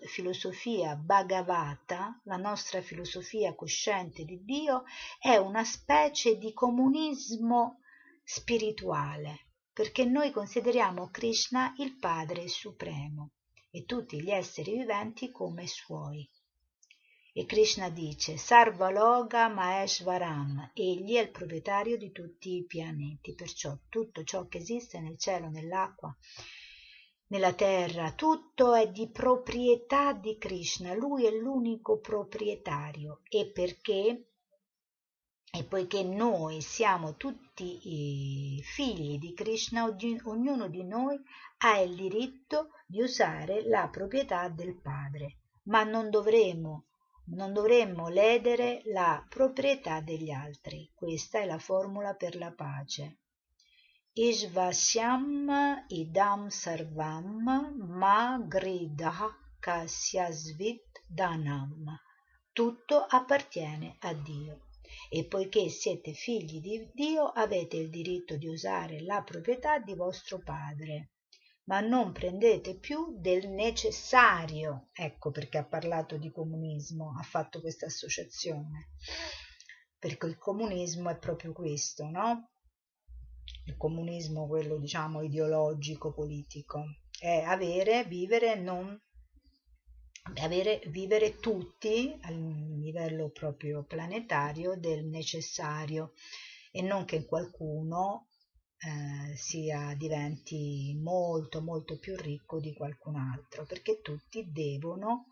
filosofia 0.04 0.96
Bhagavata, 0.96 2.20
la 2.24 2.36
nostra 2.36 2.82
filosofia 2.82 3.54
cosciente 3.54 4.24
di 4.24 4.44
Dio, 4.44 4.84
è 5.18 5.36
una 5.38 5.64
specie 5.64 6.36
di 6.36 6.52
comunismo 6.52 7.78
spirituale, 8.34 9.48
perché 9.74 10.06
noi 10.06 10.30
consideriamo 10.30 11.10
Krishna 11.10 11.74
il 11.76 11.98
Padre 11.98 12.48
Supremo 12.48 13.32
e 13.70 13.84
tutti 13.84 14.22
gli 14.22 14.30
esseri 14.30 14.72
viventi 14.78 15.30
come 15.30 15.66
suoi. 15.66 16.26
E 17.34 17.44
Krishna 17.44 17.90
dice 17.90 18.38
Sarvaloga 18.38 19.48
Maheshvaram, 19.48 20.70
egli 20.72 21.16
è 21.16 21.20
il 21.20 21.30
proprietario 21.30 21.98
di 21.98 22.10
tutti 22.10 22.56
i 22.56 22.64
pianeti, 22.64 23.34
perciò 23.34 23.76
tutto 23.90 24.24
ciò 24.24 24.46
che 24.46 24.58
esiste 24.58 24.98
nel 24.98 25.18
cielo, 25.18 25.50
nell'acqua, 25.50 26.16
nella 27.26 27.52
terra, 27.52 28.12
tutto 28.12 28.72
è 28.74 28.90
di 28.90 29.10
proprietà 29.10 30.14
di 30.14 30.38
Krishna, 30.38 30.94
lui 30.94 31.26
è 31.26 31.30
l'unico 31.30 31.98
proprietario 31.98 33.20
e 33.28 33.50
perché 33.52 34.28
e 35.54 35.64
poiché 35.64 36.02
noi 36.02 36.62
siamo 36.62 37.16
tutti 37.16 38.58
figli 38.62 39.18
di 39.18 39.34
Krishna, 39.34 39.84
ognuno 39.84 40.66
di 40.68 40.82
noi 40.82 41.20
ha 41.58 41.78
il 41.78 41.94
diritto 41.94 42.70
di 42.86 43.02
usare 43.02 43.68
la 43.68 43.86
proprietà 43.90 44.48
del 44.48 44.80
padre, 44.80 45.40
ma 45.64 45.82
non 45.82 46.08
dovremo, 46.08 46.86
non 47.34 47.52
dovremmo 47.52 48.08
ledere 48.08 48.80
la 48.86 49.22
proprietà 49.28 50.00
degli 50.00 50.30
altri. 50.30 50.90
Questa 50.94 51.40
è 51.40 51.44
la 51.44 51.58
formula 51.58 52.14
per 52.14 52.34
la 52.36 52.50
pace. 52.52 53.18
Ishvasyam 54.14 55.84
idam 55.88 56.48
sarvam 56.48 57.76
ma 57.76 58.40
kasyasvit 59.60 61.02
danam. 61.08 61.94
Tutto 62.52 63.04
appartiene 63.06 63.96
a 64.00 64.14
Dio 64.14 64.70
e 65.08 65.26
poiché 65.26 65.68
siete 65.68 66.12
figli 66.12 66.60
di 66.60 66.90
Dio 66.92 67.26
avete 67.26 67.76
il 67.76 67.90
diritto 67.90 68.36
di 68.36 68.46
usare 68.46 69.00
la 69.02 69.22
proprietà 69.22 69.78
di 69.78 69.94
vostro 69.94 70.38
padre. 70.38 71.12
Ma 71.64 71.80
non 71.80 72.12
prendete 72.12 72.78
più 72.78 73.18
del 73.18 73.48
necessario. 73.48 74.88
Ecco 74.92 75.30
perché 75.30 75.58
ha 75.58 75.64
parlato 75.64 76.16
di 76.16 76.30
comunismo, 76.30 77.14
ha 77.18 77.22
fatto 77.22 77.60
questa 77.60 77.86
associazione. 77.86 78.90
Perché 79.98 80.26
il 80.26 80.36
comunismo 80.36 81.08
è 81.10 81.16
proprio 81.16 81.52
questo, 81.52 82.08
no? 82.08 82.50
Il 83.66 83.76
comunismo, 83.76 84.48
quello 84.48 84.78
diciamo 84.78 85.22
ideologico, 85.22 86.12
politico, 86.12 86.84
è 87.18 87.42
avere, 87.42 88.04
vivere, 88.04 88.56
non 88.56 89.00
avere, 90.40 90.80
vivere 90.86 91.38
tutti 91.38 92.16
a 92.22 92.30
livello 92.30 93.30
proprio 93.30 93.84
planetario 93.84 94.76
del 94.76 95.04
necessario 95.04 96.12
e 96.70 96.82
non 96.82 97.04
che 97.04 97.24
qualcuno 97.24 98.28
eh, 98.78 99.36
sia, 99.36 99.94
diventi 99.96 100.98
molto 101.00 101.60
molto 101.60 101.98
più 101.98 102.16
ricco 102.16 102.60
di 102.60 102.74
qualcun 102.74 103.16
altro 103.16 103.64
perché 103.64 104.00
tutti 104.00 104.50
devono 104.50 105.26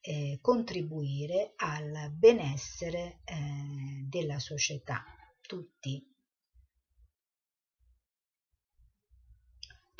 eh, 0.00 0.38
contribuire 0.40 1.52
al 1.56 2.10
benessere 2.12 3.20
eh, 3.24 4.04
della 4.08 4.38
società 4.38 5.04
tutti 5.40 6.09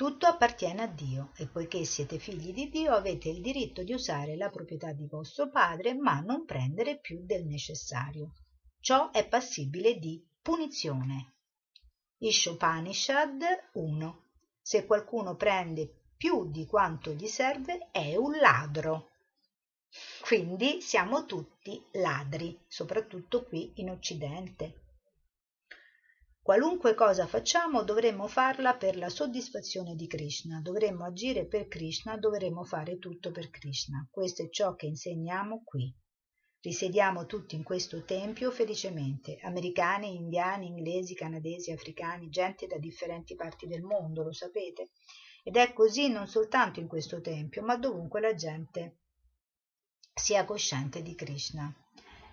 Tutto 0.00 0.24
appartiene 0.24 0.80
a 0.80 0.86
Dio 0.86 1.32
e 1.36 1.46
poiché 1.46 1.84
siete 1.84 2.18
figli 2.18 2.54
di 2.54 2.70
Dio 2.70 2.94
avete 2.94 3.28
il 3.28 3.42
diritto 3.42 3.82
di 3.82 3.92
usare 3.92 4.34
la 4.34 4.48
proprietà 4.48 4.92
di 4.92 5.06
vostro 5.06 5.50
padre 5.50 5.92
ma 5.92 6.20
non 6.20 6.46
prendere 6.46 6.98
più 6.98 7.22
del 7.22 7.44
necessario. 7.44 8.32
Ciò 8.80 9.10
è 9.10 9.28
passibile 9.28 9.98
di 9.98 10.26
punizione. 10.40 11.34
Ishopanishad 12.16 13.42
1. 13.74 14.24
Se 14.62 14.86
qualcuno 14.86 15.36
prende 15.36 16.12
più 16.16 16.50
di 16.50 16.64
quanto 16.64 17.12
gli 17.12 17.26
serve 17.26 17.90
è 17.90 18.16
un 18.16 18.38
ladro. 18.38 19.10
Quindi 20.22 20.80
siamo 20.80 21.26
tutti 21.26 21.78
ladri, 21.92 22.58
soprattutto 22.66 23.44
qui 23.44 23.72
in 23.74 23.90
Occidente. 23.90 24.89
Qualunque 26.42 26.94
cosa 26.94 27.26
facciamo 27.26 27.82
dovremmo 27.82 28.26
farla 28.26 28.74
per 28.74 28.96
la 28.96 29.10
soddisfazione 29.10 29.94
di 29.94 30.06
Krishna, 30.06 30.62
dovremmo 30.62 31.04
agire 31.04 31.46
per 31.46 31.68
Krishna, 31.68 32.16
dovremmo 32.16 32.64
fare 32.64 32.98
tutto 32.98 33.30
per 33.30 33.50
Krishna. 33.50 34.08
Questo 34.10 34.44
è 34.44 34.48
ciò 34.48 34.74
che 34.74 34.86
insegniamo 34.86 35.62
qui. 35.62 35.94
Risiediamo 36.62 37.26
tutti 37.26 37.56
in 37.56 37.62
questo 37.62 38.04
tempio 38.04 38.50
felicemente, 38.50 39.38
americani, 39.42 40.14
indiani, 40.14 40.66
inglesi, 40.66 41.14
canadesi, 41.14 41.72
africani, 41.72 42.30
gente 42.30 42.66
da 42.66 42.78
differenti 42.78 43.34
parti 43.34 43.66
del 43.66 43.82
mondo, 43.82 44.22
lo 44.22 44.32
sapete. 44.32 44.92
Ed 45.44 45.56
è 45.56 45.74
così 45.74 46.08
non 46.08 46.26
soltanto 46.26 46.80
in 46.80 46.88
questo 46.88 47.20
tempio, 47.20 47.62
ma 47.62 47.76
dovunque 47.76 48.20
la 48.20 48.34
gente 48.34 49.00
sia 50.14 50.46
cosciente 50.46 51.02
di 51.02 51.14
Krishna. 51.14 51.70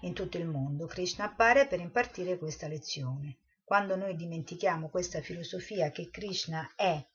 In 0.02 0.14
tutto 0.14 0.38
il 0.38 0.48
mondo 0.48 0.86
Krishna 0.86 1.26
appare 1.26 1.68
per 1.68 1.82
impartire 1.82 2.38
questa 2.38 2.68
lezione. 2.68 3.40
Quando 3.68 3.98
noi 3.98 4.16
dimentichiamo 4.16 4.88
questa 4.88 5.20
filosofia 5.20 5.92
che 5.92 6.10
Krishna 6.10 6.72
è 6.74 7.06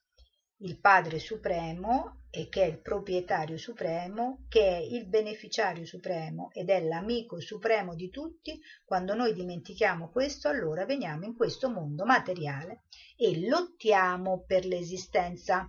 il 0.59 0.78
Padre 0.78 1.18
Supremo 1.18 2.24
e 2.28 2.50
che 2.50 2.64
è 2.64 2.66
il 2.66 2.78
proprietario 2.78 3.57
supremo, 3.57 4.44
che 4.50 4.61
è 4.61 4.76
il 4.76 5.09
beneficiario 5.09 5.86
supremo 5.86 6.50
ed 6.53 6.68
è 6.68 6.82
l'amico 6.82 7.40
supremo 7.40 7.94
di 7.94 8.11
tutti, 8.11 8.61
quando 8.84 9.14
noi 9.14 9.32
dimentichiamo 9.32 10.11
questo, 10.11 10.48
allora 10.48 10.84
veniamo 10.84 11.24
in 11.24 11.34
questo 11.34 11.70
mondo 11.70 12.05
materiale 12.05 12.82
e 13.16 13.48
lottiamo 13.48 14.44
per 14.46 14.66
l'esistenza, 14.66 15.66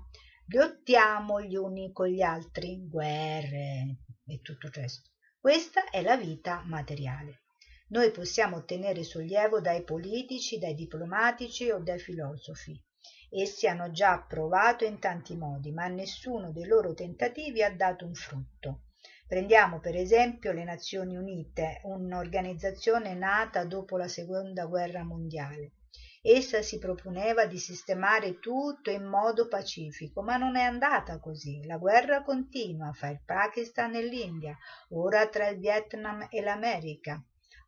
lottiamo 0.47 1.39
gli 1.39 1.55
uni 1.55 1.93
con 1.93 2.07
gli 2.07 2.21
altri, 2.21 2.85
guerre 2.85 3.99
e 4.25 4.41
tutto 4.41 4.67
il 4.67 4.73
resto. 4.73 5.11
Questa 5.39 5.89
è 5.89 6.01
la 6.01 6.17
vita 6.17 6.61
materiale. 6.65 7.42
Noi 7.87 8.11
possiamo 8.11 8.57
ottenere 8.57 9.03
sollievo 9.03 9.59
dai 9.59 9.83
politici, 9.83 10.57
dai 10.57 10.73
diplomatici 10.73 11.69
o 11.69 11.79
dai 11.79 11.99
filosofi. 11.99 12.81
Essi 13.29 13.67
hanno 13.67 13.91
già 13.91 14.19
provato 14.21 14.85
in 14.85 14.99
tanti 14.99 15.35
modi, 15.35 15.71
ma 15.71 15.87
nessuno 15.87 16.51
dei 16.51 16.65
loro 16.65 16.93
tentativi 16.93 17.61
ha 17.61 17.75
dato 17.75 18.05
un 18.05 18.13
frutto. 18.13 18.83
Prendiamo 19.27 19.79
per 19.79 19.95
esempio 19.95 20.51
le 20.51 20.63
Nazioni 20.63 21.17
Unite, 21.17 21.81
un'organizzazione 21.83 23.15
nata 23.15 23.65
dopo 23.65 23.97
la 23.97 24.07
Seconda 24.07 24.65
Guerra 24.65 25.03
Mondiale. 25.03 25.73
Essa 26.21 26.61
si 26.61 26.77
proponeva 26.77 27.45
di 27.47 27.57
sistemare 27.57 28.39
tutto 28.39 28.91
in 28.91 29.03
modo 29.03 29.47
pacifico, 29.47 30.21
ma 30.21 30.37
non 30.37 30.55
è 30.55 30.61
andata 30.61 31.19
così. 31.19 31.65
La 31.65 31.77
guerra 31.77 32.23
continua 32.23 32.93
fra 32.93 33.09
il 33.09 33.21
Pakistan 33.25 33.93
e 33.95 34.03
l'India, 34.03 34.57
ora 34.89 35.27
tra 35.27 35.49
il 35.49 35.59
Vietnam 35.59 36.27
e 36.29 36.41
l'America 36.41 37.21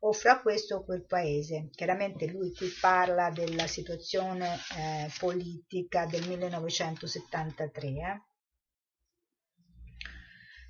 o 0.07 0.13
fra 0.13 0.39
questo 0.39 0.77
o 0.77 0.83
quel 0.83 1.05
paese. 1.05 1.69
Chiaramente 1.71 2.27
lui 2.27 2.53
qui 2.53 2.67
parla 2.79 3.31
della 3.31 3.65
situazione 3.65 4.55
eh, 4.77 5.11
politica 5.17 6.05
del 6.05 6.27
1973. 6.27 7.87
Eh. 7.87 8.23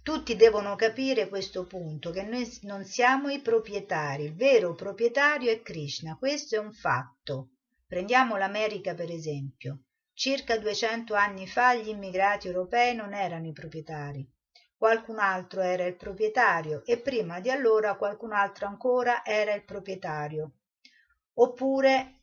Tutti 0.02 0.36
devono 0.36 0.76
capire 0.76 1.28
questo 1.28 1.66
punto, 1.66 2.12
che 2.12 2.24
noi 2.24 2.48
non 2.62 2.86
siamo 2.86 3.30
i 3.30 3.42
proprietari, 3.42 4.24
il 4.24 4.36
vero 4.36 4.74
proprietario 4.74 5.52
è 5.52 5.62
Krishna, 5.62 6.16
questo 6.16 6.56
è 6.56 6.60
un 6.60 6.72
fatto. 6.72 7.50
Prendiamo 7.86 8.38
l'America 8.38 8.94
per 8.94 9.12
esempio. 9.12 9.82
Circa 10.14 10.58
200 10.58 11.14
anni 11.14 11.46
fa 11.46 11.76
gli 11.76 11.90
immigrati 11.90 12.48
europei 12.48 12.96
non 12.96 13.14
erano 13.14 13.48
i 13.48 13.52
proprietari, 13.52 14.26
qualcun 14.78 15.20
altro 15.20 15.62
era 15.62 15.86
il 15.86 15.96
proprietario 15.96 16.84
e 16.86 17.00
prima 17.00 17.40
di 17.40 17.50
allora 17.50 17.96
qualcun 17.96 18.34
altro 18.34 18.68
ancora 18.68 19.24
era 19.26 19.54
il 19.54 19.64
proprietario. 19.64 20.52
Oppure 21.36 22.22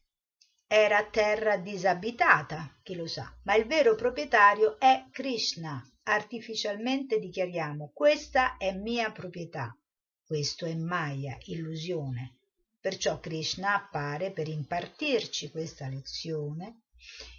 era 0.67 1.05
terra 1.05 1.59
disabitata, 1.59 2.79
chi 2.83 2.95
lo 2.95 3.07
sa, 3.07 3.31
ma 3.43 3.55
il 3.55 3.67
vero 3.67 3.95
proprietario 3.95 4.79
è 4.79 5.07
Krishna. 5.11 5.87
Artificialmente 6.05 7.19
dichiariamo 7.19 7.91
questa 7.93 8.57
è 8.57 8.73
mia 8.73 9.13
proprietà. 9.13 9.77
Questo 10.25 10.65
è 10.65 10.75
Maya, 10.75 11.37
illusione. 11.45 12.39
Perciò 12.81 13.21
Krishna 13.21 13.75
appare 13.75 14.33
per 14.33 14.49
impartirci 14.49 15.51
questa 15.51 15.89
lezione 15.89 16.85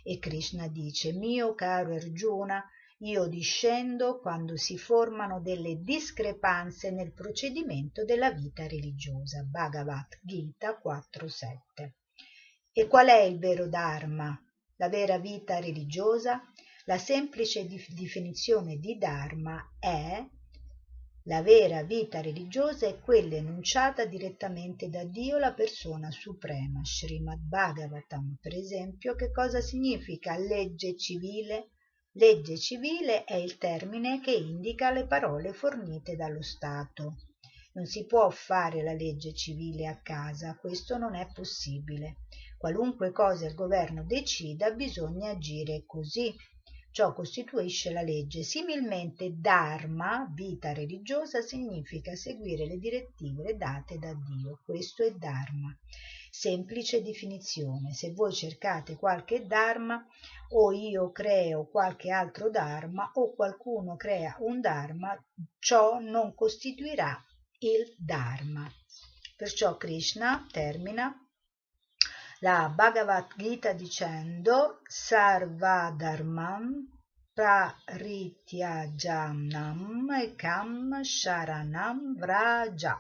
e 0.03 0.19
Krishna 0.19 0.67
dice 0.67 1.11
mio 1.11 1.55
caro 1.55 1.95
Arjuna 1.95 2.63
io 3.03 3.27
discendo 3.27 4.19
quando 4.19 4.55
si 4.55 4.77
formano 4.77 5.41
delle 5.41 5.81
discrepanze 5.81 6.89
nel 6.89 7.11
procedimento 7.11 8.05
della 8.05 8.31
vita 8.31 8.65
religiosa. 8.65 9.43
Bhagavad 9.43 10.19
Gita 10.21 10.79
4.7. 10.81 11.91
E 12.71 12.87
qual 12.87 13.07
è 13.07 13.21
il 13.21 13.39
vero 13.39 13.67
Dharma? 13.67 14.41
La 14.77 14.87
vera 14.87 15.17
vita 15.19 15.59
religiosa? 15.59 16.41
La 16.85 16.97
semplice 16.97 17.67
definizione 17.67 18.77
di 18.77 18.97
Dharma 18.97 19.75
è 19.79 20.25
la 21.27 21.41
vera 21.41 21.83
vita 21.83 22.19
religiosa 22.19 22.85
è 22.85 22.99
quella 22.99 23.35
enunciata 23.35 24.05
direttamente 24.05 24.89
da 24.89 25.05
Dio, 25.05 25.37
la 25.37 25.53
persona 25.53 26.11
suprema. 26.11 26.83
Srimad 26.83 27.39
Bhagavatam, 27.39 28.37
per 28.41 28.53
esempio, 28.53 29.15
che 29.15 29.31
cosa 29.31 29.61
significa 29.61 30.37
legge 30.37 30.97
civile? 30.97 31.72
Legge 32.15 32.59
civile 32.59 33.23
è 33.23 33.33
il 33.33 33.57
termine 33.57 34.21
che 34.21 34.33
indica 34.33 34.91
le 34.91 35.07
parole 35.07 35.51
fornite 35.51 36.15
dallo 36.15 36.43
Stato. 36.43 37.15
Non 37.73 37.87
si 37.87 38.05
può 38.05 38.29
fare 38.29 38.83
la 38.83 38.93
legge 38.93 39.33
civile 39.33 39.87
a 39.87 39.99
casa, 39.99 40.55
questo 40.55 40.99
non 40.99 41.15
è 41.15 41.27
possibile. 41.33 42.17
Qualunque 42.55 43.11
cosa 43.11 43.47
il 43.47 43.55
governo 43.55 44.03
decida 44.03 44.69
bisogna 44.69 45.31
agire 45.31 45.85
così. 45.87 46.31
Ciò 46.93 47.11
costituisce 47.11 47.91
la 47.91 48.03
legge. 48.03 48.43
Similmente 48.43 49.33
dharma, 49.35 50.31
vita 50.31 50.73
religiosa, 50.73 51.41
significa 51.41 52.13
seguire 52.13 52.67
le 52.67 52.77
direttive 52.77 53.57
date 53.57 53.97
da 53.97 54.13
Dio. 54.13 54.61
Questo 54.63 55.03
è 55.03 55.09
dharma. 55.09 55.75
Semplice 56.29 57.01
definizione. 57.01 57.93
Se 57.93 58.13
voi 58.13 58.31
cercate 58.31 58.95
qualche 58.95 59.47
dharma 59.47 60.05
o 60.51 60.71
io 60.71 61.11
creo 61.11 61.67
qualche 61.67 62.11
altro 62.11 62.51
dharma 62.51 63.09
o 63.15 63.33
qualcuno 63.33 63.95
crea 63.95 64.37
un 64.41 64.61
dharma, 64.61 65.19
ciò 65.57 65.99
non 65.99 66.35
costituirà 66.35 67.19
il 67.57 67.95
dharma. 67.97 68.71
Perciò 69.35 69.77
Krishna 69.77 70.45
termina 70.51 71.22
la 72.43 72.67
Bhagavad 72.67 73.31
Gita 73.37 73.71
dicendo 73.71 74.81
Sarvadharmam 74.85 76.89
parityajanam 77.33 80.11
ekam 80.11 81.01
sharanam 81.01 82.17
vraja. 82.19 82.99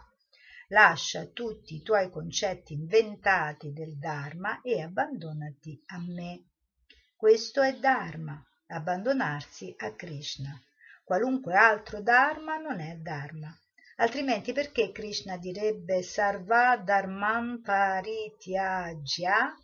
Lascia 0.69 1.25
tutti 1.25 1.75
i 1.75 1.81
tuoi 1.81 2.09
concetti 2.09 2.71
inventati 2.71 3.73
del 3.73 3.97
Dharma 3.97 4.61
e 4.61 4.81
abbandonati 4.81 5.83
a 5.87 5.99
me. 5.99 6.45
Questo 7.17 7.61
è 7.61 7.77
Dharma, 7.77 8.41
abbandonarsi 8.67 9.75
a 9.77 9.93
Krishna. 9.93 10.57
Qualunque 11.03 11.55
altro 11.55 12.01
Dharma 12.01 12.55
non 12.55 12.79
è 12.79 12.95
Dharma. 12.95 13.53
Altrimenti 13.97 14.53
perché 14.53 14.91
Krishna 14.91 15.37
direbbe 15.37 16.01
Sarva 16.01 16.77
Dharman 16.77 17.61
Parityajya? 17.61 19.55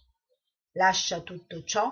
Lascia 0.73 1.21
tutto 1.21 1.63
ciò? 1.63 1.91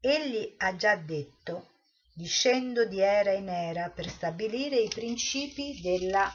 Egli 0.00 0.54
ha 0.58 0.74
già 0.76 0.96
detto 0.96 1.74
discendo 2.14 2.86
di 2.86 3.00
era 3.00 3.32
in 3.32 3.48
era 3.48 3.90
per 3.90 4.08
stabilire 4.08 4.76
i 4.76 4.88
principi 4.88 5.78
della 5.82 6.32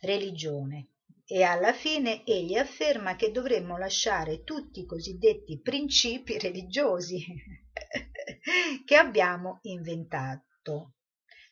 religione 0.00 0.88
e 1.26 1.42
alla 1.42 1.74
fine 1.74 2.24
egli 2.24 2.56
afferma 2.56 3.16
che 3.16 3.30
dovremmo 3.30 3.76
lasciare 3.76 4.42
tutti 4.42 4.80
i 4.80 4.86
cosiddetti 4.86 5.60
principi 5.60 6.38
religiosi 6.38 7.22
che 8.86 8.96
abbiamo 8.96 9.58
inventato. 9.62 10.94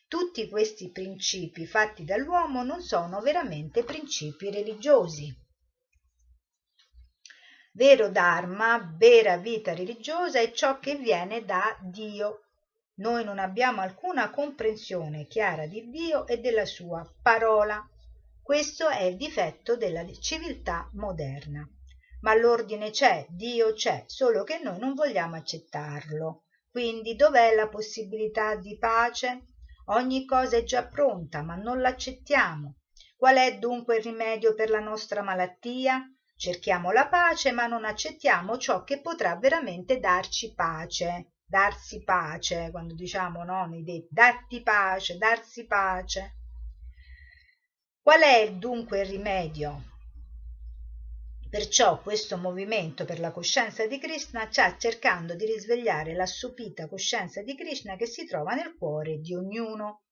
Tutti 0.09 0.49
questi 0.49 0.89
principi 0.89 1.67
fatti 1.67 2.03
dall'uomo 2.03 2.63
non 2.63 2.81
sono 2.81 3.21
veramente 3.21 3.83
principi 3.83 4.49
religiosi. 4.49 5.31
Vero 7.73 8.09
Dharma, 8.09 8.91
vera 8.97 9.37
vita 9.37 9.75
religiosa 9.75 10.39
è 10.39 10.51
ciò 10.51 10.79
che 10.79 10.95
viene 10.95 11.45
da 11.45 11.77
Dio. 11.83 12.45
Noi 12.95 13.23
non 13.23 13.37
abbiamo 13.37 13.81
alcuna 13.81 14.31
comprensione 14.31 15.27
chiara 15.27 15.67
di 15.67 15.87
Dio 15.91 16.25
e 16.25 16.39
della 16.39 16.65
sua 16.65 17.07
parola. 17.21 17.87
Questo 18.41 18.89
è 18.89 19.03
il 19.03 19.15
difetto 19.15 19.77
della 19.77 20.03
civiltà 20.19 20.89
moderna. 20.93 21.63
Ma 22.21 22.33
l'ordine 22.33 22.89
c'è, 22.89 23.27
Dio 23.29 23.73
c'è, 23.73 24.05
solo 24.07 24.43
che 24.43 24.57
noi 24.57 24.79
non 24.79 24.95
vogliamo 24.95 25.35
accettarlo. 25.35 26.45
Quindi 26.67 27.15
dov'è 27.15 27.53
la 27.53 27.69
possibilità 27.69 28.55
di 28.55 28.75
pace? 28.75 29.48
Ogni 29.91 30.25
cosa 30.25 30.57
è 30.57 30.63
già 30.63 30.85
pronta, 30.85 31.41
ma 31.41 31.55
non 31.55 31.81
l'accettiamo. 31.81 32.75
Qual 33.15 33.35
è 33.37 33.57
dunque 33.57 33.97
il 33.97 34.03
rimedio 34.03 34.53
per 34.53 34.69
la 34.69 34.79
nostra 34.79 35.23
malattia? 35.23 36.03
Cerchiamo 36.35 36.91
la 36.91 37.07
pace, 37.07 37.51
ma 37.51 37.65
non 37.65 37.85
accettiamo 37.85 38.57
ciò 38.57 38.83
che 38.83 39.01
potrà 39.01 39.35
veramente 39.35 39.99
darci 39.99 40.53
pace. 40.53 41.33
Darsi 41.43 42.03
pace, 42.03 42.69
quando 42.69 42.93
diciamo 42.93 43.43
no, 43.43 43.65
nei 43.65 43.83
detti, 43.83 44.07
darti 44.11 44.61
pace, 44.61 45.17
darsi 45.17 45.65
pace. 45.65 46.35
Qual 47.99 48.21
è 48.21 48.53
dunque 48.53 49.01
il 49.01 49.07
rimedio? 49.07 49.83
Perciò 51.49 51.99
questo 51.99 52.37
movimento 52.37 53.05
per 53.05 53.19
la 53.19 53.31
coscienza 53.31 53.87
di 53.87 53.97
Krishna 53.97 54.47
sta 54.51 54.77
cercando 54.77 55.33
di 55.33 55.47
risvegliare 55.47 56.13
l'assopita 56.13 56.87
coscienza 56.87 57.41
di 57.41 57.55
Krishna 57.55 57.95
che 57.95 58.05
si 58.05 58.27
trova 58.27 58.53
nel 58.53 58.75
cuore 58.77 59.17
di 59.17 59.33
ognuno. 59.33 60.03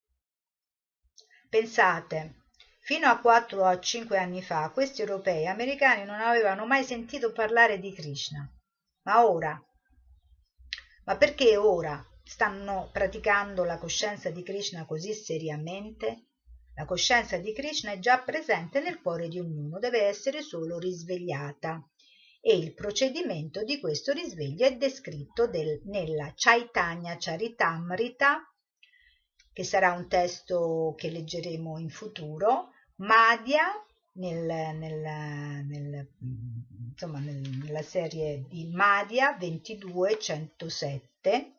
Pensate, 1.48 2.38
fino 2.82 3.08
a 3.08 3.20
4 3.20 3.64
o 3.64 3.80
5 3.80 4.18
anni 4.18 4.42
fa 4.42 4.72
questi 4.72 5.02
europei 5.02 5.46
americani 5.46 6.06
non 6.06 6.20
avevano 6.20 6.66
mai 6.66 6.84
sentito 6.84 7.32
parlare 7.32 7.78
di 7.78 7.94
Krishna. 7.94 8.52
Ma 9.04 9.24
ora? 9.24 9.64
Ma 11.06 11.18
perché 11.18 11.56
ora 11.56 12.04
stanno 12.24 12.90
praticando 12.92 13.64
la 13.64 13.78
coscienza 13.78 14.32
di 14.32 14.42
Krishna 14.42 14.88
così 14.88 15.14
seriamente? 15.14 16.30
La 16.78 16.86
coscienza 16.86 17.38
di 17.38 17.54
Krishna 17.54 17.94
è 17.94 17.98
già 17.98 18.20
presente 18.20 18.82
nel 18.82 19.02
cuore 19.02 19.30
di 19.30 19.40
ognuno, 19.40 19.80
deve 19.80 20.04
essere 20.04 20.44
solo 20.44 20.78
risvegliata. 20.78 21.84
E 22.40 22.56
il 22.56 22.76
procedimento 22.76 23.64
di 23.64 23.80
questo 23.80 24.14
risveglio 24.14 24.68
è 24.68 24.78
descritto 24.78 25.48
del, 25.48 25.82
nella 25.86 26.32
Chaitanya 26.36 27.16
Charitamrita, 27.18 28.44
che 29.52 29.64
sarà 29.64 29.94
un 29.94 30.08
testo 30.08 30.94
che 30.96 31.10
leggeremo 31.10 31.80
in 31.80 31.90
futuro, 31.90 32.70
Madhya, 32.98 33.84
nel, 34.14 34.78
nel, 34.78 35.66
nel, 35.66 36.08
insomma, 36.90 37.18
nella 37.18 37.82
serie 37.82 38.46
di 38.48 38.70
Madhya 38.72 39.36
2207, 39.36 41.54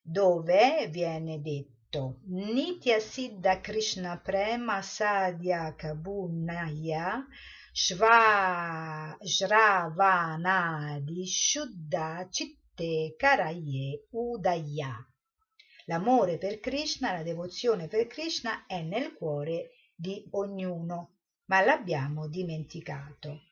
dove 0.00 0.88
viene 0.90 1.42
detto 1.42 1.77
detto 1.88 2.20
Nitya 2.26 3.00
Siddha 3.00 3.60
Krishna 3.60 4.18
Prema 4.18 4.82
Sadhya 4.82 5.74
Kabunaya 5.74 7.26
Shravanadi 7.72 9.24
Shuddha 11.26 12.28
Citte 12.30 13.14
Karaye 13.16 14.04
Udaya. 14.10 15.02
L'amore 15.86 16.36
per 16.36 16.60
Krishna, 16.60 17.12
la 17.12 17.22
devozione 17.22 17.88
per 17.88 18.06
Krishna 18.06 18.66
è 18.66 18.82
nel 18.82 19.14
cuore 19.14 19.70
di 19.94 20.28
ognuno, 20.32 21.20
ma 21.46 21.62
l'abbiamo 21.62 22.28
dimenticato. 22.28 23.47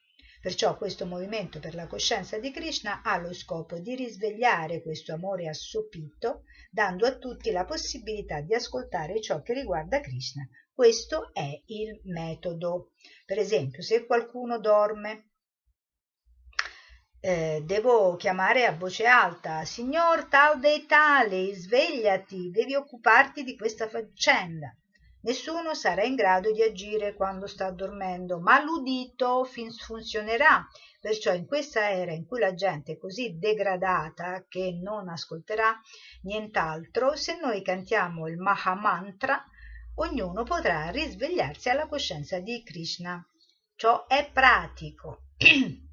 Perciò 0.47 0.76
questo 0.76 1.07
movimento 1.07 1.59
per 1.59 1.74
la 1.74 1.88
coscienza 1.88 2.38
di 2.38 2.53
Krishna 2.53 3.03
ha 3.03 3.18
lo 3.18 3.34
scopo 3.34 3.80
di 3.80 3.97
risvegliare 3.97 4.80
questo 4.80 5.12
amore 5.12 5.49
assopito, 5.49 6.44
dando 6.70 7.05
a 7.05 7.16
tutti 7.16 7.51
la 7.51 7.64
possibilità 7.64 8.42
di 8.42 8.55
ascoltare 8.55 9.20
ciò 9.20 9.42
che 9.42 9.55
riguarda 9.55 9.99
Krishna. 9.99 10.49
Questo 10.72 11.34
è 11.34 11.51
il 11.66 12.01
metodo. 12.05 12.92
Per 13.24 13.40
esempio, 13.40 13.82
se 13.82 14.07
qualcuno 14.07 14.61
dorme, 14.61 15.30
eh, 17.18 17.64
devo 17.64 18.14
chiamare 18.14 18.66
a 18.66 18.76
voce 18.76 19.05
alta, 19.05 19.64
signor 19.64 20.26
tal 20.26 20.61
dei 20.61 20.86
tali, 20.86 21.53
svegliati, 21.55 22.53
devi 22.53 22.76
occuparti 22.76 23.42
di 23.42 23.57
questa 23.57 23.88
faccenda 23.88 24.72
nessuno 25.27 25.74
sarà 25.74 26.05
in 26.05 26.14
grado 26.14 26.53
di 26.53 26.62
agire 26.62 27.14
quando 27.14 27.49
sta 27.49 27.70
dormendo, 27.72 28.39
ma 28.39 28.62
l'udito 28.62 29.45
funzionerà. 29.45 30.64
Perciò 31.01 31.35
in 31.35 31.47
questa 31.47 31.91
era 31.91 32.12
in 32.12 32.27
cui 32.27 32.39
la 32.39 32.55
gente 32.55 32.93
è 32.93 32.99
così 32.99 33.37
degradata 33.37 34.47
che 34.49 34.79
non 34.81 35.09
ascolterà 35.09 35.79
nient'altro, 36.22 37.16
se 37.16 37.39
noi 37.41 37.61
cantiamo 37.62 38.29
il 38.29 38.39
Mahamantra, 38.39 39.45
ognuno 39.97 40.45
potrà 40.45 40.91
risvegliarsi 40.91 41.68
alla 41.68 41.89
coscienza 41.89 42.39
di 42.39 42.62
Krishna. 42.62 43.24
Ciò 43.74 44.07
è 44.07 44.31
pratico. 44.33 45.24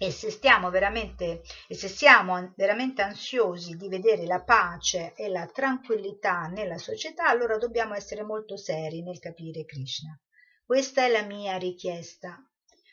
E 0.00 0.12
se, 0.12 0.30
stiamo 0.30 0.70
veramente, 0.70 1.42
e 1.66 1.74
se 1.74 1.88
siamo 1.88 2.52
veramente 2.54 3.02
ansiosi 3.02 3.74
di 3.74 3.88
vedere 3.88 4.26
la 4.26 4.40
pace 4.40 5.12
e 5.16 5.28
la 5.28 5.44
tranquillità 5.46 6.46
nella 6.46 6.78
società, 6.78 7.26
allora 7.26 7.58
dobbiamo 7.58 7.94
essere 7.94 8.22
molto 8.22 8.56
seri 8.56 9.02
nel 9.02 9.18
capire 9.18 9.64
Krishna. 9.64 10.16
Questa 10.64 11.04
è 11.04 11.08
la 11.08 11.22
mia 11.22 11.56
richiesta. 11.56 12.40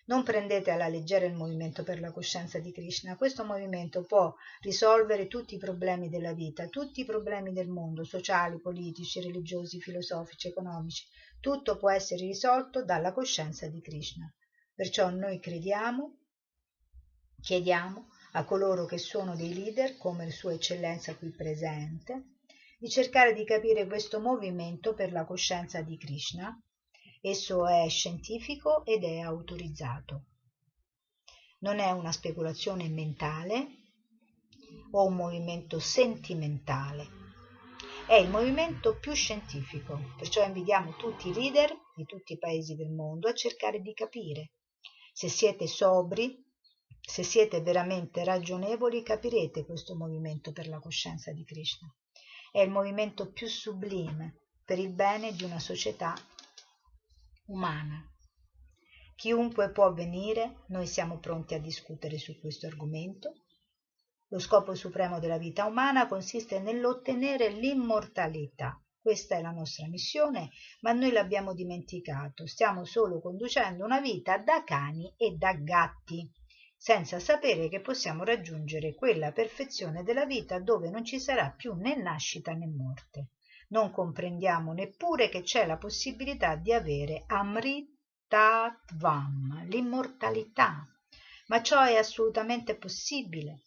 Non 0.08 0.24
prendete 0.24 0.72
alla 0.72 0.88
leggera 0.88 1.26
il 1.26 1.36
movimento 1.36 1.84
per 1.84 2.00
la 2.00 2.12
coscienza 2.12 2.58
di 2.58 2.72
Krishna. 2.72 3.18
Questo 3.18 3.44
movimento 3.44 4.02
può 4.02 4.34
risolvere 4.62 5.28
tutti 5.28 5.54
i 5.54 5.60
problemi 5.60 6.10
della 6.10 6.34
vita, 6.34 6.66
tutti 6.70 7.02
i 7.02 7.06
problemi 7.06 7.54
del 7.54 7.68
mondo, 7.68 8.04
sociali, 8.04 8.60
politici, 8.60 9.22
religiosi, 9.22 9.80
filosofici, 9.80 10.48
economici. 10.48 11.06
Tutto 11.40 11.78
può 11.78 11.92
essere 11.92 12.26
risolto 12.26 12.84
dalla 12.84 13.14
coscienza 13.14 13.68
di 13.68 13.80
Krishna. 13.80 14.34
Perciò 14.74 15.12
noi 15.12 15.40
crediamo 15.40 16.18
Chiediamo 17.46 18.08
a 18.32 18.44
coloro 18.44 18.86
che 18.86 18.98
sono 18.98 19.36
dei 19.36 19.54
leader, 19.54 19.98
come 19.98 20.32
Sua 20.32 20.54
Eccellenza 20.54 21.16
qui 21.16 21.30
presente, 21.30 22.38
di 22.80 22.90
cercare 22.90 23.36
di 23.36 23.46
capire 23.46 23.86
questo 23.86 24.20
movimento 24.20 24.96
per 24.96 25.12
la 25.12 25.26
coscienza 25.26 25.84
di 25.84 25.96
Krishna. 25.96 26.60
Esso 27.22 27.68
è 27.68 27.88
scientifico 27.88 28.84
ed 28.84 29.04
è 29.04 29.20
autorizzato. 29.20 30.24
Non 31.60 31.78
è 31.78 31.92
una 31.92 32.12
speculazione 32.12 32.90
mentale. 32.90 33.68
o 34.92 35.06
un 35.06 35.16
movimento 35.16 35.78
sentimentale. 35.78 37.08
È 38.08 38.16
il 38.16 38.30
movimento 38.30 38.98
più 38.98 39.14
scientifico, 39.14 40.14
perciò 40.18 40.44
invitiamo 40.44 40.96
tutti 40.96 41.30
i 41.30 41.34
leader 41.34 41.72
di 41.96 42.06
tutti 42.06 42.34
i 42.34 42.40
paesi 42.40 42.76
del 42.76 42.90
mondo 42.90 43.28
a 43.28 43.34
cercare 43.34 43.82
di 43.82 43.94
capire. 43.94 44.54
Se 45.14 45.30
siete 45.30 45.68
sobri, 45.68 46.45
se 47.08 47.22
siete 47.24 47.62
veramente 47.62 48.24
ragionevoli, 48.24 49.04
capirete 49.04 49.64
questo 49.64 49.96
movimento 49.96 50.52
per 50.52 50.68
la 50.68 50.80
coscienza 50.80 51.32
di 51.32 51.46
Krishna. 51.46 51.88
È 52.52 52.60
il 52.60 52.72
movimento 52.72 53.32
più 53.32 53.48
sublime 53.48 54.40
per 54.66 54.80
il 54.80 54.92
bene 54.92 55.34
di 55.34 55.44
una 55.44 55.60
società 55.60 56.16
umana. 57.46 58.04
Chiunque 59.16 59.72
può 59.72 59.94
venire, 59.94 60.64
noi 60.70 60.88
siamo 60.88 61.20
pronti 61.20 61.54
a 61.54 61.60
discutere 61.60 62.18
su 62.18 62.40
questo 62.40 62.66
argomento. 62.66 63.34
Lo 64.30 64.40
scopo 64.40 64.74
supremo 64.74 65.20
della 65.20 65.38
vita 65.38 65.66
umana 65.66 66.08
consiste 66.08 66.60
nell'ottenere 66.60 67.50
l'immortalità. 67.50 68.82
Questa 69.00 69.38
è 69.38 69.42
la 69.42 69.52
nostra 69.52 69.88
missione, 69.88 70.50
ma 70.82 70.92
noi 70.92 71.12
l'abbiamo 71.12 71.54
dimenticato. 71.54 72.48
Stiamo 72.48 72.84
solo 72.84 73.22
conducendo 73.22 73.86
una 73.86 74.02
vita 74.02 74.40
da 74.40 74.64
cani 74.64 75.14
e 75.16 75.36
da 75.38 75.54
gatti 75.54 76.30
senza 76.78 77.20
sapere 77.20 77.70
che 77.70 77.82
possiamo 77.82 78.24
raggiungere 78.24 78.94
quella 78.94 79.32
perfezione 79.32 80.04
della 80.04 80.26
vita 80.26 80.60
dove 80.60 80.90
non 80.90 81.04
ci 81.04 81.20
sarà 81.20 81.50
più 81.52 81.74
né 81.74 81.96
nascita 81.96 82.54
né 82.54 82.68
morte. 82.68 83.30
Non 83.70 83.92
comprendiamo 83.92 84.74
neppure 84.74 85.30
che 85.30 85.42
c'è 85.42 85.66
la 85.66 85.78
possibilità 85.78 86.56
di 86.56 86.72
avere 86.72 87.24
Amritatvam, 87.28 87.94
l'immortalità. 89.68 90.86
Ma 91.48 91.62
ciò 91.62 91.82
è 91.84 91.96
assolutamente 91.96 92.76
possibile. 92.76 93.62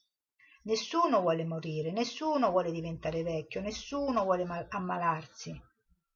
Nessuno 0.62 1.20
vuole 1.20 1.44
morire, 1.44 1.90
nessuno 1.92 2.50
vuole 2.50 2.70
diventare 2.70 3.22
vecchio, 3.22 3.60
nessuno 3.60 4.22
vuole 4.22 4.44
ammalarsi. 4.68 5.58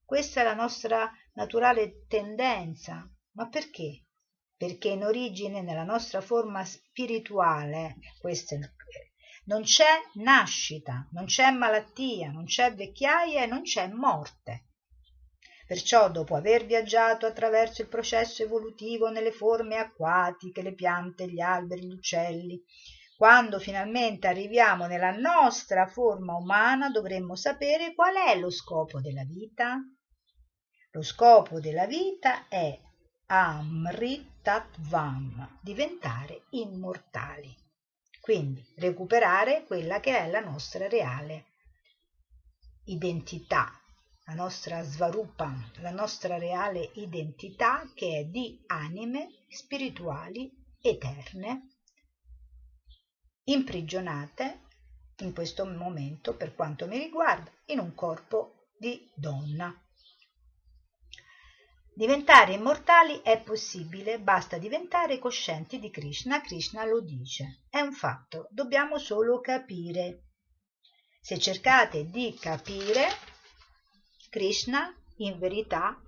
Questa 0.04 0.42
è 0.42 0.44
la 0.44 0.54
nostra 0.54 1.10
naturale 1.34 2.04
tendenza. 2.06 3.08
Ma 3.32 3.48
perché? 3.48 4.01
Perché 4.62 4.90
in 4.90 5.02
origine 5.02 5.60
nella 5.60 5.82
nostra 5.82 6.20
forma 6.20 6.64
spirituale, 6.64 7.96
questo 8.20 8.54
è 8.54 8.58
il, 8.58 8.72
non 9.46 9.62
c'è 9.62 9.90
nascita, 10.22 11.08
non 11.10 11.24
c'è 11.24 11.50
malattia, 11.50 12.30
non 12.30 12.44
c'è 12.44 12.72
vecchiaia 12.72 13.42
e 13.42 13.46
non 13.46 13.62
c'è 13.62 13.88
morte. 13.88 14.68
Perciò, 15.66 16.12
dopo 16.12 16.36
aver 16.36 16.64
viaggiato 16.64 17.26
attraverso 17.26 17.82
il 17.82 17.88
processo 17.88 18.44
evolutivo 18.44 19.10
nelle 19.10 19.32
forme 19.32 19.78
acquatiche, 19.78 20.62
le 20.62 20.74
piante, 20.74 21.28
gli 21.28 21.40
alberi, 21.40 21.84
gli 21.84 21.94
uccelli, 21.94 22.62
quando 23.16 23.58
finalmente 23.58 24.28
arriviamo 24.28 24.86
nella 24.86 25.10
nostra 25.10 25.88
forma 25.88 26.36
umana 26.36 26.88
dovremmo 26.88 27.34
sapere 27.34 27.96
qual 27.96 28.14
è 28.14 28.38
lo 28.38 28.48
scopo 28.48 29.00
della 29.00 29.24
vita. 29.24 29.80
Lo 30.92 31.02
scopo 31.02 31.58
della 31.58 31.86
vita 31.86 32.46
è 32.46 32.78
Amritatvam, 34.44 35.58
diventare 35.60 36.46
immortali. 36.50 37.56
Quindi 38.20 38.66
recuperare 38.74 39.62
quella 39.64 40.00
che 40.00 40.18
è 40.18 40.28
la 40.28 40.40
nostra 40.40 40.88
reale 40.88 41.44
identità, 42.86 43.70
la 44.24 44.34
nostra 44.34 44.82
svarupa, 44.82 45.70
la 45.76 45.92
nostra 45.92 46.38
reale 46.38 46.90
identità 46.94 47.88
che 47.94 48.18
è 48.18 48.24
di 48.24 48.60
anime 48.66 49.28
spirituali 49.48 50.50
eterne, 50.80 51.68
imprigionate 53.44 54.62
in 55.18 55.32
questo 55.32 55.64
momento, 55.64 56.34
per 56.34 56.56
quanto 56.56 56.88
mi 56.88 56.98
riguarda, 56.98 57.48
in 57.66 57.78
un 57.78 57.94
corpo 57.94 58.70
di 58.76 59.08
donna. 59.14 59.72
Diventare 61.94 62.54
immortali 62.54 63.20
è 63.22 63.42
possibile, 63.42 64.18
basta 64.18 64.56
diventare 64.56 65.18
coscienti 65.18 65.78
di 65.78 65.90
Krishna. 65.90 66.40
Krishna 66.40 66.86
lo 66.86 67.02
dice. 67.02 67.64
È 67.68 67.80
un 67.80 67.92
fatto, 67.92 68.48
dobbiamo 68.50 68.96
solo 68.96 69.40
capire. 69.40 70.28
Se 71.20 71.38
cercate 71.38 72.06
di 72.06 72.34
capire 72.40 73.08
Krishna 74.30 74.90
in 75.18 75.38
verità, 75.38 76.00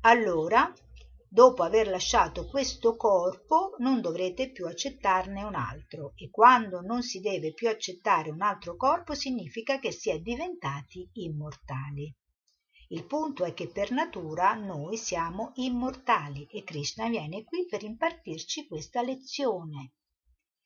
allora, 0.00 0.72
dopo 1.28 1.62
aver 1.62 1.88
lasciato 1.88 2.46
questo 2.46 2.96
corpo, 2.96 3.74
non 3.80 4.00
dovrete 4.00 4.50
più 4.50 4.66
accettarne 4.66 5.42
un 5.42 5.56
altro 5.56 6.14
e 6.16 6.30
quando 6.30 6.80
non 6.80 7.02
si 7.02 7.20
deve 7.20 7.52
più 7.52 7.68
accettare 7.68 8.30
un 8.30 8.40
altro 8.40 8.76
corpo 8.76 9.12
significa 9.12 9.78
che 9.78 9.92
si 9.92 10.08
è 10.08 10.18
diventati 10.20 11.06
immortali. 11.12 12.10
Il 12.88 13.04
punto 13.04 13.44
è 13.44 13.52
che 13.52 13.66
per 13.66 13.90
natura 13.90 14.54
noi 14.54 14.96
siamo 14.96 15.50
immortali 15.56 16.46
e 16.50 16.62
Krishna 16.62 17.08
viene 17.08 17.42
qui 17.42 17.66
per 17.66 17.82
impartirci 17.82 18.68
questa 18.68 19.02
lezione. 19.02 19.94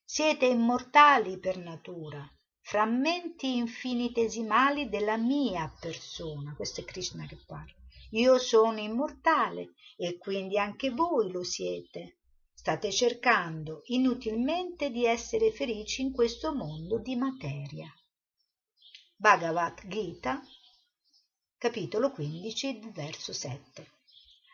Siete 0.05 0.45
immortali 0.45 1.39
per 1.39 1.57
natura, 1.57 2.31
frammenti 2.61 3.57
infinitesimali 3.57 4.91
della 4.91 5.17
mia 5.17 5.75
persona. 5.81 6.55
Questo 6.55 6.83
è 6.83 6.85
Krishna 6.85 7.25
che 7.27 7.39
parla. 7.47 7.73
Io 8.11 8.39
sono 8.39 8.81
immortale 8.81 9.73
e 9.97 10.19
quindi 10.19 10.59
anche 10.59 10.91
voi 10.91 11.31
lo 11.31 11.43
siete. 11.43 12.19
State 12.53 12.91
cercando 12.93 13.81
inutilmente 13.87 14.91
di 14.91 15.07
essere 15.07 15.53
felici 15.53 16.03
in 16.03 16.13
questo 16.13 16.55
mondo 16.55 16.99
di 16.99 17.17
materia. 17.17 17.91
Bhagavad 19.17 19.87
Gita 19.87 20.43
capitolo 21.61 22.11
15, 22.11 22.91
verso 22.91 23.35
7. 23.35 23.87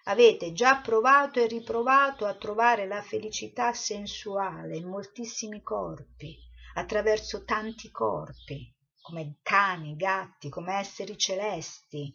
Avete 0.07 0.53
già 0.53 0.81
provato 0.81 1.39
e 1.39 1.47
riprovato 1.47 2.27
a 2.27 2.35
trovare 2.35 2.89
la 2.89 3.01
felicità 3.01 3.73
sensuale 3.73 4.77
in 4.77 4.89
moltissimi 4.89 5.62
corpi, 5.62 6.37
attraverso 6.74 7.45
tanti 7.45 7.93
corpi, 7.93 8.74
come 9.01 9.37
cani, 9.45 9.95
gatti, 9.95 10.49
come 10.49 10.81
esseri 10.81 11.16
celesti. 11.16 12.12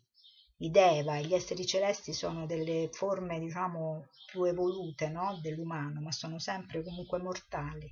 I 0.57 0.69
Deva, 0.69 1.21
gli 1.21 1.33
esseri 1.33 1.65
celesti 1.65 2.11
sono 2.11 2.45
delle 2.45 2.89
forme, 2.91 3.39
diciamo, 3.39 4.07
più 4.25 4.43
evolute 4.43 5.07
no? 5.07 5.39
dell'umano, 5.41 6.01
ma 6.01 6.11
sono 6.11 6.37
sempre 6.37 6.83
comunque 6.83 7.17
mortali 7.17 7.89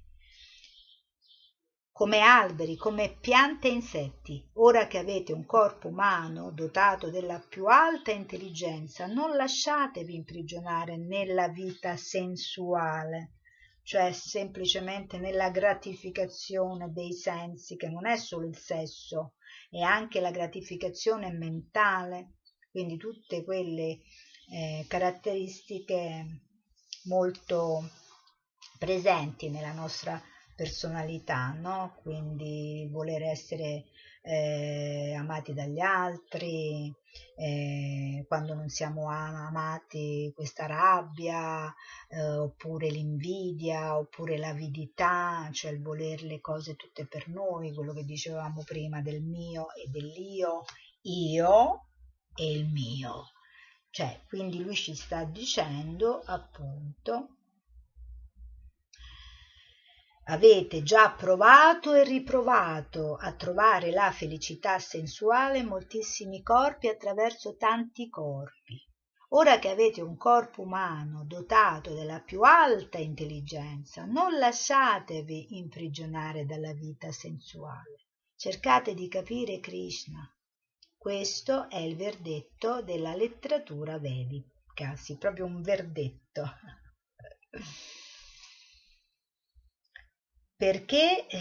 come 2.00 2.22
alberi, 2.22 2.78
come 2.78 3.18
piante 3.20 3.68
e 3.68 3.72
insetti. 3.72 4.50
Ora 4.54 4.88
che 4.88 5.00
avete 5.00 5.34
un 5.34 5.46
corpo 5.46 5.90
umano 5.90 6.50
dotato 6.50 7.10
della 7.10 7.46
più 7.46 7.66
alta 7.66 8.12
intelligenza, 8.12 9.06
non 9.06 9.36
lasciatevi 9.36 10.16
imprigionare 10.16 10.96
nella 10.96 11.50
vita 11.50 11.98
sensuale, 11.98 13.40
cioè 13.84 14.14
semplicemente 14.14 15.18
nella 15.18 15.50
gratificazione 15.50 16.90
dei 16.94 17.12
sensi, 17.12 17.76
che 17.76 17.90
non 17.90 18.06
è 18.08 18.16
solo 18.16 18.48
il 18.48 18.56
sesso, 18.56 19.34
è 19.70 19.82
anche 19.82 20.22
la 20.22 20.32
gratificazione 20.32 21.34
mentale, 21.34 22.36
quindi 22.72 22.96
tutte 22.96 23.44
quelle 23.44 24.00
eh, 24.50 24.86
caratteristiche 24.88 26.44
molto 27.04 27.90
presenti 28.78 29.50
nella 29.50 29.74
nostra 29.74 30.24
personalità, 30.60 31.54
no? 31.54 31.96
quindi 32.02 32.86
voler 32.92 33.24
essere 33.24 33.86
eh, 34.22 35.16
amati 35.18 35.54
dagli 35.54 35.80
altri, 35.80 36.94
eh, 37.38 38.26
quando 38.28 38.56
non 38.56 38.68
siamo 38.68 39.08
amati 39.08 40.34
questa 40.36 40.66
rabbia, 40.66 41.74
eh, 42.10 42.34
oppure 42.34 42.90
l'invidia, 42.90 43.98
oppure 43.98 44.38
l'avidità, 44.38 45.48
cioè 45.54 45.72
il 45.72 45.82
voler 45.82 46.24
le 46.24 46.42
cose 46.42 46.76
tutte 46.76 47.08
per 47.08 47.30
noi, 47.30 47.74
quello 47.74 47.94
che 47.94 48.04
dicevamo 48.04 48.62
prima 48.66 49.02
del 49.02 49.22
mio 49.22 49.74
e 49.74 49.88
dell'io, 49.90 50.66
io 51.04 51.86
e 52.36 52.52
il 52.52 52.68
mio. 52.68 53.32
Cioè, 53.92 54.24
quindi 54.28 54.62
lui 54.62 54.76
ci 54.76 54.94
sta 54.94 55.24
dicendo 55.24 56.22
appunto 56.26 57.38
Avete 60.30 60.84
già 60.84 61.10
provato 61.10 61.96
e 61.96 62.04
riprovato 62.04 63.16
a 63.16 63.34
trovare 63.34 63.90
la 63.90 64.12
felicità 64.12 64.78
sensuale 64.78 65.58
in 65.58 65.66
moltissimi 65.66 66.44
corpi 66.44 66.88
attraverso 66.88 67.56
tanti 67.56 68.10
corpi. 68.10 68.80
Ora 69.30 69.58
che 69.58 69.70
avete 69.70 70.02
un 70.02 70.16
corpo 70.18 70.62
umano 70.62 71.24
dotato 71.26 71.96
della 71.96 72.20
più 72.20 72.42
alta 72.42 73.00
intelligenza, 73.00 74.06
non 74.06 74.38
lasciatevi 74.38 75.58
imprigionare 75.58 76.46
dalla 76.46 76.74
vita 76.74 77.12
sensuale. 77.12 78.06
Cercate 78.36 78.94
di 78.94 79.08
capire 79.08 79.60
Krishna. 79.60 80.32
Questo 80.96 81.68
è 81.72 81.80
il 81.80 81.96
verdetto 81.96 82.84
della 82.84 83.16
letteratura 83.16 83.98
vedica, 83.98 84.96
sì, 84.96 85.18
proprio 85.18 85.46
un 85.46 85.64
verdetto 85.64 86.44
perché 90.60 91.26
eh, 91.26 91.40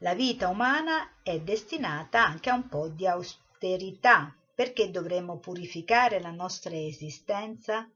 la 0.00 0.14
vita 0.14 0.48
umana 0.48 1.22
è 1.22 1.40
destinata 1.40 2.22
anche 2.22 2.50
a 2.50 2.54
un 2.54 2.68
po' 2.68 2.90
di 2.90 3.06
austerità, 3.06 4.36
perché 4.54 4.90
dovremmo 4.90 5.38
purificare 5.38 6.20
la 6.20 6.32
nostra 6.32 6.76
esistenza? 6.76 7.90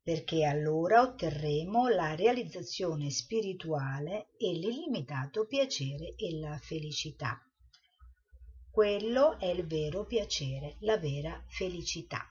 Perché 0.00 0.44
allora 0.44 1.00
otterremo 1.00 1.88
la 1.88 2.14
realizzazione 2.14 3.10
spirituale 3.10 4.28
e 4.38 4.52
l'illimitato 4.52 5.44
piacere 5.44 6.14
e 6.14 6.38
la 6.38 6.56
felicità. 6.58 7.36
Quello 8.70 9.40
è 9.40 9.46
il 9.46 9.66
vero 9.66 10.06
piacere, 10.06 10.76
la 10.82 10.98
vera 10.98 11.42
felicità. 11.48 12.30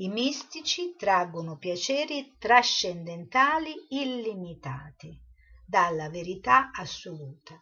I 0.00 0.08
mistici 0.08 0.94
traggono 0.96 1.56
piaceri 1.56 2.36
trascendentali 2.38 3.74
illimitati 3.88 5.20
dalla 5.66 6.08
verità 6.08 6.70
assoluta 6.70 7.60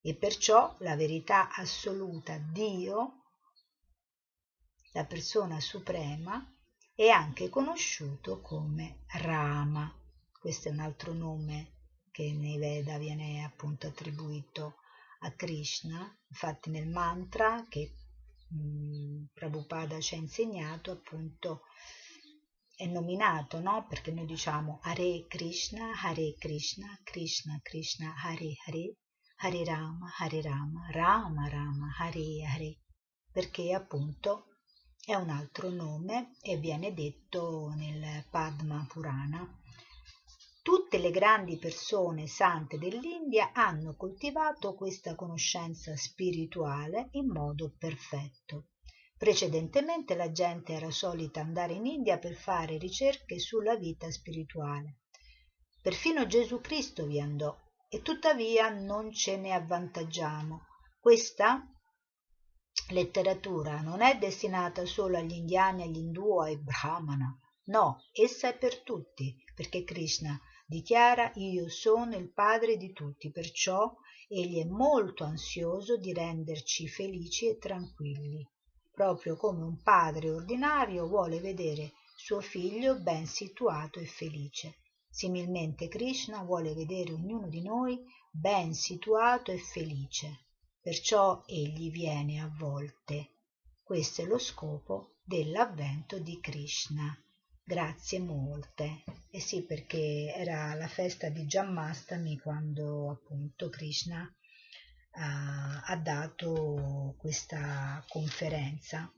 e 0.00 0.14
perciò 0.14 0.76
la 0.78 0.94
verità 0.94 1.52
assoluta, 1.52 2.38
Dio, 2.38 3.24
la 4.92 5.04
persona 5.06 5.58
suprema, 5.58 6.40
è 6.94 7.08
anche 7.08 7.48
conosciuto 7.48 8.40
come 8.40 9.02
Rama. 9.14 9.92
Questo 10.38 10.68
è 10.68 10.70
un 10.70 10.78
altro 10.78 11.12
nome 11.12 11.72
che 12.12 12.32
nei 12.32 12.58
Veda 12.58 12.96
viene 12.96 13.42
appunto 13.42 13.88
attribuito 13.88 14.76
a 15.22 15.32
Krishna, 15.32 16.16
infatti 16.28 16.70
nel 16.70 16.86
mantra 16.86 17.66
che 17.68 17.92
mh, 18.52 19.30
Prabhupada 19.32 20.00
ci 20.00 20.14
ha 20.14 20.18
insegnato 20.18 20.90
appunto 20.92 21.62
è 22.74 22.86
nominato, 22.86 23.60
no? 23.60 23.86
Perché 23.88 24.10
noi 24.10 24.26
diciamo 24.26 24.80
Hare 24.82 25.26
Krishna, 25.28 25.92
Hare 26.02 26.34
Krishna, 26.36 26.98
Krishna 27.04 27.60
Krishna, 27.62 28.14
Hare 28.16 28.54
Hare, 28.66 28.96
Hare 29.36 29.64
Rama, 29.64 30.12
Hare 30.18 30.42
Rama, 30.42 30.88
Rama 30.90 31.48
Rama, 31.48 31.94
Hare 31.98 32.44
Hare, 32.44 32.78
perché 33.30 33.72
appunto 33.72 34.46
è 35.04 35.14
un 35.14 35.30
altro 35.30 35.68
nome 35.68 36.36
e 36.40 36.56
viene 36.56 36.92
detto 36.92 37.72
nel 37.76 38.24
Padma 38.30 38.84
Purana. 38.88 39.61
Tutte 40.62 40.98
le 40.98 41.10
grandi 41.10 41.58
persone 41.58 42.28
sante 42.28 42.78
dell'India 42.78 43.50
hanno 43.52 43.96
coltivato 43.96 44.74
questa 44.74 45.16
conoscenza 45.16 45.96
spirituale 45.96 47.08
in 47.12 47.26
modo 47.26 47.74
perfetto. 47.76 48.68
Precedentemente 49.18 50.14
la 50.14 50.30
gente 50.30 50.72
era 50.72 50.92
solita 50.92 51.40
andare 51.40 51.72
in 51.72 51.86
India 51.86 52.18
per 52.18 52.36
fare 52.36 52.78
ricerche 52.78 53.40
sulla 53.40 53.74
vita 53.74 54.08
spirituale. 54.12 54.98
Perfino 55.82 56.26
Gesù 56.28 56.60
Cristo 56.60 57.06
vi 57.06 57.18
andò 57.18 57.58
e 57.88 58.00
tuttavia 58.02 58.68
non 58.68 59.10
ce 59.12 59.36
ne 59.36 59.54
avvantaggiamo. 59.54 60.60
Questa 61.00 61.60
letteratura 62.90 63.80
non 63.80 64.00
è 64.00 64.16
destinata 64.16 64.86
solo 64.86 65.18
agli 65.18 65.34
indiani, 65.34 65.82
agli 65.82 65.98
indù 65.98 66.34
o 66.34 66.42
ai 66.42 66.56
brahmana. 66.56 67.36
No, 67.64 67.98
essa 68.12 68.48
è 68.48 68.56
per 68.56 68.82
tutti, 68.82 69.36
perché 69.54 69.84
Krishna 69.84 70.40
dichiara 70.66 71.32
io 71.36 71.68
sono 71.68 72.16
il 72.16 72.30
padre 72.32 72.76
di 72.76 72.92
tutti, 72.92 73.30
perciò 73.30 73.94
egli 74.28 74.60
è 74.60 74.64
molto 74.64 75.24
ansioso 75.24 75.96
di 75.98 76.12
renderci 76.12 76.88
felici 76.88 77.48
e 77.48 77.58
tranquilli, 77.58 78.48
proprio 78.90 79.36
come 79.36 79.62
un 79.62 79.82
padre 79.82 80.30
ordinario 80.30 81.06
vuole 81.06 81.40
vedere 81.40 81.92
suo 82.16 82.40
figlio 82.40 83.00
ben 83.00 83.26
situato 83.26 83.98
e 83.98 84.06
felice. 84.06 84.78
Similmente 85.08 85.88
Krishna 85.88 86.42
vuole 86.42 86.72
vedere 86.72 87.12
ognuno 87.12 87.48
di 87.48 87.62
noi 87.62 88.00
ben 88.30 88.72
situato 88.72 89.50
e 89.50 89.58
felice, 89.58 90.46
perciò 90.80 91.42
egli 91.46 91.90
viene 91.90 92.40
a 92.40 92.50
volte. 92.58 93.32
Questo 93.82 94.22
è 94.22 94.24
lo 94.24 94.38
scopo 94.38 95.16
dell'avvento 95.22 96.18
di 96.18 96.40
Krishna. 96.40 97.14
Grazie 97.72 98.18
molte. 98.18 99.02
Eh 99.30 99.40
sì, 99.40 99.62
perché 99.62 100.30
era 100.36 100.74
la 100.74 100.88
festa 100.88 101.30
di 101.30 101.46
Jammastami 101.46 102.38
quando 102.38 103.10
appunto 103.12 103.70
Krishna 103.70 104.30
ha, 105.12 105.80
ha 105.80 105.96
dato 105.96 107.14
questa 107.16 108.04
conferenza 108.10 109.10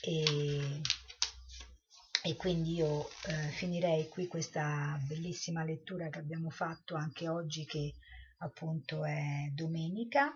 e 0.00 0.80
e 2.22 2.36
quindi 2.36 2.76
io 2.76 3.10
eh, 3.26 3.48
finirei 3.50 4.08
qui 4.08 4.26
questa 4.26 4.98
bellissima 5.06 5.62
lettura 5.62 6.08
che 6.08 6.18
abbiamo 6.18 6.48
fatto 6.48 6.94
anche 6.94 7.28
oggi 7.28 7.66
che 7.66 7.92
appunto 8.38 9.04
è 9.04 9.50
domenica 9.52 10.32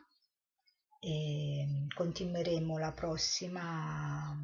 e 1.00 1.86
continueremo 1.94 2.76
la 2.76 2.92
prossima 2.92 4.38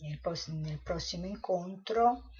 nel, 0.00 0.20
nel 0.48 0.80
prossimo 0.82 1.26
incontro 1.26 2.30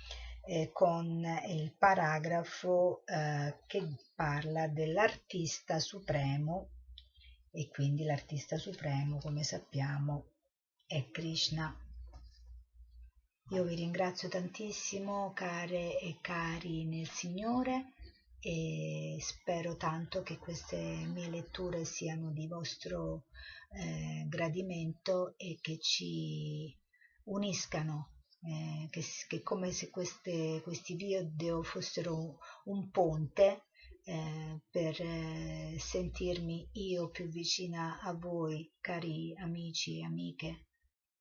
eh, 0.43 0.71
con 0.73 1.25
il 1.49 1.73
paragrafo 1.77 3.03
eh, 3.07 3.59
che 3.67 3.87
parla 4.15 4.67
dell'artista 4.69 5.79
supremo 5.79 6.71
e 7.51 7.69
quindi 7.69 8.05
l'artista 8.05 8.57
supremo 8.57 9.19
come 9.19 9.43
sappiamo 9.43 10.31
è 10.87 11.11
Krishna. 11.11 11.75
Io 13.51 13.65
vi 13.65 13.75
ringrazio 13.75 14.29
tantissimo 14.29 15.33
care 15.33 15.99
e 15.99 16.19
cari 16.21 16.85
nel 16.85 17.09
Signore 17.09 17.95
e 18.41 19.19
spero 19.21 19.77
tanto 19.77 20.23
che 20.23 20.39
queste 20.39 20.77
mie 20.77 21.29
letture 21.29 21.85
siano 21.85 22.31
di 22.31 22.47
vostro 22.47 23.25
eh, 23.73 24.25
gradimento 24.29 25.35
e 25.37 25.59
che 25.61 25.79
ci 25.79 26.75
uniscano, 27.31 28.13
eh, 28.43 28.89
che, 28.91 29.03
che, 29.29 29.43
come 29.43 29.73
se 29.73 29.91
queste, 29.91 30.61
questi 30.63 30.95
video 30.95 31.63
fossero 31.63 32.39
un 32.65 32.91
ponte 32.91 33.65
eh, 34.05 34.61
per 34.71 35.01
eh, 35.01 35.77
sentirmi 35.79 36.69
io 36.73 37.11
più 37.11 37.29
vicina 37.29 38.01
a 38.01 38.13
voi, 38.15 38.73
cari 38.81 39.35
amici 39.37 39.99
e 39.99 40.05
amiche, 40.05 40.67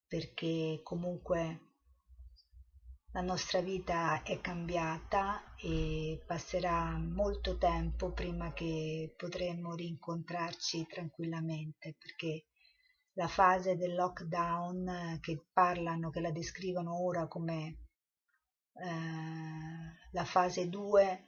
perché 0.07 0.79
comunque 0.83 1.69
la 3.11 3.21
nostra 3.21 3.59
vita 3.61 4.21
è 4.21 4.39
cambiata 4.39 5.55
e 5.55 6.23
passerà 6.27 6.95
molto 6.97 7.57
tempo 7.57 8.11
prima 8.11 8.53
che 8.53 9.13
potremo 9.17 9.73
rincontrarci 9.73 10.85
tranquillamente 10.87 11.95
perché 11.97 12.45
la 13.19 13.27
fase 13.27 13.75
del 13.75 13.95
lockdown 13.95 15.19
che 15.19 15.43
parlano, 15.51 16.09
che 16.09 16.21
la 16.21 16.31
descrivono 16.31 17.03
ora 17.03 17.27
come 17.27 17.77
eh, 18.75 20.09
la 20.11 20.23
fase 20.23 20.69
2 20.69 21.27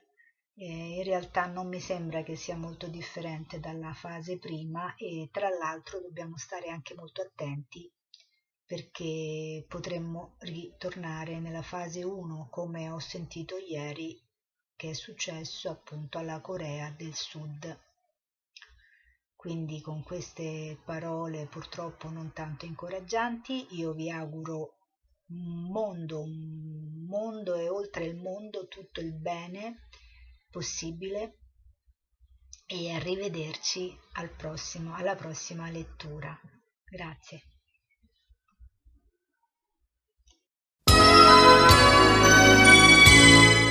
eh, 0.54 0.66
in 0.66 1.04
realtà 1.04 1.48
non 1.48 1.68
mi 1.68 1.82
sembra 1.82 2.24
che 2.24 2.38
sia 2.38 2.56
molto 2.56 2.88
differente 2.88 3.60
dalla 3.60 3.92
fase 3.92 4.40
prima 4.40 4.96
e 4.96 5.28
tra 5.34 5.50
l'altro 5.50 6.00
dobbiamo 6.00 6.38
stare 6.38 6.70
anche 6.70 6.96
molto 6.96 7.24
attenti 7.24 7.92
perché 8.66 9.66
potremmo 9.68 10.36
ritornare 10.40 11.42
nella 11.42 11.62
fase 11.62 12.04
1 12.04 12.48
come 12.50 12.90
ho 12.90 13.00
sentito 13.00 13.58
ieri 13.58 14.18
che 14.78 14.92
è 14.92 14.94
successo 14.94 15.70
appunto 15.70 16.18
alla 16.18 16.40
Corea 16.40 16.90
del 16.90 17.14
Sud. 17.14 17.91
Quindi 19.42 19.82
con 19.82 20.04
queste 20.04 20.78
parole 20.86 21.48
purtroppo 21.48 22.12
non 22.12 22.32
tanto 22.32 22.68
incoraggianti 22.68 23.70
io 23.72 23.92
vi 23.94 24.12
auguro 24.12 24.76
un 25.30 25.72
mondo, 25.72 26.22
un 26.22 27.08
mondo 27.08 27.56
e 27.56 27.68
oltre 27.68 28.06
il 28.06 28.18
mondo 28.18 28.68
tutto 28.68 29.00
il 29.00 29.16
bene 29.16 29.88
possibile 30.52 31.40
e 32.68 32.92
arrivederci 32.92 33.98
al 34.12 34.30
prossimo, 34.30 34.94
alla 34.94 35.16
prossima 35.16 35.72
lettura. 35.72 36.40
Grazie. 36.88 37.42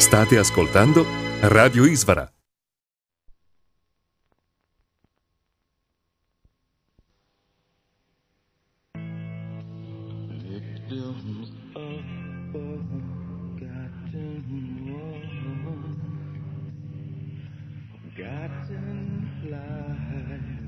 State 0.00 0.36
ascoltando 0.36 1.06
Radio 1.42 1.84
Isvara. 1.86 2.39
Forgotten 18.16 19.30
lies. 19.48 20.59